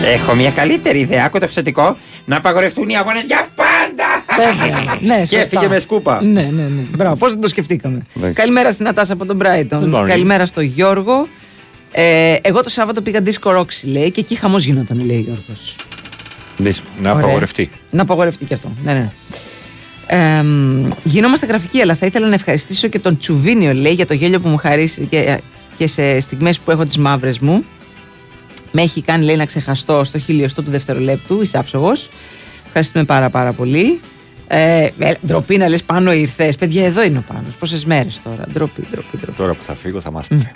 [0.06, 4.06] Έχω μια καλύτερη ιδέα, άκου το εξωτικό, να απαγορευτούν οι αγώνες για πάντα.
[4.38, 4.98] Βέβαια.
[5.00, 5.38] Ναι, Και σωστά.
[5.40, 6.22] έφυγε με σκούπα.
[6.24, 6.82] Ναι, ναι, ναι.
[6.96, 8.02] Μπράβο, πώς δεν το σκεφτήκαμε.
[8.14, 8.32] Ναι.
[8.32, 9.80] Καλημέρα στη Νατάσα από τον Brighton.
[9.84, 10.08] Good morning.
[10.08, 11.28] Καλημέρα στο Γιώργο.
[11.92, 15.76] Ε, εγώ το Σάββατο πήγα disco Roxy, λέει, και εκεί χαμός γινόταν, λέει ο Γιώργος.
[16.60, 17.24] Να Ωραία.
[17.24, 17.70] απαγορευτεί.
[17.90, 18.72] Να απαγορευτεί και αυτό.
[18.84, 19.10] Ναι, ναι.
[20.08, 24.14] Ε, μ, γινόμαστε γραφικοί, αλλά θα ήθελα να ευχαριστήσω και τον Τσουβίνιο, λέει, για το
[24.14, 25.40] γέλιο που μου χαρίσει και,
[25.78, 27.66] και σε στιγμές που έχω τις μαύρες μου.
[28.72, 32.10] Με έχει κάνει, λέει, να ξεχαστώ στο χιλιοστό του δευτερολέπτου, είσαι άψογος.
[32.66, 34.00] Ευχαριστούμε πάρα πάρα πολύ.
[34.48, 36.56] Ε, ε, ντροπή να λες πάνω ήρθες.
[36.56, 37.54] Παιδιά, εδώ είναι ο Πάνος.
[37.60, 38.44] Πόσες μέρες τώρα.
[38.54, 39.38] Ντροπή, ντροπή, ντροπή.
[39.38, 40.52] Τώρα που θα φύγω θα μάθετε.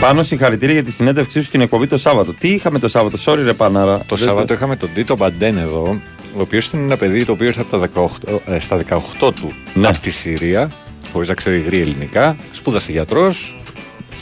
[0.00, 2.32] Πάνω συγχαρητήρια για τη συνέντευξή σου στην εκπομπή το Σάββατο.
[2.32, 4.00] Τι είχαμε το Σάββατο, sorry ρε Πανάρα.
[4.06, 6.00] Το Σάββατο είχαμε τον Τίτο Μπαντέν εδώ,
[6.36, 9.52] ο οποίος ήταν ένα παιδί το οποίο ήρθε από τα 18, ε, στα 18 του
[9.74, 9.88] Ναι.
[9.88, 10.70] από τη Συρία,
[11.12, 12.36] χωρίς να ξέρει γρήγορα ελληνικά.
[12.52, 13.56] Σπούδασε γιατρός,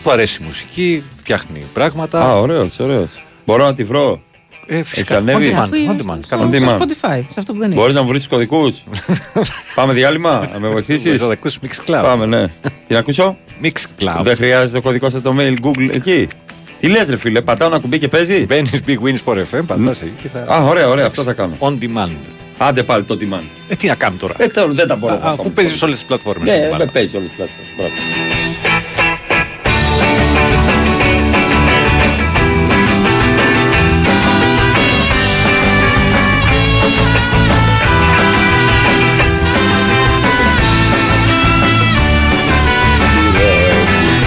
[0.05, 2.21] του αρέσει η μουσική, φτιάχνει πράγματα.
[2.21, 3.25] Α, ωραίος, ωραίος.
[3.47, 4.23] Μπορώ να τη βρω;
[4.67, 5.15] Ε, φυσικά.
[5.17, 5.53] Έχει ανέβει.
[5.55, 6.59] On demand, Αφού είναι on στο- demand, στο- κανονικά.
[6.67, 6.83] On στο demand.
[6.83, 7.81] Spotify, σε αυτό που δεν είναι.
[7.81, 8.83] Μπορεί να μου βρεις του κωδικούς.
[9.75, 11.05] Πάμε διάλειμμα, να με βοηθήσεις.
[11.05, 12.03] Μπορείς να τα ακούσεις Mix Cloud.
[12.03, 12.47] Πάμε, ναι.
[12.87, 14.21] Τι να ακούσω; Mix Cloud.
[14.23, 16.29] Δεν χρειάζεται ο κωδικό στο το mail Google εκεί.
[16.81, 20.03] Τι λες, ρε φίλε, πατάω ένα κουμπί και παίζει; Μπαίνεις Big Wins for FM, πατάς
[20.03, 20.47] εκεί και θα.
[20.55, 21.57] Α, ωραία, ωραία, αυτό θα κάνω.
[21.59, 22.11] On demand.
[22.59, 23.43] Άντε πάλι το demand.
[23.69, 25.15] Ε, τι να κάνουμε τώρα; Ε, τώρα δεν τα μπορώ.
[25.15, 26.49] Α, Αφού παίζεις σε όλες τις πλατφόρμες.
[26.49, 28.52] Ναι, δεν παίζει όλες τις πλατφόρμες.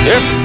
[0.08, 0.45] If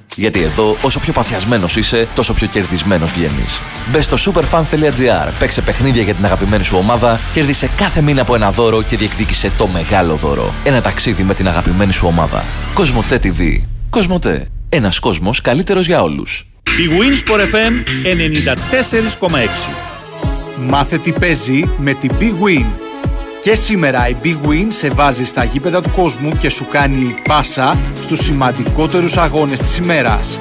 [0.15, 3.61] Γιατί εδώ, όσο πιο παθιασμένος είσαι, τόσο πιο κερδισμένος βγαίνεις.
[3.91, 8.51] Μπες στο superfans.gr, παίξε παιχνίδια για την αγαπημένη σου ομάδα, κέρδισε κάθε μήνα από ένα
[8.51, 10.53] δώρο και διεκδίκησε το μεγάλο δώρο.
[10.63, 12.45] Ένα ταξίδι με την αγαπημένη σου ομάδα.
[12.73, 13.61] Κοσμοτέ TV.
[13.89, 14.47] Κοσμοτέ.
[14.69, 16.45] Ένας κόσμος καλύτερος για όλους.
[16.63, 17.73] Η Wins for FM
[19.27, 19.69] 94,6.
[20.67, 22.90] Μάθε τι παίζει με την Big Win.
[23.41, 27.77] Και σήμερα η Big Win σε βάζει στα γήπεδα του κόσμου και σου κάνει πάσα
[28.01, 30.39] στους σημαντικότερους αγώνες της ημέρας.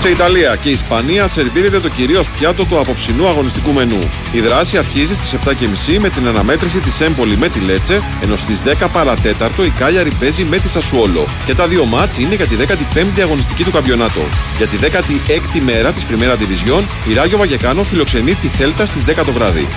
[0.00, 4.10] Σε Ιταλία και Ισπανία σερβίρεται το κυρίως πιάτο του απόψινού αγωνιστικού μενού.
[4.32, 5.34] Η δράση αρχίζει στις
[5.92, 10.10] 7.30 με την αναμέτρηση της Έμπολη με τη Λέτσε, ενώ στις 10 παρατέταρτο η Κάλιαρη
[10.20, 11.24] παίζει με τη Σασουόλο.
[11.44, 12.56] Και τα δύο μάτς είναι για τη
[12.94, 14.20] 15η αγωνιστική του καμπιονάτο.
[14.56, 19.24] Για τη 16η μέρα της Πριμέρα Division, η Ράγιο Βαγεκάνο φιλοξενεί τη Θέλτα στις 10
[19.24, 19.68] το βράδυ.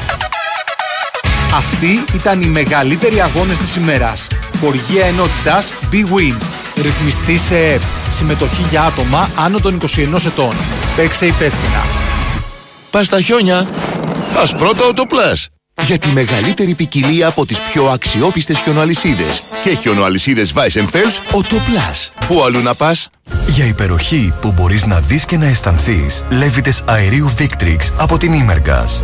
[1.56, 4.28] Αυτοί ήταν οι μεγαλύτεροι αγώνες της ημέρας.
[4.60, 6.38] Χοργία ενότητας Big Win.
[6.76, 7.82] Ρυθμιστή σε ΕΠ.
[8.10, 10.56] Συμμετοχή για άτομα άνω των 21 ετών.
[10.96, 11.84] Παίξε υπεύθυνα.
[12.90, 13.68] Πας στα χιόνια.
[14.34, 15.46] Πας πρώτα Autoplus.
[15.86, 19.42] Για τη μεγαλύτερη ποικιλία από τις πιο αξιόπιστες χιονοαλυσίδες.
[19.64, 22.25] Και χιονοαλυσίδες Weissenfels, Autoplus.
[22.28, 23.10] Πού αλλού να πας;
[23.48, 29.02] Για υπεροχή που μπορείς να δεις και να αισθανθείς, λέβητες αερίου Victrix από την Imergas.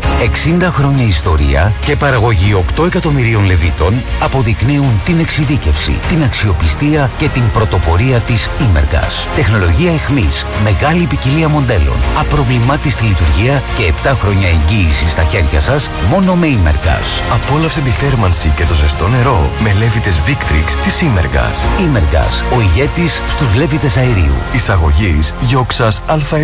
[0.62, 7.44] 60 χρόνια ιστορία και παραγωγή 8 εκατομμυρίων λεβίτων αποδεικνύουν την εξειδίκευση, την αξιοπιστία και την
[7.54, 9.28] πρωτοπορία της Imergas.
[9.36, 16.36] Τεχνολογία εχμής, μεγάλη ποικιλία μοντέλων, απροβλημάτιστη λειτουργία και 7 χρόνια εγγύηση στα χέρια σας μόνο
[16.36, 17.34] με Imergas.
[17.34, 21.58] Απόλαυσε τη θέρμανση και το ζεστό νερό με λέβητες Victrix της Imergas.
[21.82, 24.34] Imergas, ο ηγέτης στους λέβητες αερίου.
[24.56, 26.44] Εισαγωγής Γιόξας ΑΕ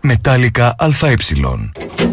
[0.00, 1.14] Μετάλλικα ΑΕ.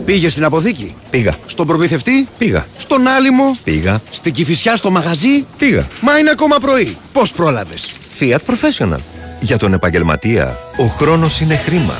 [0.05, 1.35] Πήγε στην αποθήκη; Πήγα.
[1.45, 2.65] Στον προμηθευτή; Πήγα.
[2.77, 4.01] Στον άλυμο; Πήγα.
[4.09, 5.87] Στην κυφισιά στο μαγαζί; Πήγα.
[6.01, 6.97] Μα είναι ακόμα πρωί.
[7.13, 7.89] Πώς πρόλαβες;
[8.19, 8.99] Fiat Professional.
[9.39, 11.93] Για τον επαγγελματία, ο χρόνος είναι χρήμα.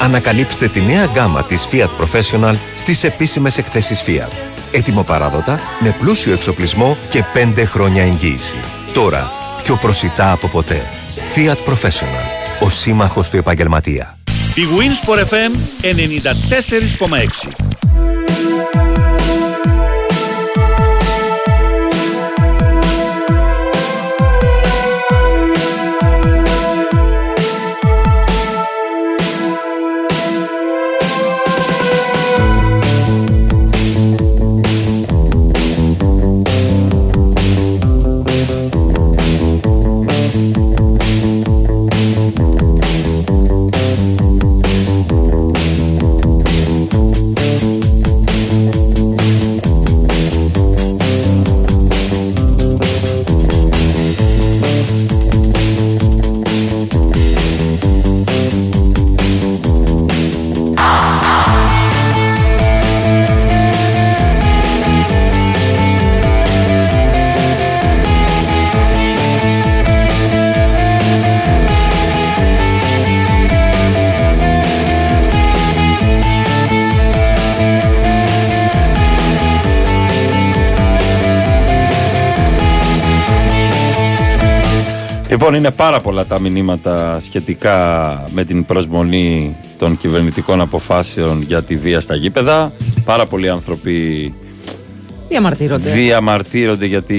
[0.00, 4.32] Ανακαλύψτε τη νέα γκάμα της Fiat Professional στις επίσημες εκθέσεις Fiat.
[4.72, 8.56] Έτοιμο παράδοτα, με πλούσιο εξοπλισμό και 5 χρόνια εγγύηση.
[8.92, 9.32] Τώρα,
[9.62, 10.82] πιο προσιτά από ποτέ.
[11.34, 12.62] Fiat Professional.
[12.64, 14.18] Ο σύμμαχος του επαγγελματία.
[14.54, 15.52] Η Winsport FM
[17.48, 17.77] 94,6.
[85.48, 91.76] Λοιπόν, είναι πάρα πολλά τα μηνύματα σχετικά με την προσμονή των κυβερνητικών αποφάσεων για τη
[91.76, 92.72] βία στα γήπεδα.
[93.04, 94.34] Πάρα πολλοί άνθρωποι
[95.28, 95.90] Διαμαρτύρονται.
[95.90, 97.16] διαμαρτύρονται γιατί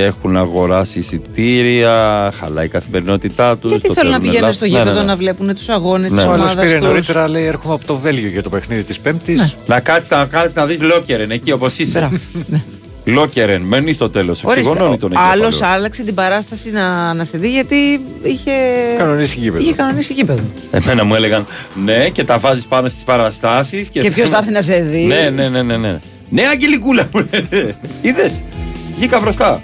[0.00, 3.72] έχουν αγοράσει εισιτήρια, χαλάει η καθημερινότητά τους.
[3.72, 6.60] Και τι θέλουν να πηγαίνουν στο γήπεδο να βλέπουν τους αγώνες τη Ο άλλο ομάδα
[6.60, 9.56] πήρε τους; νωρίτερα, λέει, έρχομαι από το Βέλγιο για το παιχνίδι της Πέμπτης.
[9.66, 12.08] Να κάτσεις να, κάτσεις να δεις Λόκερεν εκεί όπως είσαι.
[13.10, 14.44] Λόκερεν, μένει στο τέλος.
[14.44, 15.72] Εξηγωνώνει τον Άλλος εγκέφαλο.
[15.74, 18.52] άλλαξε την παράσταση να, να σε δει γιατί είχε.
[18.98, 19.62] Κανονίσει γήπεδο.
[19.62, 20.42] Είχε κανονίσει γήπεδο.
[20.70, 21.46] Εμένα μου έλεγαν
[21.84, 23.88] ναι, και τα βάζεις πάνω στις παραστάσεις.
[23.88, 25.04] Και, Και ποιος θα έρθει να σε δει.
[25.04, 25.76] Ναι, ναι, ναι, ναι.
[25.76, 25.98] Ναι,
[26.28, 27.68] ναι Αγγελικούλα μου λένε.
[28.02, 28.40] Είδες;
[28.96, 29.62] Βγήκα μπροστά.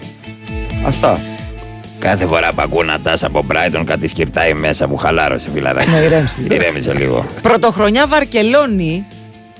[0.86, 1.20] Αυτά.
[1.99, 5.90] Κάθε φορά που ακούω να τας από Brighton κάτι σκυρτάει μέσα μου χαλάρωσε φιλαράκι.
[5.90, 6.34] Ναι, ηρέμησε.
[6.51, 7.26] Ηρέμησε λίγο.
[7.42, 9.07] Πρωτοχρονιά Βαρκελόνη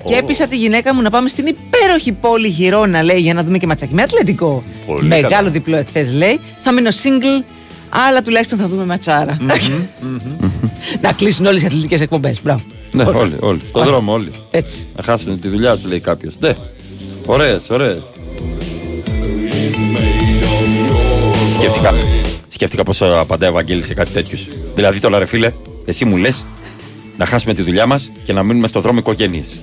[0.03, 3.57] και έπεισα τη γυναίκα μου να πάμε στην υπέροχη πόλη Γυρώνα, λέει, για να δούμε
[3.57, 4.63] και ματσάκι με Ατλαντικό.
[4.85, 5.49] Πολύ Μεγάλο καλά.
[5.49, 6.39] διπλό εχθές, λέει.
[6.61, 7.43] Θα μείνω single,
[7.89, 9.37] αλλά τουλάχιστον θα δούμε ματσάρα.
[11.01, 12.41] να κλείσουν όλες οι αθλητικές εκπομπές.
[12.43, 12.63] Μπράβο.
[12.93, 13.59] Ναι, όλοι, όλοι.
[13.67, 13.91] Στον Ωραία.
[13.93, 14.31] δρόμο όλοι.
[14.51, 14.87] Έτσι.
[14.95, 16.33] Να χάσουν τη δουλειά τους, λέει κάποιος.
[16.39, 16.53] Ναι.
[17.25, 18.01] Ωραίες, ωραίες.
[21.57, 21.93] Σκέφτηκα,
[22.47, 24.37] σκέφτηκα πώς απαντάει ο Βαγγέλης σε κάτι τέτοιο.
[24.75, 25.51] Δηλαδή τώρα, ρε φίλε,
[25.85, 26.45] εσύ μου λες
[27.17, 29.55] να χάσουμε τη δουλειά μας και να μείνουμε στο δρόμο οικογένειες.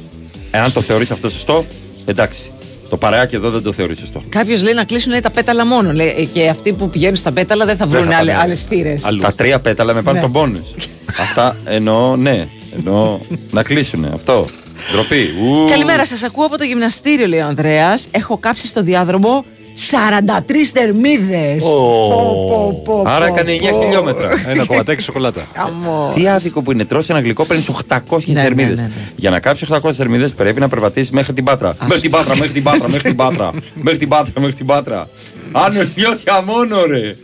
[0.55, 1.64] Εάν το θεωρείς αυτό σωστό,
[2.05, 2.50] εντάξει.
[2.90, 4.22] Το παρεάκι εδώ δεν το θεωρείς σωστό.
[4.28, 5.92] Κάποιος λέει να κλείσουν λέει, τα πέταλα μόνο.
[5.92, 8.34] Λέει, ε, και αυτοί που πηγαίνουν στα πέταλα δεν θα Δεν βρουν θα πάνε.
[8.36, 9.03] άλλες θύρες.
[9.20, 10.24] Τα τρία πέταλα με πάνε Ναι.
[10.24, 10.66] στον πόνου.
[11.22, 12.48] Αυτά εννοώ, ναι.
[12.76, 13.18] Εννοώ
[13.53, 14.05] να κλείσουν.
[14.14, 14.46] Αυτό.
[14.92, 15.30] Ντροπή.
[15.42, 15.68] Ου.
[15.68, 18.07] Καλημέρα, σας ακούω από το γυμναστήριο, λέει ο Ανδρέας.
[18.11, 19.44] Έχω κάψει στο διάδρομο
[19.77, 21.62] 43 θερμίδες.
[23.05, 24.31] Άρα έκανε 9 χιλιόμετρα.
[24.49, 25.47] Ένα κομματάκι σοκολάτα.
[26.14, 26.85] Τι άδικο που είναι.
[26.85, 28.77] Τρώσει ένα γλυκό, παίρνεις 800 Ναι, θερμίδες.
[28.77, 29.11] ναι, ναι, ναι.
[29.16, 31.77] Για να κάψεις 800 θερμίδες πρέπει να περπατήσεις μέχρι την πάτρα.
[31.81, 33.51] Μέχρι την πάτρα, μέχρι την πάτρα, μέχρι την πάτρα.
[33.75, 35.09] Μέχρι την πάτρα, μέχρι την πάτρα.
[35.53, 37.14] Αν νιώθει αμόνο, ρε.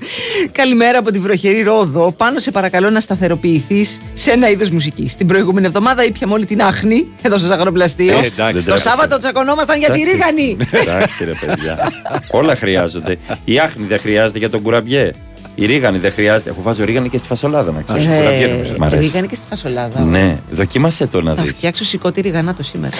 [0.52, 2.12] Καλημέρα από τη βροχερή Ρόδο.
[2.16, 5.16] Πάνω σε παρακαλώ να σταθεροποιηθείς σε ένα είδος μουσικής.
[5.16, 8.12] Την προηγούμενη εβδομάδα ήπια όλη την άχνη εδώ στο Ζαχαροπλαστείο.
[8.12, 8.88] Ε, εντάξει, δεν το τρέπεσαι.
[8.88, 10.16] Σάββατο τσακωνόμασταν για τη Εντάξει.
[10.16, 10.56] ρίγανη.
[10.70, 11.92] Εντάξει, ρε παιδιά.
[12.30, 13.16] Όλα χρειάζονται.
[13.44, 15.10] Η άχνη δεν χρειάζεται για τον κουραμπιέ.
[15.54, 16.50] Η ρίγανη δεν χρειάζεται.
[16.50, 18.06] Έχω βάζει ρίγανη και στη φασολάδα να ξέρεις.
[18.06, 18.74] κουραμπιέ νομίζω.
[18.78, 19.02] Μ' Ε, αρέσει.
[19.08, 20.00] ρίγανη και στη φασολάδα.
[20.00, 21.52] Ναι, δοκίμασε το να Θα δεις.
[21.52, 22.96] φτιάξω σηκώτη ριγανάτο σήμερα.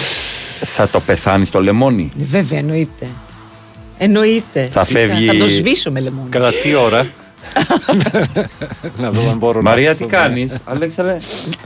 [0.65, 2.11] Θα το πεθάνεις στο λεμόνι.
[2.15, 3.07] Βέβαια, εννοείται.
[4.01, 4.67] Εννοείται.
[4.71, 4.99] Θα Φυσικά.
[5.07, 6.29] φεύγει- Θα το σβήσω με λεμόνι.
[6.29, 7.07] Κατά τι ώρα.
[8.97, 9.69] να δω αν μπορώ να.
[9.69, 11.17] Μαρία, τι κάνεις; Αλέξανδρε,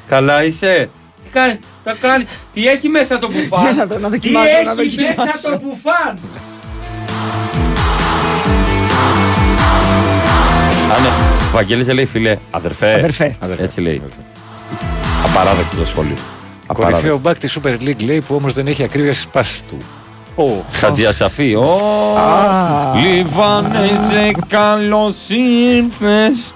[0.08, 0.90] καλά είσαι;
[1.24, 4.46] Τι κάνεις, τα κάνεις; Τι έχει μέσα το Για μπουφάν; να δω, να Τι δοκιμάσω,
[4.76, 5.50] να έχει μέσα δοκιμάσω.
[5.52, 6.18] το μπουφάν;
[10.92, 11.08] Α, ναι.
[11.48, 12.94] Ο Βαγγέλης δεν λέει φίλε, αδερφέ.
[12.94, 13.36] Αδερφέ.
[13.64, 14.02] Έτσι λέει.
[15.26, 16.16] Απαράδεκτο το σχόλιο.
[16.68, 17.18] Κορυφαίο Απαράδεκτο.
[17.18, 19.78] μπακ της Super League λέει που όμως δεν έχει ακρίβεια στις πάσει του.
[20.72, 21.56] Χατζιασαφή.
[21.56, 21.78] Ω,
[22.96, 26.54] Λιβάνεζε, καλώς ήρθες.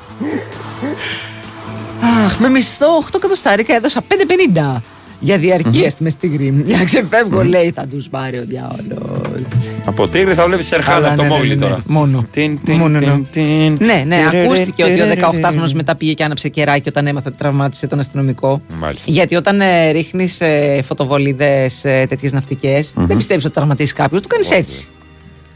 [2.26, 4.82] Αχ, με μισθό 8 εκατοστάρικα έδωσα 5,50.
[5.20, 6.64] Για διαρκεία στη Μεστίγρη.
[6.66, 9.12] Για να ξεφεύγω, λέει, θα τους πάρει ο διάολος.
[9.86, 11.76] Από Τίγρη θα βλέπεις Σερχάν Καλά, από το ναι, ναι, Μόγλι ναι, τώρα.
[11.76, 11.82] ναι.
[11.86, 12.26] Μόνο.
[12.32, 13.22] Τιν, τιν, Μόνο, τιν, ναι.
[13.32, 13.78] τιν.
[13.86, 15.22] Ναι, ναι, Τερερε, ακούστηκε ότι ο τερερε.
[15.24, 18.62] 18χρονο μετά πήγε και άναψε κεράκι όταν έμαθε ότι τραυμάτισε τον αστυνομικό.
[18.80, 19.12] Μάλιστα.
[19.12, 24.28] Γιατί όταν ε, ρίχνεις ε, φωτοβολίδες ε, τέτοιες ναυτικές, δεν πιστεύεις ότι τραυματίσεις κάποιον, του
[24.28, 24.88] κάνεις έτσι.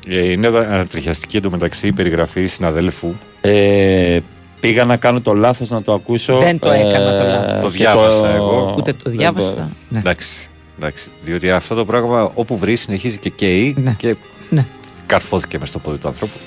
[0.07, 3.13] Ε, Είναι ανατριχιαστική εντωμεταξύ η περιγραφή συναδέλφου.
[3.41, 4.19] Ε,
[4.61, 6.37] πήγα να κάνω το λάθος να το ακούσω.
[6.39, 7.59] Δεν το έκανα το λάθος.
[7.61, 8.75] Το και διάβασα εγώ.
[8.77, 9.71] Ούτε το διάβασα.
[9.89, 9.99] Ναι.
[9.99, 11.09] Εντάξει, εντάξει.
[11.23, 14.15] Διότι αυτό το πράγμα όπου βρει συνεχίζει και καίει και
[14.49, 14.65] Ναι.
[15.05, 16.37] καρφώθηκε μες στο πόδι του ανθρώπου.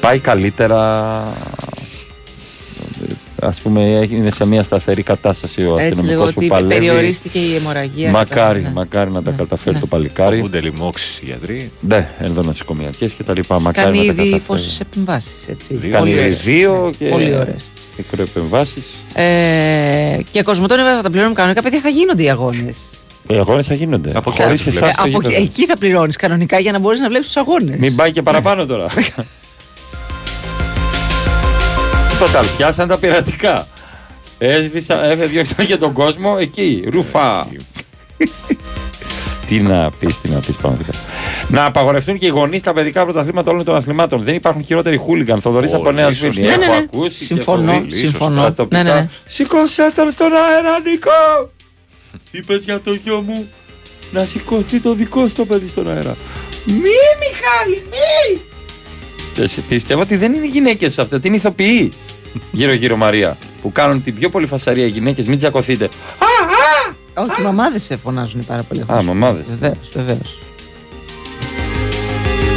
[0.00, 1.22] Πάει καλύτερα.
[3.46, 3.80] Α πούμε,
[4.10, 6.74] είναι σε μια σταθερή κατάσταση ο Έτσι λίγο αστυνομικός που ότι παλεύει.
[6.74, 8.10] περιορίστηκε η αιμορραγία.
[8.10, 8.70] Μακάρι, Ναι.
[8.74, 9.80] μακάρι να τα καταφέρει Ναι.
[9.80, 11.70] το παλικάρι.Ούνται λοιμώξεις οι γιατροί.
[11.80, 13.60] Ναι, ενδονοσοκομιακέ και τα λοιπά.
[13.60, 14.42] Μακάρι Κάνει να τα ήδη καταφέρει.
[14.46, 15.30] πόσες επεμβάσεις.
[15.68, 16.42] Κάνει Πολύ ήδη ωραίες.
[16.42, 17.64] δύο και Πολύ ωραίες.
[17.96, 18.84] μικροεπεμβάσεις.
[19.14, 21.62] Ε, και κοσμοτών θα τα πληρώνουμε κανονικά.
[21.62, 22.76] Παιδιά θα γίνονται οι αγώνες.
[23.28, 24.10] Οι αγώνες θα γίνονται.
[24.14, 24.94] Από Χωρίς εκεί εσάς.
[24.98, 27.76] από εκεί, εκεί θα πληρώνεις κανονικά για να μπορείς να βλέπεις τους αγώνες.
[27.78, 28.86] Μην πάει και παραπάνω τώρα.
[32.20, 33.66] Total, πιάσαν τα πειρατικά.
[34.38, 36.84] Έσβησαν, έφευγαν και τον κόσμο εκεί.
[36.92, 37.46] Ρουφά.
[39.48, 40.90] τι να πεις, τι να πεις πραγματικά.
[41.48, 44.24] Να απαγορευτούν και οι γονείς στα παιδικά πρωταθλήματα όλων των αθλημάτων.
[44.24, 45.40] Δεν υπάρχουν χειρότεροι χούλιγκαν.
[45.40, 46.32] Θοδωρής από Πολύ Νέα σωστά.
[46.32, 46.46] Σβήνη.
[46.48, 46.86] Ναι, ναι, Έχω ναι.
[46.92, 47.18] ακούσει.
[47.18, 47.96] και Συμφωνώ, έχω δει.
[47.96, 48.34] συμφωνώ.
[48.34, 48.82] Στα τοπικά.
[48.82, 49.08] Ναι, ναι, ναι.
[49.26, 51.50] Σηκώσε τον στον αέρα, Νίκο!
[52.30, 53.48] Είπες για το γιο μου
[54.10, 56.16] να σηκωθεί το δικό σου το παιδί στον αέρα.
[56.64, 58.40] Μη, Μιχάλη, μη!
[59.34, 61.92] Και Πιστεύω ότι δεν είναι γυναίκες αυτό, ότι είναι ηθοποιοί.
[62.52, 63.36] Γύρω-γύρω Μαρία.
[63.62, 65.88] Που κάνουν την πιο πολύ φασαρία γυναίκες, μην τσακωθείτε.
[67.14, 68.84] Όχι, οι μαμάδες σε φωνάζουν πάρα πολύ.
[68.92, 69.44] Α, μαμάδες.
[69.48, 70.38] Βεβαίως, βεβαίως.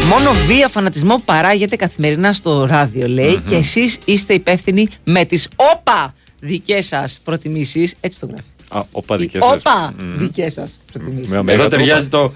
[0.10, 6.14] Μόνο βία φανατισμό παράγεται καθημερινά στο ράδιο, λέει, και εσείς είστε υπεύθυνοι με τις όπα
[6.40, 7.94] δικές σας προτιμήσεις.
[8.00, 8.44] Έτσι το γράφει.
[8.70, 9.54] Α, όπα Οι δικές σας.
[9.60, 10.18] όπα Μμμ.
[10.18, 11.30] δικές σας προτιμήσεις.
[11.42, 12.34] Με Εδώ ταιριάζει το.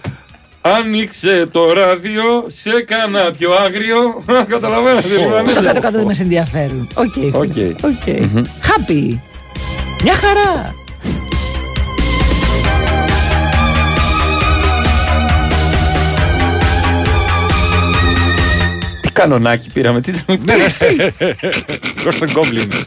[0.62, 4.24] Άνοιξε το ράδιο, σε κάνα πιο άγριο.
[4.48, 5.08] Καταλαβαίνετε.
[5.08, 6.88] τι Που πρέπει στο να κάτω-κάτω δεν μας ενδιαφέρουν.
[6.94, 7.38] Οκ, φίλε.
[7.38, 7.84] Οκ.
[7.84, 8.16] Οκ.
[8.46, 9.20] Happy.
[10.04, 10.76] Μια χαρά.
[19.02, 20.56] Τι κανονάκι πήραμε, τι Ναι,
[22.04, 22.84] Ghost and Goblins.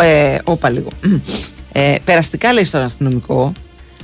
[0.00, 0.88] Ε, όπα λίγο.
[1.72, 3.52] Ε, περαστικά λέει στον αστυνομικό,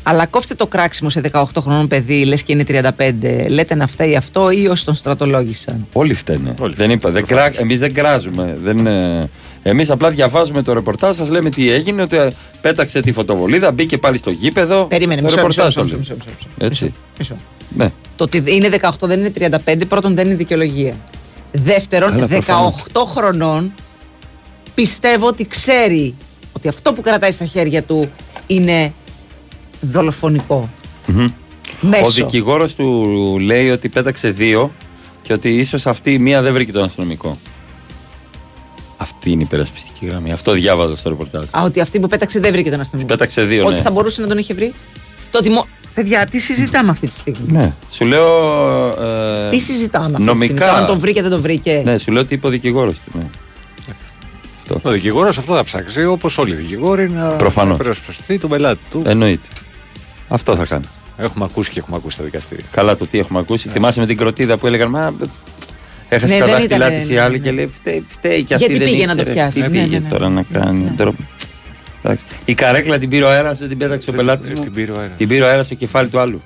[0.03, 3.47] αλλά κόψτε το κράξιμο σε 18 χρονών παιδί, λες και είναι 35.
[3.49, 6.55] Λέτε να φταίει αυτό ή όσοι τον στρατολόγησαν; Όλοι φταίνε.
[6.75, 7.51] Δεν είπα, δεν κρά...
[7.59, 8.59] Εμείς δεν κράζουμε.
[8.63, 9.31] Δεν, ε...
[9.63, 12.29] Εμείς απλά διαβάζουμε το ρεπορτάζ, σας λέμε τι έγινε, ότι ε,
[12.61, 14.85] πέταξε τη φωτοβολίδα, μπήκε πάλι στο γήπεδο.
[14.85, 16.35] Περίμενε, το μισό, μισό, ρεπορτάζ μισό, το μισό, λέει.
[16.39, 16.67] μισό, μισό, μισό.
[16.67, 16.95] Έτσι.
[17.19, 17.37] Μισό.
[17.77, 17.93] Ναι.
[18.17, 20.95] Το ότι είναι 18 δεν είναι 35, πρώτον δεν είναι δικαιολογία.
[21.53, 22.75] Δεύτερον, Καλά, 18 προφανώς.
[23.17, 23.73] χρονών
[24.75, 26.15] πιστεύω ότι ξέρει
[26.53, 28.11] ότι αυτό που κρατάει στα χέρια του
[28.47, 28.95] είναι
[29.81, 30.71] δολοφονικό.
[31.07, 31.27] Μμμ.
[31.81, 32.05] Μέσο.
[32.05, 34.73] Ο δικηγόρος του λέει ότι πέταξε δύο
[35.23, 37.39] και ότι ίσως αυτή η μία δεν βρήκε τον αστυνομικό.
[38.97, 40.33] Αυτή είναι η υπερασπιστική γραμμή.
[40.33, 41.45] Αυτό διάβαζα στο ρεπορτάζ.
[41.51, 43.13] Α, ότι αυτή που πέταξε δεν βρήκε τον αστυνομικό.
[43.15, 43.83] Πέταξε δύο, Ότι ναι.
[43.83, 44.75] θα μπορούσε να τον είχε βρει.
[45.31, 45.51] Το ότι.
[45.51, 47.73] μο- Παιδιά, τι συζητάμε αυτή τη στιγμή; Ναι.
[47.91, 48.29] Σου λέω.
[49.47, 50.45] Ε, Τι συζητάμε αυτή τη νομικά.
[50.45, 50.61] στιγμή.
[50.61, 51.83] Τώρα, αν τον βρήκε, δεν τον βρήκε.
[51.85, 53.19] Ναι, σου λέω ότι είπε ο δικηγόρος του.
[53.19, 53.27] Ναι.
[54.83, 57.79] Ο δικηγόρος αυτό θα ψάξει όπως όλοι οι δικηγόροι να Προφανώς.
[57.79, 59.03] να υπερασπιστεί τον πελάτη του.
[59.07, 59.49] Εννοείται.
[60.29, 60.85] Αυτό θα κάνει.
[61.19, 62.65] Έχουμε ακούσει και έχουμε ακούσει τα δικαστήρια.
[62.73, 63.69] Καλά το τι έχουμε ακούσει.
[63.69, 65.15] Θυμάσαι με την κροτίδα που έλεγαν Μα
[66.09, 67.45] έχασες Ναι, τα δεν δάχτυλά ήταν, της ναι, η άλλη ναι.
[67.45, 69.33] και λέει φταίει, φταίει και αυτή Γιατί δεν πήγε να το ήξερε.
[69.41, 69.55] πιάσει.
[69.55, 70.09] Τι Ναι, πήγε ναι, ναι.
[70.09, 70.91] τώρα να κάνει.
[70.97, 71.13] Τώρα-
[72.03, 72.25] Εντάξει.
[72.45, 74.61] Η καρέκλα την πήρε ο αέρας, δεν την πέταξε ο πελάτης μου.
[74.63, 75.17] Την πήρε ο αέρας.
[75.17, 76.43] Την πήρε ο αέρας στο κεφάλι του άλλου.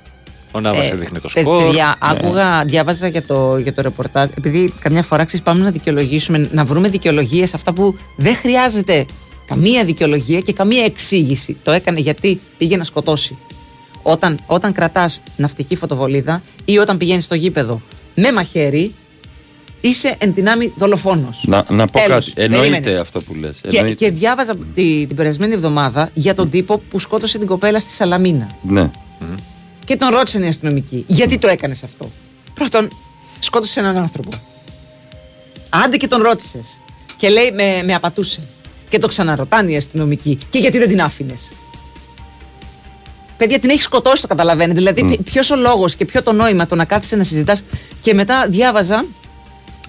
[0.55, 1.63] Ο Νάβα Ε, έδειχνε το παι- σκορ.
[1.63, 2.09] Παιδιά, Ναι.
[2.11, 4.29] άκουγα, διάβαζα για το, για το ρεπορτάζ.
[4.37, 9.05] Επειδή καμιά φορά ξέρεις, πάμε να δικαιολογήσουμε, να βρούμε δικαιολογίες αυτά που δεν χρειάζεται
[9.47, 11.57] καμία δικαιολογία και καμία εξήγηση.
[11.63, 13.37] Το έκανε γιατί πήγε να σκοτώσει.
[14.01, 17.81] Όταν, όταν κρατάς ναυτική φωτοβολίδα ή όταν πηγαίνεις στο γήπεδο
[18.15, 18.93] με μαχαίρι,
[19.81, 21.43] είσαι εν δυνάμει δολοφόνος.
[21.47, 22.25] Να, να πω Τέλος.
[22.29, 22.41] κάτι.
[22.41, 22.99] Εννοείται Περίμενε.
[22.99, 23.57] αυτό που λες.
[23.67, 27.91] Και, και διάβαζα τη, την περασμένη εβδομάδα για τον τύπο που σκότωσε την κοπέλα στη
[27.91, 28.47] Σαλαμίνα.
[28.61, 28.89] Ναι.
[29.85, 32.11] Και τον ρώτησαν οι αστυνομικοί, γιατί το έκανες αυτό.
[32.53, 32.89] Πρώτον,
[33.39, 34.29] σκότωσες έναν άνθρωπο.
[35.69, 36.65] Άντε και τον ρώτησες.
[37.17, 38.39] Και λέει, με, με απατούσε.
[38.89, 40.39] Και το ξαναρωτάνε οι αστυνομικοί.
[40.49, 41.41] Και γιατί δεν την άφηνες;
[43.37, 44.79] Παιδιά, την έχεις σκοτώσει, το καταλαβαίνετε.
[44.79, 47.63] Δηλαδή, ποιος ο λόγος και ποιο το νόημα το να κάθεσαι να συζητάς.
[48.01, 49.05] Και μετά διάβαζα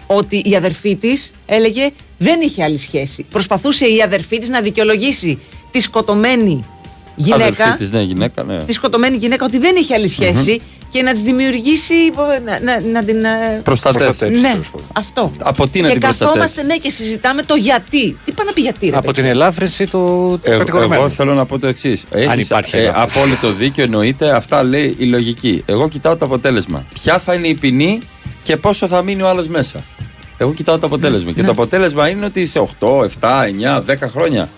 [0.06, 3.22] ότι η αδερφή της έλεγε δεν είχε άλλη σχέση.
[3.22, 5.38] Προσπαθούσε η αδερφή της να δικαιολογήσει
[5.70, 6.66] τη σκοτωμένη
[7.16, 8.64] γυναίκα Αδελφή της, ναι, γυναίκα, ναι.
[8.64, 10.60] τη σκοτωμένη γυναίκα ότι δεν είχε άλλη σχέση
[10.90, 11.94] και να της δημιουργήσει.
[12.44, 13.24] Να, να, να την.
[13.24, 14.26] ε, Προστατεύσει.
[14.28, 14.58] Ναι,
[14.92, 15.30] αυτό.
[15.38, 18.16] Από τι να και την προστατεύσει; καθόμαστε ναι, και συζητάμε το γιατί.
[18.24, 19.20] Τι πάει να πει γιατί, ρε Από παιδί.
[19.20, 21.00] την ελάφρυνση του, του Εγώ, κατηγορουμένου.
[21.02, 22.04] εγώ θέλω να πω το εξής.
[22.30, 23.18] Αν υπάρχει ε, ελάφρυνση.
[23.18, 25.62] απόλυτο δίκιο εννοείται, αυτά λέει η λογική.
[25.66, 26.84] Εγώ κοιτάω το αποτέλεσμα.
[26.94, 27.98] Ποια θα είναι η ποινή
[28.42, 29.80] και πόσο θα μείνει ο άλλος μέσα.
[30.38, 31.32] Εγώ κοιτάω το αποτέλεσμα.
[31.32, 31.46] Και Ναι.
[31.46, 34.48] το αποτέλεσμα είναι ότι σε 8, 7, 9, 10 χρόνια.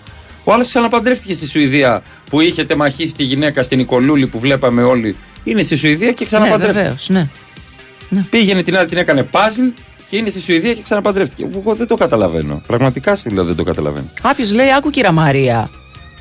[0.43, 5.15] Ο άλλος ξαναπαντρεύτηκε στη Σουηδία που είχε τεμαχίσει τη γυναίκα στην Νικολούλη που βλέπαμε όλοι.
[5.43, 6.79] Είναι στη Σουηδία και Ναι, ξαναπαντρεύτηκε.
[6.79, 8.23] βεβαίως, ναι.
[8.29, 9.61] Πήγαινε την άλλη, την έκανε παζλ
[10.09, 11.47] και είναι στη Σουηδία και ξαναπαντρεύτηκε.
[11.55, 12.61] Εγώ δεν το καταλαβαίνω.
[12.67, 14.09] Πραγματικά σου λέω δεν το καταλαβαίνω.
[14.21, 15.69] Κάποιος λέει, Άκου κύρα Μαρία,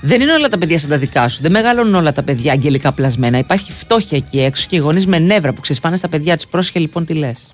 [0.01, 1.39] δεν είναι όλα τα παιδιά σαν τα δικά σου.
[1.43, 3.39] Δεν μεγαλώνουν όλα τα παιδιά αγγελικά πλασμένα.
[3.39, 6.47] Υπάρχει φτώχεια εκεί έξω και γονείς με νεύρα που ξεσπάνε στα παιδιά τους.
[6.47, 7.53] Πρόσχε λοιπόν τι λες.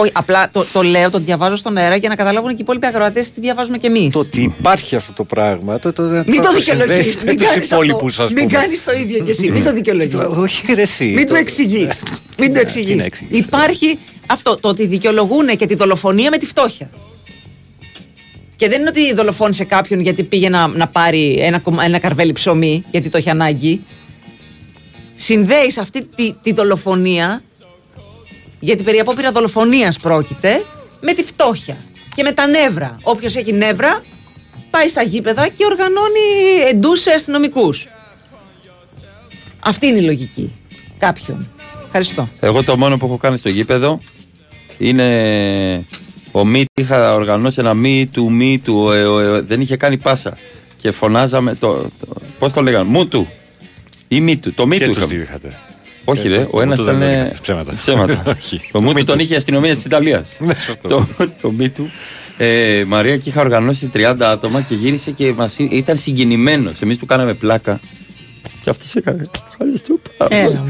[0.00, 2.86] Όχι, απλά το, το λέω, το διαβάζω στον αέρα για να καταλάβουν και οι υπόλοιποι
[2.86, 4.12] ακροατές τι διαβάζουμε κι εμείς.
[4.12, 5.78] Το ότι υπάρχει αυτό το πράγμα.
[5.78, 6.64] Το, το, Μην το δικαιολογείς.
[6.64, 8.58] συνδέεις με Μην τους κάνεις υπόλοιπους, ας Μην πούμε.
[8.58, 9.50] κάνεις το ίδιο κι εσύ.
[9.50, 10.14] Μην το δικαιολογείς.
[10.14, 11.04] Όχι, ρε, εσύ.
[11.04, 11.92] Μην το εξηγείς.
[12.38, 12.94] Μην το Ναι, τι εξηγεί.
[12.94, 13.38] να εξηγήσω.
[13.40, 16.90] Υπάρχει αυτό το ότι δικαιολογούν και τη δολοφονία με τη φτώχεια.
[18.56, 22.32] Και δεν είναι ότι δολοφόνησε κάποιον γιατί πήγε να, να πάρει ένα, κομμα- ένα καρβέλι
[22.32, 23.80] ψωμί, γιατί το έχει ανάγκη.
[25.16, 27.42] Συνδέεις αυτή τη, τη δολοφονία,
[28.60, 30.64] γιατί περί απόπειρα δολοφονίας πρόκειται,
[31.00, 31.76] με τη φτώχεια
[32.14, 32.98] και με τα νεύρα.
[33.02, 34.00] Όποιος έχει νεύρα,
[34.70, 36.20] πάει στα γήπεδα και οργανώνει
[36.70, 37.88] εντούς σε αστυνομικούς.
[39.60, 40.52] Αυτή είναι η λογική
[40.98, 41.50] κάποιον.
[41.84, 42.28] Ευχαριστώ.
[42.40, 44.00] Εγώ το μόνο που έχω κάνει στο γήπεδο
[44.78, 45.84] είναι
[46.32, 49.96] ο Μη είχα οργανώσει ένα Μη του Μη του ε, ο, ε, δεν είχε κάνει
[49.96, 50.36] πάσα
[50.76, 53.28] και φωνάζαμε το, το πώς το λέγανε Μου του
[54.08, 55.56] ή Μη του το Μη Και τους τους είχαμε.
[56.12, 56.20] Δύο είχατε.
[56.20, 57.38] όχι Ε, ρε το ο ένας Μου του δεν ήταν το ε, έκανε.
[57.42, 57.72] Ψέματα.
[57.74, 58.22] ψέματα.
[58.38, 58.60] Όχι.
[58.72, 59.22] το Μου Μη του τον του.
[59.22, 60.88] είχε η αστυνομία της Ιταλίας Ναι, σωστό.
[60.88, 61.06] το,
[61.42, 61.90] το Μη του
[62.36, 66.98] ε, Μαρία και είχα οργανώσει 30 άτομα και γύρισε και μας, εί- ήταν συγκινημένος εμείς
[66.98, 67.80] του κάναμε πλάκα
[68.68, 70.64] και αυτός έκανε ευχαριστώ πάρα Έλα,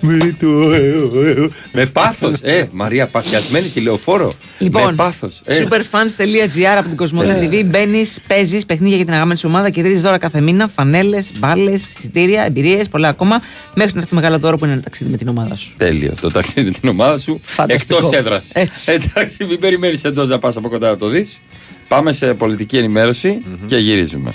[0.00, 1.48] πολύ Μη του, ε, ε, ε.
[1.72, 2.34] Με πάθος.
[2.42, 4.26] Ε, Μαρία, παθιασμένη στη λεωφόρο.
[4.26, 5.40] Με Λοιπόν, πάθος.
[5.44, 5.64] Ε.
[5.64, 7.48] superfans.gr από την Κοσμοτέ Ε.
[7.48, 7.64] TV.
[7.64, 12.42] Μπαίνεις, παίζεις παιχνίδια για την αγαπημένη σου ομάδα, κερδίζεις δώρα κάθε μήνα, φανέλες, μπάλες, εισιτήρια,
[12.44, 13.40] εμπειρίες, πολλά ακόμα.
[13.74, 15.70] Μέχρι να έρθει το μεγάλο δώρο που είναι ένα ταξίδι με την ομάδα σου.
[15.76, 16.12] Τέλειο.
[16.20, 17.40] Το ταξίδι με την ομάδα σου.
[17.42, 17.96] Φανταστικό.
[17.96, 18.44] Εκτός έδρας.
[18.52, 18.92] Έτσι.
[18.92, 21.40] Εντάξει, μην περιμένεις εντός να πας από κοντά να το δεις.
[21.88, 24.32] Πάμε σε πολιτική ενημέρωση και γυρίζουμε.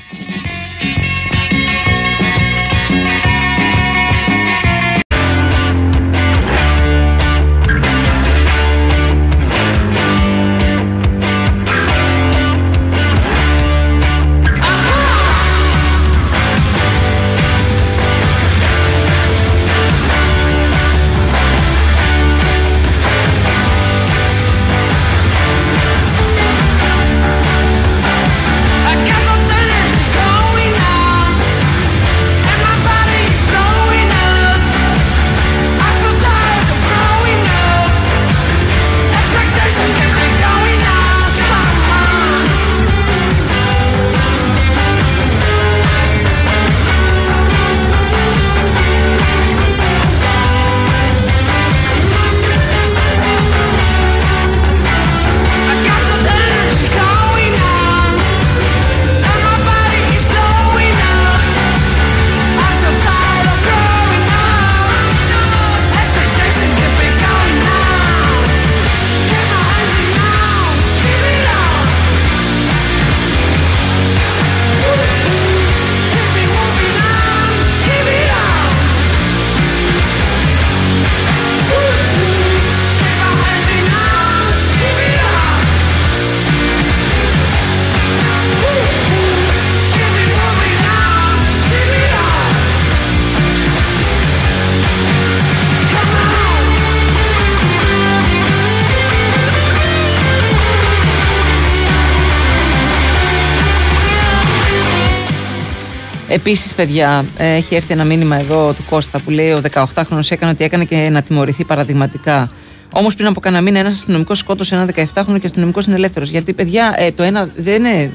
[106.46, 110.52] Επίσης, παιδιά, ε, έχει έρθει ένα μήνυμα εδώ του Κώστα που λέει: Ο 18χρονο έκανε
[110.52, 112.52] ό,τι έκανε και να τιμωρηθεί παραδειγματικά.
[112.94, 116.30] Όμως πριν από κανένα μήνα, ένας αστυνομικός σκότωσε ένα 17χρονο και αστυνομικός είναι ελεύθερος.
[116.30, 118.12] Γιατί, παιδιά, ε, το ένα δεν είναι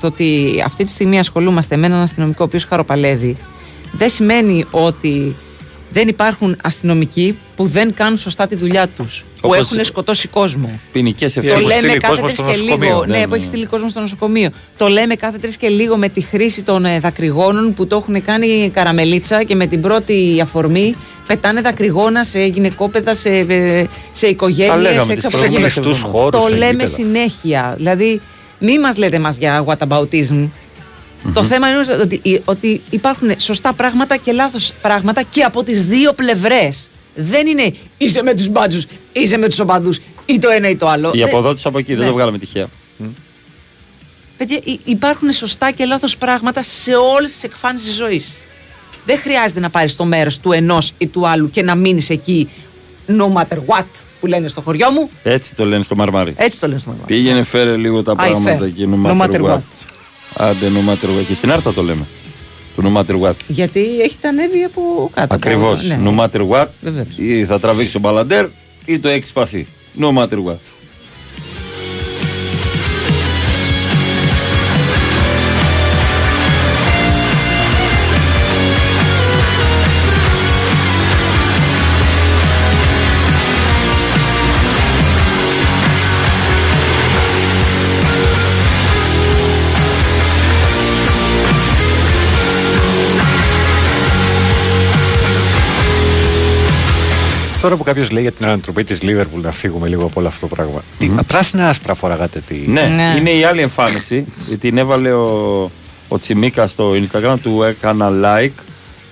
[0.00, 3.36] το ότι αυτή τη στιγμή ασχολούμαστε με έναν αστυνομικό ο οποίος χαροπαλεύει.
[3.92, 5.34] Δεν σημαίνει ότι
[5.90, 9.24] δεν υπάρχουν αστυνομικοί που δεν κάνουν σωστά τη δουλειά τους.
[9.40, 10.80] Που Όπως- έχουν σκοτώσει κόσμο.
[10.92, 11.60] Ποινικές Το ευθύνε.
[11.80, 13.04] λέμε κάθε τρεις και λίγο.
[13.06, 14.50] Ναι, που έχει στείλει κόσμο στο νοσοκομείο.
[14.76, 18.24] Το λέμε κάθε τρεις και λίγο με τη χρήση των ε, δακρυγόνων που το έχουν
[18.24, 20.94] κάνει καραμελίτσα και με την πρώτη αφορμή
[21.26, 25.70] πετάνε δακρυγόνα σε γυναικόπαιδα, σε, ε, σε Τα οικογένειε, λέγαμε έξω τις από τα γήπεδα.
[25.70, 26.88] προκλειστούς χώρους Το σε λέμε γήπεδα.
[26.88, 27.74] συνέχεια.
[27.76, 28.20] Δηλαδή,
[28.58, 29.64] μη μας λέτε μα για
[31.26, 31.32] whataboutism.
[31.34, 36.12] Το θέμα είναι ότι, ότι υπάρχουν σωστά πράγματα και λάθος πράγματα και από τις δύο
[36.12, 36.88] πλευρές.
[37.14, 40.88] Δεν είναι είσαι με τους μπάτζους, είσαι με τους οπαδούς ή το ένα ή το
[40.88, 41.10] άλλο.
[41.14, 42.06] Η Δεν- αποδότηση από εκεί, δεν Ναι.
[42.08, 42.66] το βγάλαμε τυχαία.
[44.36, 48.36] Παιδιά, υ- υπάρχουν σωστά και λάθος πράγματα σε όλες τις εκφάνσεις της ζωής.
[49.06, 52.48] Δεν χρειάζεται να πάρεις το μέρος του ενός ή του άλλου και να μείνεις εκεί
[53.08, 53.84] no matter what
[54.20, 55.10] που λένε στο χωριό μου.
[55.22, 56.34] Έτσι το λένε στο μαρμάρι.
[56.36, 57.14] Έτσι το λένε στο μαρμάρι.
[57.14, 58.62] Πήγαινε, φέρε λίγο τα I πράγματα fair.
[58.66, 58.88] εκεί.
[58.92, 59.54] No No matter matter what.
[59.54, 59.60] what.
[60.36, 61.24] Άντε, no matter what.
[61.28, 62.06] Και στην Άρτα το λέμε.
[62.76, 63.34] Το no matter what.
[63.48, 65.34] Γιατί έχετε ανέβει από κάτω.
[65.34, 65.90] Ακριβώς.
[65.90, 66.10] Από- ναι.
[66.10, 66.66] No matter what.
[66.80, 67.06] Βεβαίως.
[67.16, 68.46] Ή θα τραβήξει ο μπαλαντέρ
[68.84, 69.66] ή το έχει παθεί.
[70.00, 70.56] No matter what.
[97.60, 100.46] Τώρα που κάποιος λέει για την ανατροπή της Λίβερπουλ να φύγουμε λίγο από όλο αυτό
[100.46, 100.82] το πράγμα.
[100.98, 102.54] Τι πράσινα άσπρα φοράγατε τη.
[102.66, 104.24] Ναι, είναι η άλλη εμφάνιση.
[104.60, 105.70] Την έβαλε ο,
[106.08, 108.50] ο Τσιμίκα στο Instagram, του έκανα like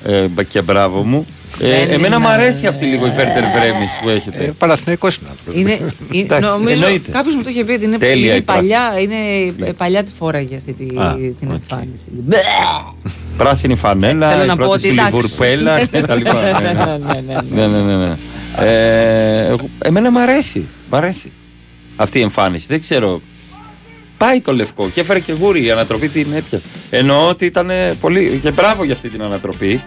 [0.04, 1.26] ε, και μπράβο μου.
[1.60, 4.44] Ε, Δεν εμένα είναι- μου αρέσει αυτή λίγο η Βέρτερ Βρέμι που έχετε.
[4.44, 5.54] Ε, Παναθηναϊκός είναι άνθρωπος.
[5.60, 5.70] Είναι,
[6.18, 7.10] είναι, Εντάξει, νομίζω εννοείται.
[7.10, 8.68] κάποιος μου το είχε πει ότι είναι, Τέλεια είναι η πράσινη.
[8.70, 9.14] παλιά, είναι
[9.68, 12.08] ε, παλιά τη φόραγε αυτή τη, Α, την εμφάνιση.
[13.36, 15.14] Πράσινη φανέλα, Θέλω η να πω πρώτη ότι σου εντάξει.
[15.14, 16.32] λιβουρπέλα και τα λοιπά.
[16.60, 16.72] Ναι,
[17.26, 17.66] ναι.
[17.66, 18.16] ναι, ναι, ναι, ναι.
[18.58, 20.66] Ε, εγώ- εμένα μου αρέσει.
[20.90, 21.32] Μ' αρέσει
[21.96, 22.66] αυτή η εμφάνιση.
[22.68, 23.20] Δεν ξέρω.
[24.18, 26.64] Πάει το λευκό και έφερε και γούρι η ανατροπή την έπιασε.
[26.90, 27.70] Εννοώ ότι ήταν
[28.00, 28.38] πολύ.
[28.42, 29.82] και μπράβο για αυτή την ανατροπή.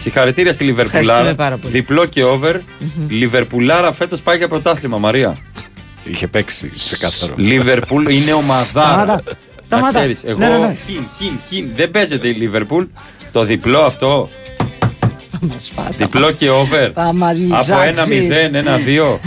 [0.00, 1.02] Συγχαρητήρια στη Λιβερπουλάρα.
[1.18, 1.72] Ευχαριστούμε πάρα πολύ.
[1.72, 2.54] Διπλό και over.
[3.08, 5.36] Λιβερπουλάρα φέτος πάει για πρωτάθλημα, Μαρία.
[6.04, 7.34] Είχε παίξει ξεκάθαρο.
[7.36, 8.64] Λιβερπούλ είναι ομαδάρα.
[9.02, 9.22] Σταμάτα.
[9.24, 9.98] Να Σταμάτα.
[9.98, 10.76] ξέρεις, εγώ Ναι, ναι, ναι.
[10.86, 11.66] χιν, χιν, χιν.
[11.76, 12.84] Δεν παίζεται η Λιβερπούλ.
[13.32, 14.37] Το διπλό αυτό, Μας φας, θα
[15.98, 16.90] διπλό μας- και over.
[16.94, 17.74] Θα μας Από λιζάξεις.
[17.88, 19.20] ένα μηδέν, ένα δύο.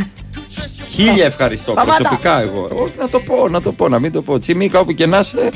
[0.94, 1.96] Χίλια ευχαριστώ Σταμάτα.
[1.98, 2.68] προσωπικά εγώ.
[2.84, 4.38] Όχι να το πω, να το πω, να μην το πω.
[4.40, 5.50] Τσιμίκα όπου και να είσαι.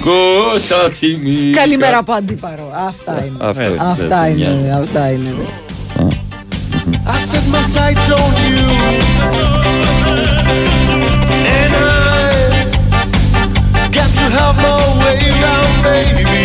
[0.00, 1.60] Κώστα Τσιμίκα.
[1.60, 2.70] Καλημέρα από αντίπαρο.
[2.86, 3.36] Αυτά είναι.
[3.48, 4.48] Αυτό είναι, Αυτά δεν είναι.
[4.48, 4.70] νοιάζει.
[4.82, 5.34] Αυτά είναι.
[7.06, 8.66] I set my sights on you.
[11.56, 11.76] And I
[13.96, 16.42] got to have my way around, baby.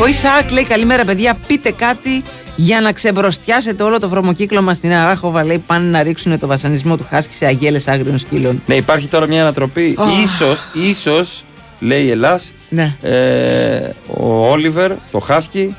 [0.00, 2.22] Ο Ισαάκ λέει καλημέρα παιδιά πείτε κάτι
[2.56, 7.06] για να ξεμπροστιάσετε όλο το βρωμοκύκλωμα στην Αράχοβα λέει πάνε να ρίξουν το βασανισμό του
[7.10, 8.62] Χάσκη σε αγέλες άγριων σκύλων.
[8.66, 9.96] Ναι, υπάρχει τώρα μια ανατροπή.
[10.22, 11.44] Ίσως, ίσως,
[11.80, 12.96] λέει η Ελλάς, Ναι.
[13.02, 15.74] ε, ο Όλιβερ, το Χάσκι,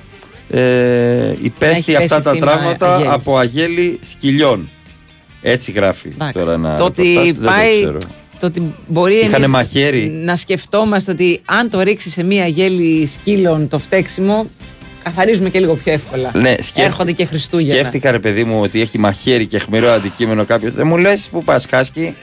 [0.50, 3.14] ε, υπέστη Έχει αυτά πέσει τα θύμα τραύματα αγέλης.
[3.14, 4.70] από αγέλη σκυλιών.
[5.42, 6.34] Έτσι γράφει Εντάξει.
[6.40, 7.72] τώρα ένα το ότι ρεπορτάζ, δεν πάει.
[7.74, 7.98] το ξέρω.
[8.40, 10.08] Το ότι μπορεί Είχανε εμείς μαχαίρι.
[10.10, 14.46] να σκεφτόμαστε ότι αν το ρίξει σε μία γέλη σκύλων το φταίξιμο,
[15.04, 16.32] καθαρίζουμε και λίγο πιο εύκολα.
[16.34, 17.74] Ναι, σκέφ- Έρχονται και Χριστούγεννα.
[17.74, 20.74] Σκέφτηκα ρε παιδί μου ότι έχει μαχαίρι και αιχμηρό αντικείμενο κάποιος.
[20.74, 22.16] Δεν μου λες που πας, Χάσκι;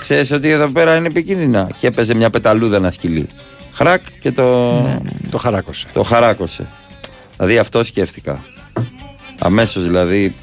[0.00, 1.68] Ξέρεις ότι εδώ πέρα είναι επικίνδυνα.
[1.78, 3.28] Και έπαιζε μια πεταλούδα ένα σκυλί.
[3.72, 4.72] Χρακ και το.
[4.82, 4.98] Ναι,
[5.30, 5.86] Το χαράκωσε.
[5.92, 6.66] Το χαράκωσε.
[7.36, 8.44] Δηλαδή αυτό σκέφτηκα.
[9.38, 10.34] Αμέσως δηλαδή.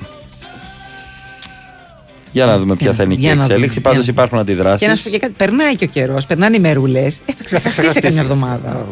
[2.35, 3.69] Για να δούμε ποια θα είναι η Για να εξέλιξη.
[3.69, 4.81] δούμε, Πάντως για να- υπάρχουν αντιδράσεις.
[4.81, 7.19] Και να σου πω και κάτι, περνάει και ο καιρός, περνάνε οι μερούλες.
[7.25, 8.85] Ε, θα ξεχαστεί σε καμιά εβδομάδα.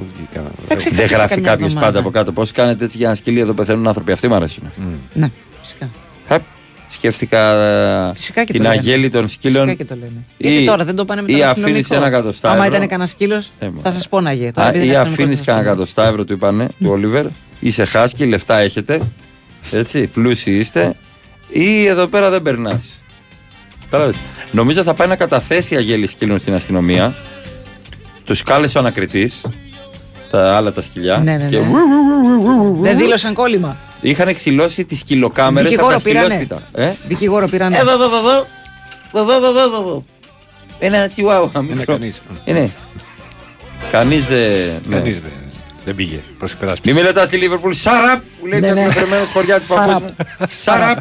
[0.67, 1.85] Θα ξεχαστεί Δεν σε γράφει καμιά κάποιος εβδομάδα.
[1.85, 2.31] πάντα από κάτω.
[2.31, 4.11] Πώς κάνετε έτσι για ένα σκυλί εδώ πεθαίνουν άνθρωποι.
[4.11, 4.63] Αυτοί μου αρέσουν.
[5.13, 5.29] Ναι,
[5.61, 5.89] φυσικά.
[6.27, 6.41] Χαπ.
[6.87, 8.79] Σκέφτηκα ε, Φυσικά και την το λένε.
[8.79, 9.63] αγέλη των σκύλων.
[9.63, 10.23] Φυσικά και το λένε.
[10.37, 11.95] Γιατί τώρα δεν το πάνε με Ή τον αφήνεις αστυνομικό.
[11.95, 12.57] ένα εκατοστάριο.
[12.61, 13.51] Άμα ήταν κανένας σκύλος,
[13.81, 14.51] θα σας πόναγε.
[14.51, 16.89] Τώρα Α, επειδή ή είναι αφήνεις αστυνομικός, κανένα θα σας εκατοστά ευρώ, του είπανε, του
[16.89, 17.25] Όλιβερ.
[17.59, 18.99] Είσαι χάσκι, λεφτά έχετε.
[19.71, 20.95] Έτσι, πλούσιοι είστε.
[21.49, 23.02] Ή εδώ πέρα δεν περνάς.
[24.51, 27.15] Νομίζω θα πάει να καταθέσει η αγέλη σκύλων στην αστυνομία.
[28.23, 29.41] Τους κάλεσε ο ανακριτής.
[30.31, 31.17] Τα άλλα τα σκυλιά.
[31.17, 31.65] Ναι, ναι, και ναι.
[32.81, 33.77] Δεν δήλωσαν κόλλημα.
[34.01, 36.27] είχαν ξυλώσει τις σκυλοκάμερε από τα Δικηγόρο πήρανε.
[36.43, 36.83] σκυλόσπιτα.
[36.83, 37.73] Ε; Δικηγόρο πήραν.
[37.73, 38.45] Ε, βα, βα, βα, βα.
[39.11, 40.01] Βα, βα, βα, βα, βα, βα.
[40.79, 41.83] Ένα τσιουάουα μικρό.
[41.93, 42.21] κανείς.
[42.45, 42.69] Ε, ναι.
[43.91, 44.49] Κανείς δεν...
[44.87, 44.95] ναι.
[44.95, 45.31] Κανείς δεν,
[45.85, 46.93] δεν πήγε προς υπεράσπιση.
[46.95, 47.71] Μη μιλάτε στη Λίβερπουλ.
[47.71, 48.21] Σαραπ!
[48.39, 48.81] Που λέει Ναι, το ναι.
[48.83, 49.87] προφερμένο χωριά του Σαραπ.
[49.87, 50.45] παππούς μου.
[50.49, 50.97] Σαραπ!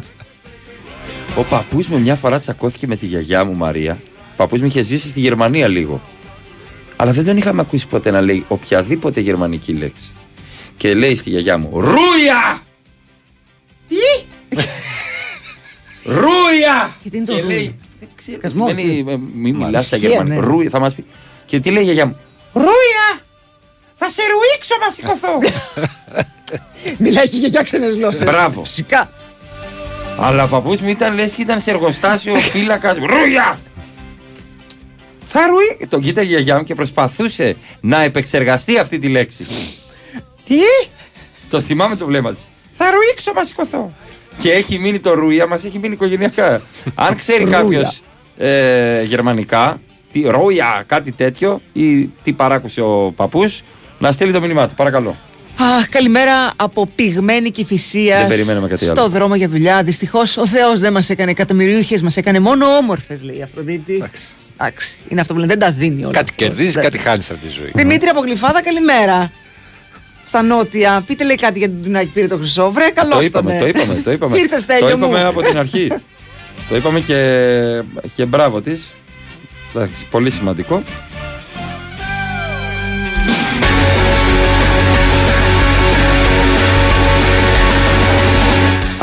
[1.37, 3.97] Ο παππούς μου μια φορά τσακώθηκε με τη γιαγιά μου Μαρία.
[4.31, 6.01] Ο παππούς μου είχε ζήσει στη Γερμανία λίγο.
[6.95, 10.11] Αλλά δεν τον είχαμε ακούσει ποτέ να λέει οποιαδήποτε γερμανική λέξη.
[10.77, 12.61] Και λέει στη γιαγιά μου Ρούια!
[13.87, 14.25] Τι;
[16.19, 16.95] Ρούια!
[17.03, 19.51] Και τι είναι το Και ρούια; λέει, δεν ξέρω, τι Κασμό, σημαίνει, τι; ε, μη
[19.51, 20.35] μιλάς στα Ισχύει, γερμανικά.
[20.35, 20.41] ναι.
[20.47, 21.05] Ρούια, θα μας πει.
[21.45, 22.17] Και τι λέει η γιαγιά μου.
[22.53, 23.21] Ρούια!
[23.95, 25.39] Θα σε ρουίξω να σηκωθώ.
[27.03, 28.23] Μιλάει και για γιαγιά ξένες γλώσσες.
[28.23, 28.63] Μπράβο.
[28.63, 29.11] Φυσικά.
[30.19, 32.95] Αλλά ο παππούς μου ήταν λες και ήταν σε εργοστάσιο φύλακας.
[32.97, 33.59] Ρούια!
[35.25, 35.87] Θα ρουί.
[35.87, 39.45] Τον κοίταγε η γιαγιά μου και προσπαθούσε να επεξεργαστεί αυτή τη λέξη.
[40.43, 40.55] Τι;
[41.49, 42.47] Το θυμάμαι το βλέμμα της.
[42.71, 43.93] Θα ρουίξω, μα σηκωθώ.
[44.37, 46.61] Και έχει μείνει το ρούια μας, έχει μείνει οικογενειακά.
[46.95, 47.57] Αν ξέρει Ρούια.
[47.57, 48.01] κάποιος
[48.37, 49.81] ε, γερμανικά,
[50.11, 53.61] τι, ρούια, κάτι τέτοιο, ή τι παράκουσε ο παππούς,
[53.99, 54.73] να στείλει το μήνυμά του.
[54.75, 55.15] Παρακαλώ.
[55.57, 58.17] Αχ, καλημέρα από πυγμένη κυφυσία.
[58.17, 59.09] Δεν περιμέναμε κάτι Στο άλλο.
[59.09, 59.83] δρόμο για δουλειά.
[59.83, 64.03] Δυστυχώς ο Θεός δεν μας έκανε εκατομμυρίουχες, μας έκανε μόνο όμορφες, λέει η Αφροδίτη.
[64.57, 64.95] Εντάξει.
[65.07, 66.11] Είναι αυτό που λένε, δεν τα δίνει όλα.
[66.13, 67.71] Κάτι κερδίζει, Δεν- κάτι χάνεις από τη ζωή.
[67.75, 69.31] Δημήτρη από Γλυφάδα, καλημέρα.
[70.25, 71.03] Στα νότια.
[71.07, 72.71] Πείτε λέει κάτι για την Τουνάκη πήρε το χρυσό.
[72.71, 74.37] Βρε, καλώ το είπαμε, το είπαμε, το είπαμε.
[74.37, 75.27] Ήρθε το στέλιο είπαμε μου.
[75.27, 75.87] από την αρχή.
[76.69, 77.17] το είπαμε και,
[78.13, 78.93] και μπράβο της.
[80.11, 80.83] Πολύ σημαντικό.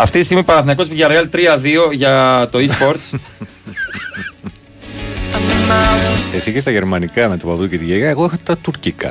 [0.00, 1.24] Αυτή τη στιγμή Παναθηναϊκός Villarreal
[1.88, 3.18] 3-2 για το e-sports.
[6.34, 9.08] Εσύ και στα γερμανικά με το παππού και τη γιαγιά, εγώ έχω τα τουρκικά.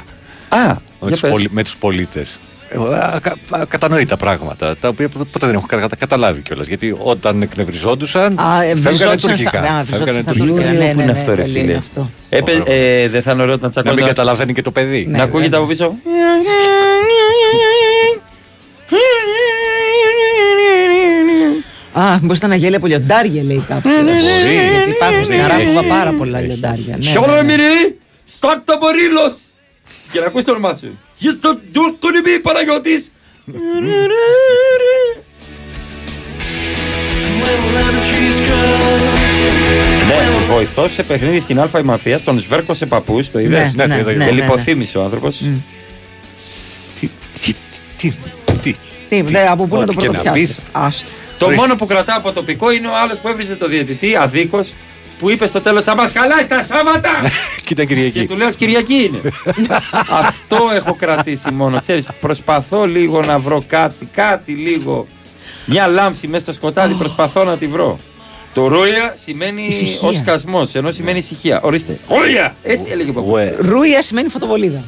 [0.49, 1.31] Α, με για τους, πες.
[1.31, 2.39] πολι- με τους πολίτες.
[2.69, 6.67] Εγώ, α, κα- α, κατανοητά πράγματα, τα οποία ποτέ ποτέ δεν έχω κατα- καταλάβει κιόλας.
[6.67, 9.49] Γιατί όταν εκνευριζόντουσαν, Α, ε, φεύγανε βριζόντουσαν τουρκικά.
[9.49, 10.53] στα- α, Φεύγανε βριζόντουσαν στα τουρκικά.
[10.53, 10.83] τουρκικά.
[10.83, 11.63] Ναι, Πού ναι, είναι ναι, αυτό, ρε καλή φίλε.
[11.63, 12.09] είναι αυτό.
[12.29, 13.95] Έπαι- ε, δεν θα είναι ωραίο να Να τσακώνει.
[13.95, 15.05] μην καταλαβαίνει και το παιδί.
[15.09, 15.93] Να ακούγεται από πίσω.
[21.93, 24.03] Α, μήπω ήταν αγέλια από λιοντάρια, λέει κάποιος.
[24.03, 26.97] Ναι, Γιατί υπάρχουν στην Αράποβα πάρα πολλά λιοντάρια.
[26.97, 27.43] Ναι, Σιώνα ναι, ναι.
[27.43, 29.33] μυρί, στάρτα μπορίλος.
[30.11, 30.97] Και να ακούσεις το όνομά σου.
[31.15, 33.11] Γιστο Ντουρκουνιμπή Παναγιώτης.
[40.07, 43.95] Ναι, βοηθός σε παιχνίδι στην Αλφα η Μαφία, τον σβέρκωσε παππούς, το είδες; Ναι, ναι,
[43.95, 44.31] ναι, ναι, Και ναι.
[44.31, 45.37] λιποθύμησε ο άνθρωπος.
[46.99, 47.09] Τι,
[47.97, 48.13] τι.
[49.09, 50.63] Τι, δε, από πού να το Ό,τι και να πρωτοπιάσεις; πεις.
[50.71, 51.09] Άστο.
[51.39, 54.73] Το μόνο που κρατάω από τοπικό είναι ο άλλος που έβριζε το διαιτητή, αδίκως,
[55.19, 57.09] που είπε στο τέλος θα μας χαλάσει τα Σάββατα.
[57.65, 58.25] Και ήταν Και Κυριακή.
[58.25, 59.21] του λέω Κυριακή είναι.
[60.27, 61.79] Αυτό έχω κρατήσει μόνο.
[61.81, 65.07] Ξέρεις, προσπαθώ λίγο να βρω κάτι, κάτι λίγο.
[65.65, 67.97] Μια λάμψη μέσα στο σκοτάδι, προσπαθώ να τη βρω.
[68.53, 70.07] Το ρούια σημαίνει Ησυχία.
[70.07, 71.61] ο σκασμός, ενώ σημαίνει ησυχία.
[71.61, 71.99] Ορίστε.
[72.09, 72.55] Ρούια!
[72.63, 73.39] Έτσι έλεγε ο παππούς.
[73.57, 74.83] Ρούια σημαίνει φωτοβολίδα.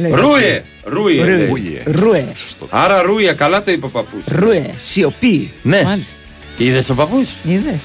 [0.00, 0.10] Λέει.
[0.14, 0.62] Ρούιε!
[0.84, 1.24] Ρούιε!
[1.24, 1.36] Ρούιε.
[1.36, 1.82] λέει.
[1.84, 2.24] Ρούε.
[2.70, 4.24] Άρα ρούια, καλά το είπε ο παππούς.
[4.26, 4.70] Ρούε.
[4.82, 5.52] Σιωπή.
[5.62, 5.82] Ναι.
[5.82, 6.12] Μάλιστα.
[6.56, 7.80] Είδες ο παππούς; Είδες.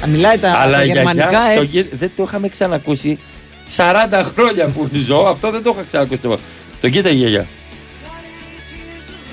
[0.00, 1.76] Θα μιλάει τα, Αλλά τα η γερμανικά γιαγιά το έτσι.
[1.76, 3.18] γε- δεν το είχαμε ξανακούσει
[3.76, 5.16] 40 χρόνια που ζω.
[5.28, 6.20] Αυτό δεν το είχα ξανακούσει.
[6.20, 6.38] Το,
[6.80, 7.46] το κοίταγε η γιαγιά.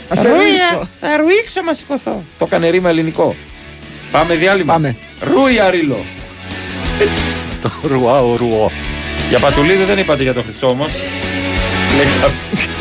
[0.09, 0.87] Θα σε Ρούια, ρίξω.
[0.99, 2.23] Θα ρουίξω, μα σηκωθώ.
[2.37, 3.35] Το έκανε ρήμα ελληνικό.
[4.11, 4.73] Πάμε διάλειμμα.
[4.73, 4.95] Πάμε.
[5.33, 5.97] Ρούια ρίλο.
[7.61, 8.71] Το ρουάο, ρουό.
[9.29, 10.91] Για πατουλίδι δεν είπατε για το χρυσό όμως.
[11.97, 12.77] Nick,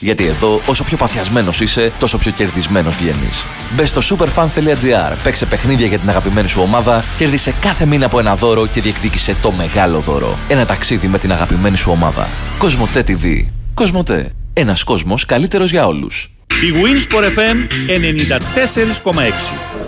[0.00, 3.46] Γιατί εδώ, όσο πιο παθιασμένος είσαι, τόσο πιο κερδισμένος βγαίνεις.
[3.74, 8.36] Μπες στο superfans.gr, παίξε παιχνίδια για την αγαπημένη σου ομάδα, κέρδισε κάθε μήνα από ένα
[8.36, 10.38] δώρο και διεκδίκησε το μεγάλο δώρο.
[10.48, 12.28] Ένα ταξίδι με την αγαπημένη σου ομάδα.
[12.58, 13.44] Κοσμοτέ TV.
[13.74, 14.30] Κοσμοτέ.
[14.52, 16.30] Ένας κόσμος καλύτερος για όλους.
[16.46, 17.56] Η Winsport FM
[17.86, 19.79] 94,6.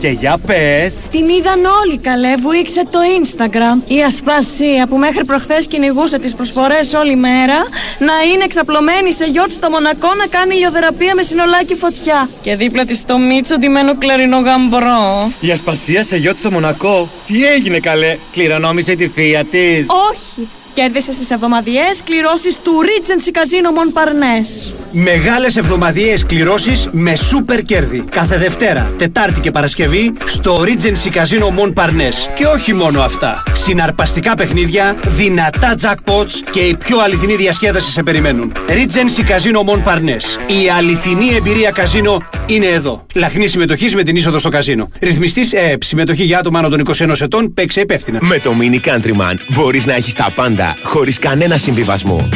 [0.00, 0.94] Και για πες.
[1.10, 3.90] Την είδαν όλοι καλέ, βουήξε το Instagram.
[3.90, 7.56] Η Ασπασία που μέχρι προχθές κυνηγούσε τις προσφορές όλη μέρα
[7.98, 12.28] να είναι εξαπλωμένη σε γιότ στο Μονακό να κάνει ηλιοθεραπεία με συνολάκι φωτιά.
[12.42, 15.32] Και δίπλα της το Μίτσο ντυμένο κλαρινό γαμπρό.
[15.40, 17.08] Η Ασπασία σε γιότ στο Μονακό.
[17.26, 19.86] Τι έγινε καλέ, κληρονόμησε τη θεία της.
[20.10, 20.48] Όχι!
[20.74, 24.72] Κέρδισε στις εβδομαδιαίες κληρώσεις του Regency Casino Montparnasse.
[24.92, 28.04] Μεγάλες εβδομαδιαίες κληρώσεις με σούπερ κέρδη.
[28.10, 32.32] Κάθε Δευτέρα, Τετάρτη και Παρασκευή στο Regency Casino Montparnasse.
[32.34, 33.42] Και όχι μόνο αυτά.
[33.52, 38.52] Συναρπαστικά παιχνίδια, δυνατά jackpots και η πιο αληθινή διασκέδαση σε περιμένουν.
[38.68, 40.50] Regency Casino Montparnasse.
[40.62, 43.06] Η αληθινή εμπειρία καζίνο είναι εδώ.
[43.14, 44.88] Λαχνή συμμετοχή με την είσοδο στο καζίνο.
[45.00, 45.84] Ρυθμιστής ΕΕΠ.
[45.84, 47.54] Συμμετοχή για άτομα άνω των 21 ετών.
[47.54, 48.18] Παίξε υπεύθυνα.
[48.22, 52.28] Με το Mini Countryman μπορείς να έχεις τα πάντα χωρίς κανένα συμβιβασμό.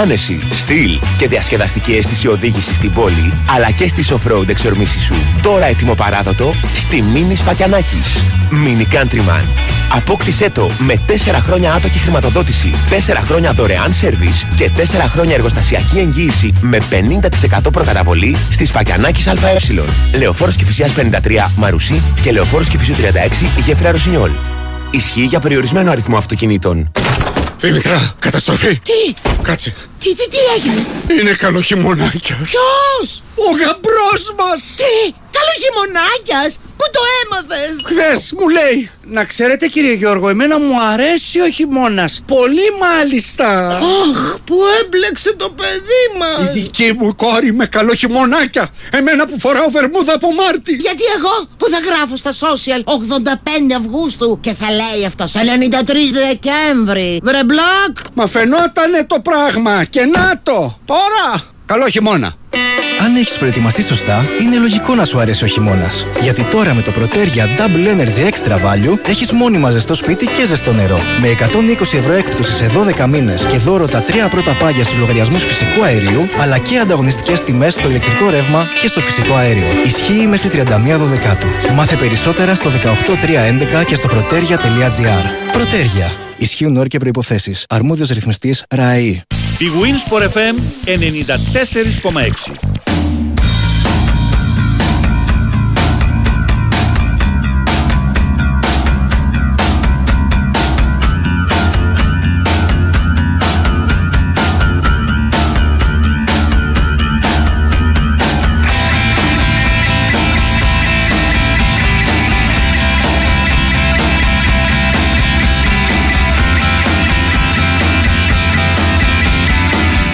[0.00, 5.14] Άνεση, στυλ και διασκεδαστική αίσθηση οδήγησης στην πόλη, αλλά και στις off-road εξορμήσεις σου.
[5.42, 8.22] Τώρα έτοιμο παράδοτο στη Mini Σφακιανάκης.
[8.50, 9.44] Mini Countryman.
[9.96, 11.12] Απόκτησέ το με 4
[11.46, 18.36] χρόνια άτοκη χρηματοδότηση, 4 χρόνια δωρεάν σερβις και 4 χρόνια εργοστασιακή εγγύηση με 50% προκαταβολή
[18.50, 19.56] στη Σφακιανάκης ΑΕ.
[20.18, 24.30] Λεωφόρος Κηφισιάς 53 Μαρουσί και Λεωφόρος Κηφισιού 36 Γέφυρα Ρωσινιόλ.
[24.90, 26.90] Ισχύει για περιορισμένο αριθμό αυτοκινήτων.
[27.60, 28.78] Δήμητρα, καταστροφή.
[28.78, 29.74] Τι, Κάτσε.
[30.00, 30.86] Τι, τι, τι έγινε;
[31.20, 32.36] Είναι καλό χειμωνάκια.
[32.44, 34.60] Ποιος, Ο γαμπρός μας.
[34.76, 38.90] τι, καλό χειμωνάκιας, πού το έμαθες; Χθες μου λέει.
[39.12, 42.22] Να ξέρετε κύριε Γιώργο, εμένα μου αρέσει ο χειμώνας.
[42.26, 43.68] Πολύ μάλιστα.
[43.76, 46.52] Αχ, που έμπλεξε το παιδί Η μας.
[46.52, 48.70] δική μου κόρη με καλό χειμωνάκια.
[48.90, 50.72] Εμένα που φοράω βερμούδα από Μάρτι.
[50.74, 55.38] Γιατί εγώ που θα γράφω στα social 85 Αυγούστου και θα λέει αυτός 93
[56.12, 57.20] Δεκέμβρη.
[57.22, 57.96] Βρε μπλοκ.
[58.14, 60.78] Μα φαινότανε το πράγμα και να το.
[60.84, 61.42] Τώρα.
[61.66, 62.34] Καλό χειμώνα.
[63.04, 66.06] Αν έχεις προετοιμαστεί σωστά, είναι λογικό να σου αρέσει ο χειμώνας.
[66.20, 70.72] Γιατί τώρα με το Protergia Double Energy Extra Value έχεις μόνιμα ζεστό σπίτι και ζεστό
[70.72, 71.00] νερό.
[71.20, 75.44] Με 120 ευρώ έκπτωσης σε 12 μήνες και δώρο τα τρία πρώτα πάγια στους λογαριασμούς
[75.44, 79.66] φυσικού αερίου, αλλά και ανταγωνιστικές τιμές στο ηλεκτρικό ρεύμα και στο φυσικό αέριο.
[79.84, 81.46] Ισχύει μέχρι 31 Δεκάτου.
[81.74, 82.70] Μάθε περισσότερα στο
[83.80, 85.56] 18311 και στο protergia.gr.
[85.56, 86.12] Protergia.
[86.36, 87.54] Ισχύουν όροι και προποθέσει.
[87.68, 89.22] Αρμόδιος ρυθμιστής ΡΑΕΗ.
[89.60, 90.54] Η Winsport FM
[90.86, 92.79] 94,6.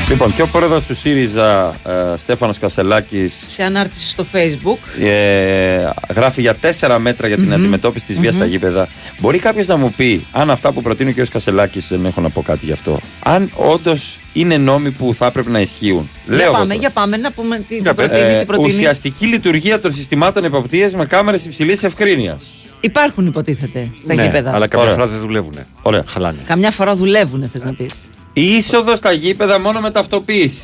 [0.09, 5.03] Λοιπόν, και ο πρόεδρος του ΣΥΡΙΖΑ, ε, Στέφανος Κασελάκης, Σε ανάρτηση στο facebook.
[5.05, 7.53] ε, γράφει για τέσσερα μέτρα για την Μμμ.
[7.53, 8.41] αντιμετώπιση της βίας Μμμ.
[8.41, 8.89] στα γήπεδα.
[9.21, 11.29] Μπορεί κάποιος να μου πει, αν αυτά που προτείνει ο κ.
[11.29, 15.51] Κασελάκης, δεν έχω να πω κάτι γι' αυτό, αν όντως είναι νόμοι που θα έπρεπε
[15.51, 16.11] να ισχύουν.
[16.27, 17.95] Για Λέω πάμε, εγώ για πάμε να πούμε τι, τι τώρα.
[17.95, 18.73] προτείνει, Ε, τι προτείνει.
[18.73, 22.43] ουσιαστική λειτουργία των συστημάτων εποπτείας με κάμερες υψηλής ευκρίνειας.
[22.81, 24.55] Υπάρχουν υποτίθεται στα Ναι, γήπεδα.
[24.55, 24.97] αλλά καμιά Ωραία.
[24.99, 25.55] φορά δεν δουλεύουν.
[25.83, 26.03] Ωραία.
[26.07, 26.39] Χαλάνε.
[26.47, 27.93] Καμιά φορά δουλεύουν, θες να πεις.
[28.39, 30.63] Η είσοδο στα γήπεδα μόνο με ταυτοποίηση.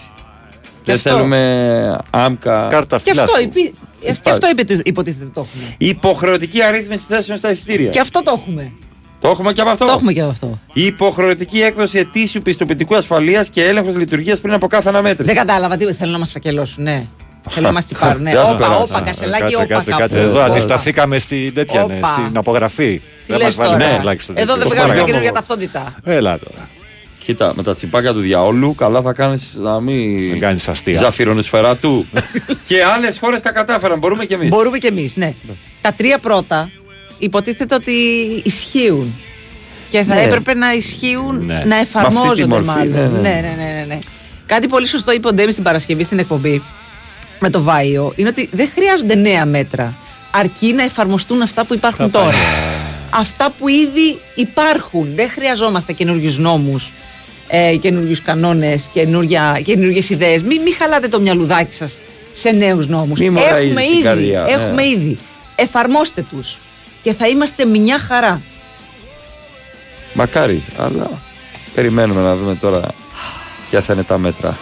[0.85, 1.11] Δεν αυτό.
[1.11, 2.67] θέλουμε άμκα.
[2.71, 5.75] Κάρτα Και αυτό, υπή- ε, και αυτό υπε- υποτίθεται το έχουμε.
[5.79, 7.89] Υποχρεωτική αρρύθμιση θέσεων στα εισιτήρια.
[7.89, 8.73] Και αυτό το έχουμε.
[9.21, 9.85] Το έχουμε και από αυτό.
[9.87, 10.59] Το έχουμε και από αυτό.
[10.73, 15.35] Υποχρεωτική έκδοση ετήσιου πιστοποιητικού ασφαλείας και έλεγχος λειτουργίας πριν από κάθε αναμέτρηση.
[15.35, 17.05] Δεν κατάλαβα τι θέλουν να μας φακελώσουν, ναι.
[17.49, 18.23] Θέλουν να μας τσιπάρουν.
[18.23, 18.31] Ναι.
[18.31, 18.83] Δεν σου Όπα, περάσα.
[18.83, 19.67] όπα, κασελάκι, Κάτσε, όπα.
[19.67, 20.03] κάτσε, κάπου.
[20.03, 20.21] κάτσε.
[20.21, 20.45] Εδώ Όπα.
[20.45, 22.07] αντισταθήκαμε στην τέτοια, ναι, Όπα.
[22.07, 22.99] στην απογραφή.
[23.27, 24.69] Τι Δεν λες μα βάλει τώρα; κασελάκι στο Εδώ δεν δίκτυο.
[24.71, 25.07] βγάζουμε παρακαλώ.
[25.07, 25.95] καινούργια ταυτότητα.
[26.05, 26.69] Έλα τώρα.
[27.25, 30.41] Κοίτα, με τα τσιπάκια του διαόλου, καλά θα κάνεις να μην.
[30.41, 30.99] κάνεις αστεία.
[30.99, 32.07] Ζαφυρονοσφαιρά του.
[32.69, 33.99] και άλλες χώρες τα κατάφεραν.
[33.99, 34.49] Μπορούμε κι εμείς.
[34.49, 35.35] Μπορούμε κι εμείς, ναι.
[35.81, 36.71] Τα τρία πρώτα
[37.19, 37.93] υποτίθεται ότι
[38.45, 39.15] ισχύουν.
[39.91, 40.21] Και θα Ναι.
[40.23, 41.55] έπρεπε να ισχύουν, Ναι.
[41.55, 42.91] να Με αυτή τη εφαρμόζονται μορφή, μάλλον.
[42.93, 43.19] ναι, ναι.
[43.21, 43.99] Ναι, ναι, ναι, ναι, ναι.
[44.47, 46.63] Κάτι πολύ σωστό είπε ο Ντέμις στην Παρασκευή στην εκπομπή
[47.41, 49.95] με το Βάιο είναι ότι δεν χρειάζονται νέα μέτρα.
[50.31, 52.35] Αρκεί να εφαρμοστούν αυτά που υπάρχουν τώρα.
[53.11, 55.09] Αυτά που ήδη υπάρχουν.
[55.15, 56.91] Δεν χρειαζόμαστε καινούριους νόμους,
[57.55, 60.43] ε, καινούριους κανόνες, καινούριε ιδέες.
[60.43, 61.99] Μην μη χαλάτε το μυαλουδάκι σας
[62.33, 63.19] σε νέους νόμους.
[63.19, 64.03] Μη μου Έχουμε ραΐζεις την ήδη.
[64.03, 64.51] καρδιά, ναι.
[64.51, 65.19] έχουμε ήδη.
[65.57, 66.57] Εφαρμόστε τους.
[67.03, 68.41] Και θα είμαστε μια χαρά.
[70.13, 71.11] Μακάρι, αλλά
[71.75, 72.81] περιμένουμε να δούμε τώρα
[73.71, 74.57] ποια θα είναι τα μέτρα.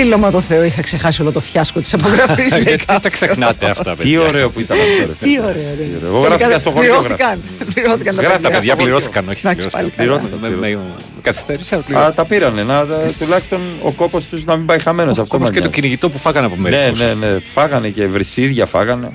[0.00, 0.06] Χα.
[0.06, 0.08] Χα, χα.
[0.08, 2.56] Ρίλωμα το Θεό, είχα ξεχάσει όλο το φιάσκο της απογραφής.
[2.66, 4.20] Γιατί τα ξεχνάτε αυτά, Τι παιδιά.
[4.20, 5.06] ωραίο που ήταν αυτό.
[5.06, 5.32] ρε φίλε.
[5.32, 5.52] Τι ωραίο,
[6.00, 6.06] ρε.
[6.06, 6.90] Εγώ γράφτηκα στο χωριό.
[6.98, 7.40] Πληρώθηκαν.
[7.74, 9.46] Πληρώθηκαν τα Γράφτηκα Τα παιδιά στο πληρώθηκαν, όχι.
[9.46, 9.90] Εντάξει, πληρώθηκαν.
[9.96, 10.18] πάλι καλά.
[10.18, 10.60] Πληρώθηκαν.
[10.60, 10.78] Με- με-
[11.22, 12.14] Καθυστέρησε, αλλά Α, πληρώθηκαν.
[12.14, 12.62] τα πήρανε.
[12.62, 15.18] Να, τα- τουλάχιστον ο κόπος τους να μην πάει χαμένος.
[15.18, 15.80] Αυτό Όπως με και το νοιάζει.
[15.80, 17.00] κυνηγητό που φάγανε από Ναι, μερικούς.
[17.02, 17.38] ναι, ναι.
[17.52, 19.10] Φάγανε και βρυσίδια φάγανε.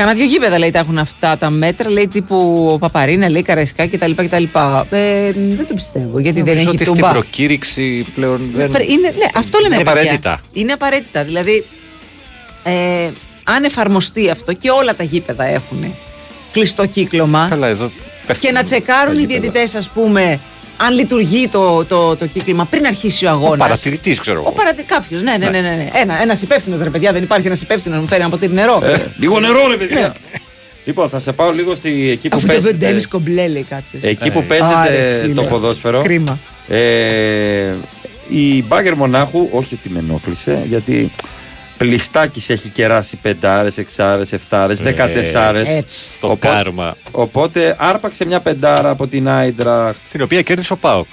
[0.00, 4.10] Κανα δυο γήπεδα λέει τα έχουν αυτά τα μέτρα, λέει τύπου Παπαρίνα, λέει Καραϊσκά κτλ.
[4.16, 4.42] κτλ.
[4.90, 7.10] Ε, δεν το πιστεύω γιατί δεν Νομίζω έχει ότι στην τούμπα.
[7.10, 8.66] προκήρυξη πλέον δεν.
[8.66, 10.00] Είναι, ναι, αυτό λέμε Είναι ρε παιδιά.
[10.00, 10.40] απαραίτητα.
[10.52, 11.24] Είναι απαραίτητα.
[11.24, 11.64] Δηλαδή,
[12.62, 12.72] ε,
[13.44, 15.94] αν εφαρμοστεί αυτό και όλα τα γήπεδα έχουν
[16.52, 17.90] κλειστό κύκλωμα Καλά, εδώ
[18.40, 20.40] και να τσεκάρουν οι διαιτητές, ας πούμε,
[20.86, 23.58] αν λειτουργεί το, το, το κύκλημα πριν αρχίσει ο αγώνας.
[23.58, 24.52] Παρατηρητής, ξέρω Ο εγώ.
[24.52, 24.82] παρατη...
[24.82, 25.60] Κάποιος, ναι, ναι, ναι.
[25.60, 25.90] ναι, ναι.
[25.92, 28.80] Ένα ένας υπεύθυνος ρε παιδιά, δεν υπάρχει ένας υπεύθυνος να μου φέρει ένα ποτήρι νερό.
[28.84, 30.14] Ε, λίγο νερό, ρε παιδιά.
[30.84, 34.02] Λοιπόν, θα σε πάω λίγο στη, εκεί που Αφού το παίζεται, Ντένι Κομπλέ λέει κάποιος.
[34.02, 36.02] εκεί που παίζεται το ποδόσφαιρο.
[36.02, 36.38] Κρίμα.
[36.68, 37.74] Ε,
[38.28, 41.10] η Μπάγκερ Μονάχου, όχι ότι με ενόχλησε, γιατί
[41.84, 45.68] Πλιστάκης έχει κεράσει πεντάρες, εξάρες, εφτάρες, Ε, δεκατεσσάρες.
[45.68, 45.98] έτσι.
[46.20, 46.96] Το κάρμα.
[47.10, 50.00] Οπότε άρπαξε μια πεντάρα από την Άιντραχτ.
[50.10, 51.06] Την οποία κέρδισε ο Πάοκ.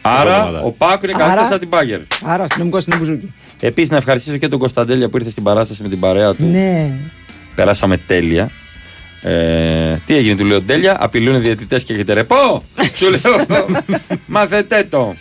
[0.00, 2.00] Άρα ο Πάοκ είναι Άρα- καλύτερος από την Μπάγκερ.
[2.24, 3.34] Άρα αστυνομικό είναι μπουζούκι.
[3.60, 6.44] Επίσης να ευχαριστήσω και τον Κωνσταντέλια που ήρθε στην παράσταση με την παρέα του.
[6.44, 6.90] Ναι.
[7.54, 8.50] Περάσαμε τέλεια.
[9.22, 10.96] Ε, τι έγινε, του λέω τέλεια.
[11.00, 12.62] Απειλούν οι διαιτητές και έχετε ρεπό.
[12.98, 13.66] του λέω
[14.26, 15.14] μαθετέ το.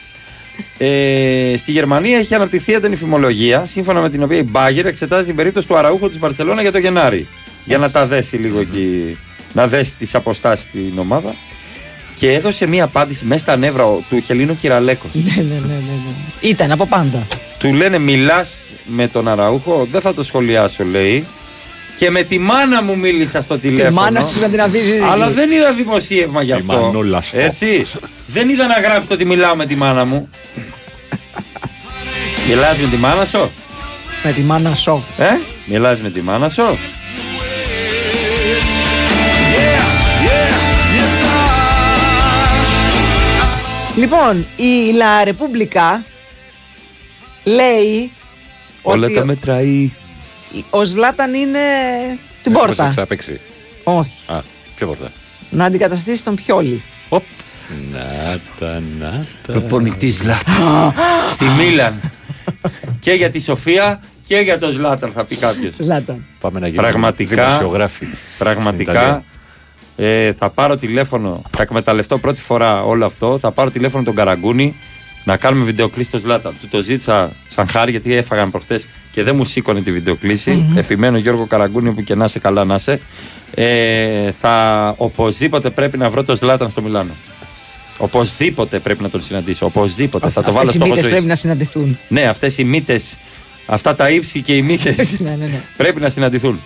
[0.78, 5.36] Ε, στη Γερμανία έχει αναπτυχθεί έντονη φημολογία σύμφωνα με την οποία η Μπάγκερ εξετάζει την
[5.36, 7.28] περίπτωση του Αραούχου της Βαρκελόνα για το Γενάρη.
[7.66, 9.18] Για να τα δέσει λίγο εκεί,
[9.54, 11.34] να δέσει τις αποστάσεις στην ομάδα.
[12.16, 15.10] Και έδωσε μία απάντηση μέσα στα νεύρα ο- του Χελίνου Κυραλέκος.
[15.14, 16.50] Ναι, ναι, ναι, ναι, ναι.
[16.50, 17.28] Ήταν από πάντα.
[17.60, 21.26] Του λένε μιλάς με τον Αραούχο, δεν θα το σχολιάσω λέει.
[22.00, 24.02] Και με τη μάνα μου μίλησα στο τηλέφωνο.
[24.02, 25.02] μάνα σου να την αφήσεις.
[25.02, 26.74] Αλλά δεν είδα δημοσίευμα γι' αυτό.
[26.74, 27.36] Μανούλα σου.
[27.40, 27.86] Έτσι.
[28.28, 30.30] Δεν είδα να γράψει ότι μιλάω με τη μάνα μου.
[32.48, 33.50] Μιλάς με τη μάνα σου;
[34.24, 35.04] Με τη μάνα σου.
[35.18, 35.26] Ε,
[35.66, 36.78] μιλάς με τη μάνα σου;
[43.96, 46.04] Λοιπόν, η Λα Ρεπούμπλικα
[47.44, 48.12] λέει
[48.82, 49.92] Όλα ότι τα μετράει.
[50.70, 51.60] ο Ζλάταν είναι
[52.40, 52.84] στην Έτσι πόρτα.
[52.84, 53.40] όπως θα παίξει.
[53.84, 54.12] Όχι.
[54.28, 54.42] Α,
[54.76, 55.12] ποια πόρτα;
[55.50, 56.84] Να αντικαταστήσει τον Πιόλι.
[57.10, 57.22] Να
[58.60, 59.52] τα, να τα.
[59.54, 60.94] Προπονητής Ζλάταν.
[61.34, 61.94] Στη Μίλαν.
[63.00, 65.74] και για τη Σοφία και για τον Ζλάταν θα πει κάποιος.
[65.80, 66.26] Ζλάταν.
[66.40, 68.06] Πάμε να γίνουμε Πραγματικά, δημοσιογράφοι.
[68.06, 69.24] στην πραγματικά Ιταλία.
[69.96, 74.76] ε, θα πάρω τηλέφωνο, θα εκμεταλλευτώ πρώτη φορά όλο αυτό, θα πάρω τηλέφωνο τον Καραγκούνη
[75.24, 76.56] να κάνουμε βιντεοκλήση στο Ζλάταν.
[76.62, 80.66] Του το ζήτησα σαν χάρη γιατί έφαγαν προχτές και δεν μου σήκωνε τη βιντεοκλήση.
[80.76, 83.00] Επιμένω Γιώργο Καραγκούνη που και να είσαι καλά να είσαι.
[83.54, 87.12] Ε, θα οπωσδήποτε πρέπει να βρω το Ζλάταν στο Μιλάνο.
[87.98, 89.66] Οπωσδήποτε πρέπει να τον συναντήσω.
[89.66, 90.30] Οπωσδήποτε.
[90.30, 91.14] θα το βάλω Αυτές οι στο μύτες ζωής.
[91.14, 92.00] πρέπει να συναντηθούν.
[92.08, 93.18] Ναι, αυτές οι μύτες,
[93.66, 95.62] αυτά τα ύψη και οι μύτες ναι, ναι, ναι.
[95.78, 96.60] πρέπει να συναντηθούν.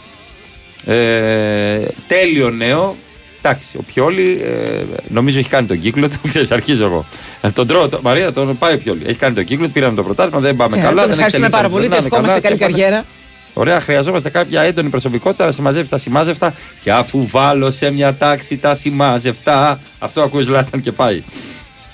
[0.85, 2.95] Ε, τέλειο νέο.
[3.43, 6.15] Εντάξει, ο Πιόλη ε, νομίζω έχει κάνει τον κύκλο του.
[6.27, 7.05] Ξέρεις, αρχίζω εγώ.
[7.41, 9.01] Ε, τον τρώω, το, Μαρία, τον πάει ο Πιόλη.
[9.05, 10.91] Έχει κάνει τον κύκλο του, πήραμε το πρωτάθλημα, δεν πάμε Ε, καλά.
[10.95, 11.87] τον δεν ευχαριστούμε πάρα πολύ.
[11.87, 13.05] Του εξελίξαμε, ευχόμαστε περνάμε καλή καλά, καριέρα.
[13.53, 16.53] Ωραία, χρειαζόμαστε κάποια έντονη προσωπικότητα να συμμαζεύει τα σημάζευτα.
[16.81, 19.79] Και αφού βάλω σε μια τάξη τα σημάζευτα.
[19.99, 21.23] Αυτό ακούει Λάταν και πάει.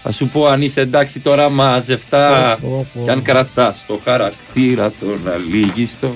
[0.03, 2.57] Θα σου πω αν είσαι εντάξει τώρα μαζευτά.
[2.61, 3.05] Πω, πω, πω.
[3.05, 6.15] Και αν κρατάς το χαρακτήρα τον αλήγιστο.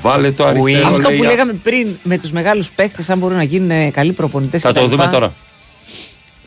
[0.00, 0.86] Βάλε το αριστερό.
[0.86, 4.12] Αυτό λέει, που λέγαμε πριν με τους μεγάλους παίκτε, αν μπορούν να γίνουν ε, καλοί
[4.12, 4.60] προπονητές.
[4.60, 5.32] Θα το δούμε τώρα.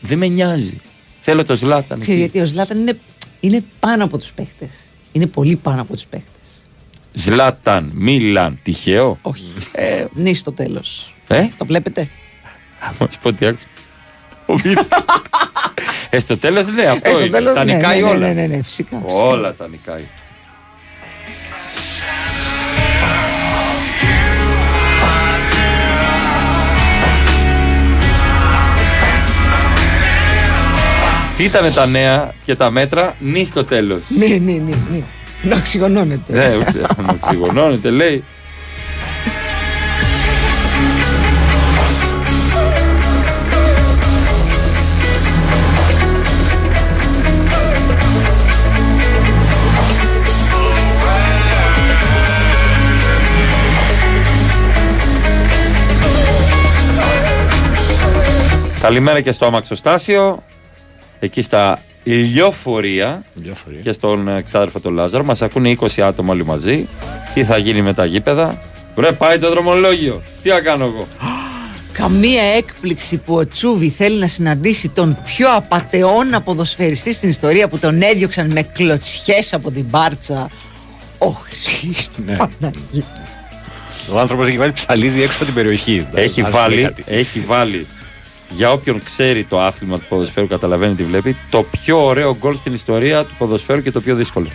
[0.00, 0.80] Δεν με νοιάζει.
[1.20, 2.00] Θέλω το Ζλάταν.
[2.00, 2.14] εκεί.
[2.14, 2.98] γιατί ο Ζλάταν είναι,
[3.40, 4.68] είναι πάνω από τους παίκτε.
[5.12, 6.33] Είναι πολύ πάνω από τους παίκτε.
[7.16, 9.52] Ζλάταν, Μίλαν, τυχαίο; Όχι.
[9.72, 11.14] Ε, νη στο τέλος.
[11.26, 12.08] Ε, Το βλέπετε;
[12.78, 13.66] θα σου πω τι άκουσα.
[14.46, 14.86] Ο Μίλαν.
[16.10, 17.30] Ε, στο τέλος ναι, αυτό Ε, στο είναι.
[17.30, 18.26] τέλος, τα ναι, νικάει ναι, ναι, όλα.
[18.26, 19.22] ναι, ναι, ναι, φυσικά, φυσικά.
[19.24, 20.04] Όλα τα νικάει.
[31.36, 34.04] Τι ήταν τα νέα και τα μέτρα, νη στο τέλος.
[34.08, 35.02] Ναι, ναι, ναι, ναι.
[35.44, 36.32] Να οξυγονώνεται.
[36.32, 36.86] Ναι, οξυ-
[37.22, 38.24] οξυγονώνεται, λέει.
[58.80, 60.42] Καλημέρα και στο αμαξοστάσιο,
[61.20, 63.80] εκεί στα ηλιοφορία Ηλιοφορία.
[63.80, 65.24] και στον ε, ξάδερφο τον Λάζαρο.
[65.24, 66.88] Μας ακούνε 20 άτομα όλοι μαζί.
[67.34, 68.62] Τι θα γίνει με τα γήπεδα;
[68.96, 70.22] Βρε πάει το δρομολόγιο.
[70.42, 71.06] Τι θα κάνω εγώ;
[71.92, 77.78] Καμία έκπληξη που ο Τσούβι θέλει να συναντήσει τον πιο απατεώνα ποδοσφαιριστή στην ιστορία που
[77.78, 80.50] τον έδιωξαν με κλωτσιές από την Μπάρτσα.
[81.18, 81.94] Όχι.
[82.26, 82.36] Ναι.
[84.12, 86.06] Ο άνθρωπος έχει βάλει ψαλίδι έξω από την περιοχή.
[86.14, 87.04] Έχει Αν σου λέει βάλει, κάτι.
[87.06, 87.86] έχει βάλει
[88.54, 92.74] για όποιον ξέρει το άθλημα του ποδοσφαίρου, καταλαβαίνει τι βλέπει, το πιο ωραίο γκολ στην
[92.74, 94.46] ιστορία του ποδοσφαίρου και το πιο δύσκολο.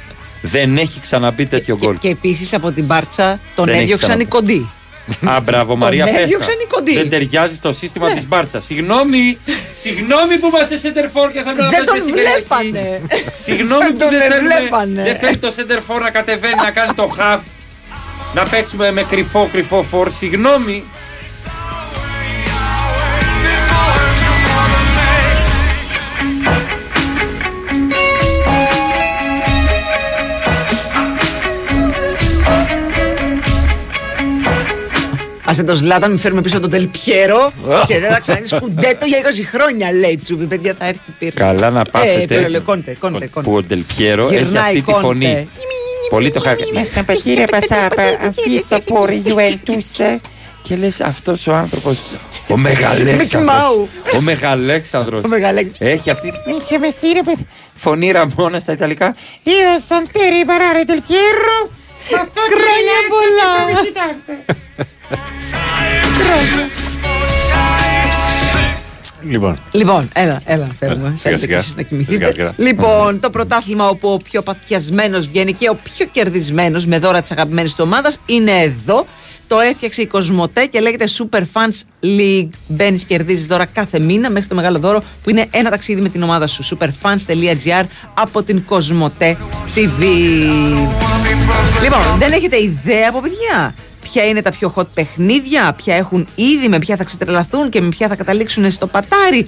[0.41, 1.97] Δεν έχει ξαναμπεί τέτοιο γκολ.
[1.97, 4.53] Και επίσης από την Μπάρτσα τον Δεν έχει έδιωξαν οι ξαναπεί.
[4.53, 4.69] κοντοί.
[5.29, 6.25] Α, μπράβο, Μαρία Τον Πέστα.
[6.25, 6.93] έδιωξαν οι κοντοί.
[6.93, 8.65] Δεν ταιριάζει στο σύστημα της Μπάρτσας.
[8.65, 9.37] Συγγνώμη,
[9.81, 12.45] συγγνώμη που είμαστε σεντερφόρ και θα πρέπει να Δεν τον παίζουμε στην περιοχή.
[12.47, 13.01] βλέπανε.
[13.43, 14.55] Συγγνώμη Δεν που τον δεν θέλουμε.
[14.59, 15.03] βλέπανε.
[15.03, 17.41] Δεν θέλει το σεντερφόρ να κατεβαίνει να κάνει το χαφ.
[18.33, 20.11] Να παίξουμε με κρυφό κρυφό φορ.
[20.11, 20.83] Συγγνώμη.
[35.59, 37.51] Θυμάσαι τον Ζλάτα, μην φέρουμε πίσω τον Τελπιέρο
[37.87, 39.23] και δεν θα ξαναδείς σκουντέτο για 20
[39.57, 40.45] χρόνια, λέει Τσούβι.
[40.45, 41.31] Παιδιά, θα έρθει πήρε.
[41.31, 43.49] Καλά να Ε, πάθετε πήρε, κόντε, κόντε, που κόντε.
[43.57, 44.99] ο Ντελπιέρο έχει Γυρνάει αυτή τη κόντε.
[44.99, 45.49] φωνή.
[46.09, 46.69] Πολύ το χάρη.
[46.73, 50.19] Μες στα πατήρια πασάπα, αφήσα por Juventus.
[50.61, 51.97] Και λες αυτός ο άνθρωπος.
[52.47, 53.53] Ο Mickey Μεγαλέξανδρος.
[53.55, 54.17] Mouse.
[54.17, 55.23] Ο Μεγαλέξανδρος.
[55.23, 57.47] Ο Μεγαλέξ- Έχει αυτή τη Είχε μεθύρε παιδί.
[57.75, 59.15] φωνή Ραμόνα στα Ιταλικά.
[59.45, 59.49] Io
[59.89, 61.69] Santeri Barare del Piero.
[62.21, 63.47] Αυτό Χρόνια πολλά.
[69.23, 71.07] Λοιπόν, Λοιπόν, έλα, έλα, φεύγουμε.
[71.07, 71.53] σιγά, Θέλετε σιγά.
[71.55, 72.13] κι εσείς να κοιμηθείτε.
[72.13, 72.53] Σιγά, σιγά.
[72.57, 77.31] Λοιπόν, το πρωτάθλημα όπου ο πιο παθιασμένος βγαίνει και ο πιο κερδισμένος με δώρα της
[77.31, 79.05] αγαπημένης του ομάδας είναι εδώ.
[79.47, 82.49] Το έφτιαξε η Κοσμοτέ και λέγεται Super Fans League.
[82.67, 86.23] Μπαίνεις, κερδίζεις δώρα κάθε μήνα μέχρι το μεγάλο δώρο που είναι ένα ταξίδι με την
[86.23, 86.63] ομάδα σου.
[86.77, 87.83] Superfans.gr
[88.13, 89.37] από την Κοσμοτέ
[89.75, 90.01] TV.
[91.83, 93.73] Λοιπόν, δεν έχετε ιδέα από παιδιά
[94.11, 97.89] ποια είναι τα πιο hot παιχνίδια, ποια έχουν ήδη, με ποια θα ξετρελαθούν και με
[97.89, 99.47] ποια θα καταλήξουν στο πατάρι.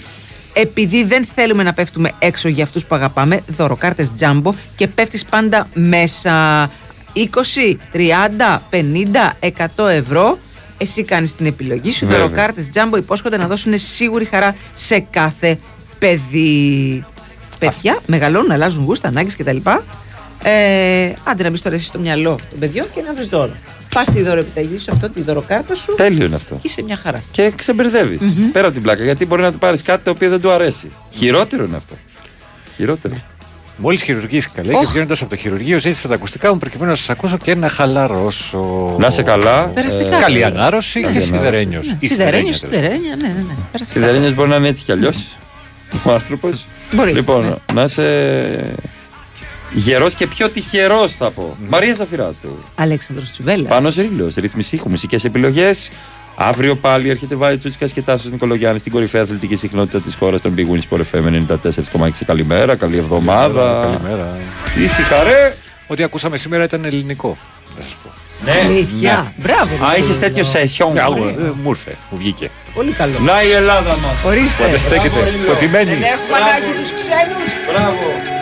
[0.53, 5.67] Επειδή δεν θέλουμε να πέφτουμε έξω για αυτούς που αγαπάμε, δωροκάρτες τζάμπο και πέφτεις πάντα
[5.73, 6.69] μέσα
[7.13, 9.37] 20, 30, 50,
[9.75, 10.37] 100 ευρώ.
[10.77, 12.05] Εσύ κάνεις την επιλογή σου.
[12.05, 12.23] Οι Βέβαια.
[12.23, 15.59] δωροκάρτες τζάμπο υπόσχονται να δώσουν σίγουρη χαρά σε κάθε
[15.99, 17.03] παιδί.
[17.59, 19.57] Παιδιά μεγαλώνουν, αλλάζουν γούστα, ανάγκες κτλ.
[20.43, 23.51] Ε, άντε να μπεις τώρα εσύ στο μυαλό των παιδιών και να βρεις δώρο.
[23.95, 25.93] Πας στη δωροεπιταγή σου, αυτό, τη δωροκάρτα σου.
[25.95, 26.55] Τέλειο είναι αυτό.
[26.55, 27.23] Και είσαι μια χαρά.
[27.31, 28.19] Και ξεμπερδεύεις.
[28.51, 29.03] Πέρα από την πλάκα.
[29.03, 30.91] Γιατί μπορεί να του πάρεις κάτι το οποίο δεν του αρέσει.
[31.11, 31.93] Χειρότερο είναι αυτό.
[32.75, 33.15] Χειρότερο.
[33.77, 37.09] Μόλις χειρουργήθηκα, λέει, και βγαίνοντας από το χειρουργείο, ζήτησα τα ακουστικά μου προκειμένου να σας
[37.09, 38.95] ακούσω και να χαλαρώσω.
[38.99, 39.63] Να σε καλά.
[39.67, 40.17] Περαστικά.
[40.17, 41.43] Καλή ανάρρωση Καλή και ανάρρωση.
[41.43, 41.95] σιδερένιος.
[42.01, 43.33] Σιδερένιος, σιδερένια, ναι, ναι.
[43.33, 43.53] ναι.
[43.71, 43.99] Περαστικά.
[43.99, 45.25] Σιδερένιε μπορεί να είναι έτσι κι αλλιώς.
[46.03, 46.65] Ο άνθρωπος.
[46.91, 47.55] Μπορείς, Λοιπόν, ναι.
[47.73, 48.73] να είσαι
[49.73, 51.57] γερός και πιο τυχερός θα πω.
[51.69, 52.57] Μαρία Ζαφυράτου.
[52.75, 53.67] Αλέξανδρος Τσουβέλλα.
[53.69, 55.89] Πάνω Ρίλος, ρύθμιση ήχου, μουσικέ επιλογές.
[56.35, 60.53] Αύριο πάλι έρχεται βάρη Τσούτσικας και Τάσος Νικολογιάννης στην κορυφαία αθλητική συχνότητα της χώρας, τον
[60.57, 62.25] Big Win Sport FM 94,6.
[62.25, 63.89] Καλημέρα, καλή εβδομάδα.
[64.01, 64.37] Καλημέρα.
[64.77, 65.53] Ήσυχα, ρε.
[65.87, 67.37] Ό,τι ακούσαμε σήμερα ήταν ελληνικό.
[67.77, 68.09] Να σας πω.
[68.45, 68.51] Ναι.
[68.65, 69.33] Αλήθεια.
[69.37, 69.75] Μπράβο.
[69.79, 70.19] ρε, Α, είχε Σίλβιο.
[70.19, 70.93] τέτοιο σεσιόν.
[70.93, 71.33] Ναι, αγώ, ε,
[71.63, 72.49] Μου ήρθε, μου βγήκε.
[72.73, 73.13] Πολύ καλό.
[73.19, 74.23] Να η Ελλάδα μας.
[74.25, 74.63] Ορίστε.
[74.63, 75.47] Πότε στέκεται, Μπράβο, Ρίλο.
[75.53, 75.85] κοτιμένη.
[75.89, 77.49] Δεν έχουμε ανάγκη τους ξένους.
[77.67, 78.40] Μπράβο.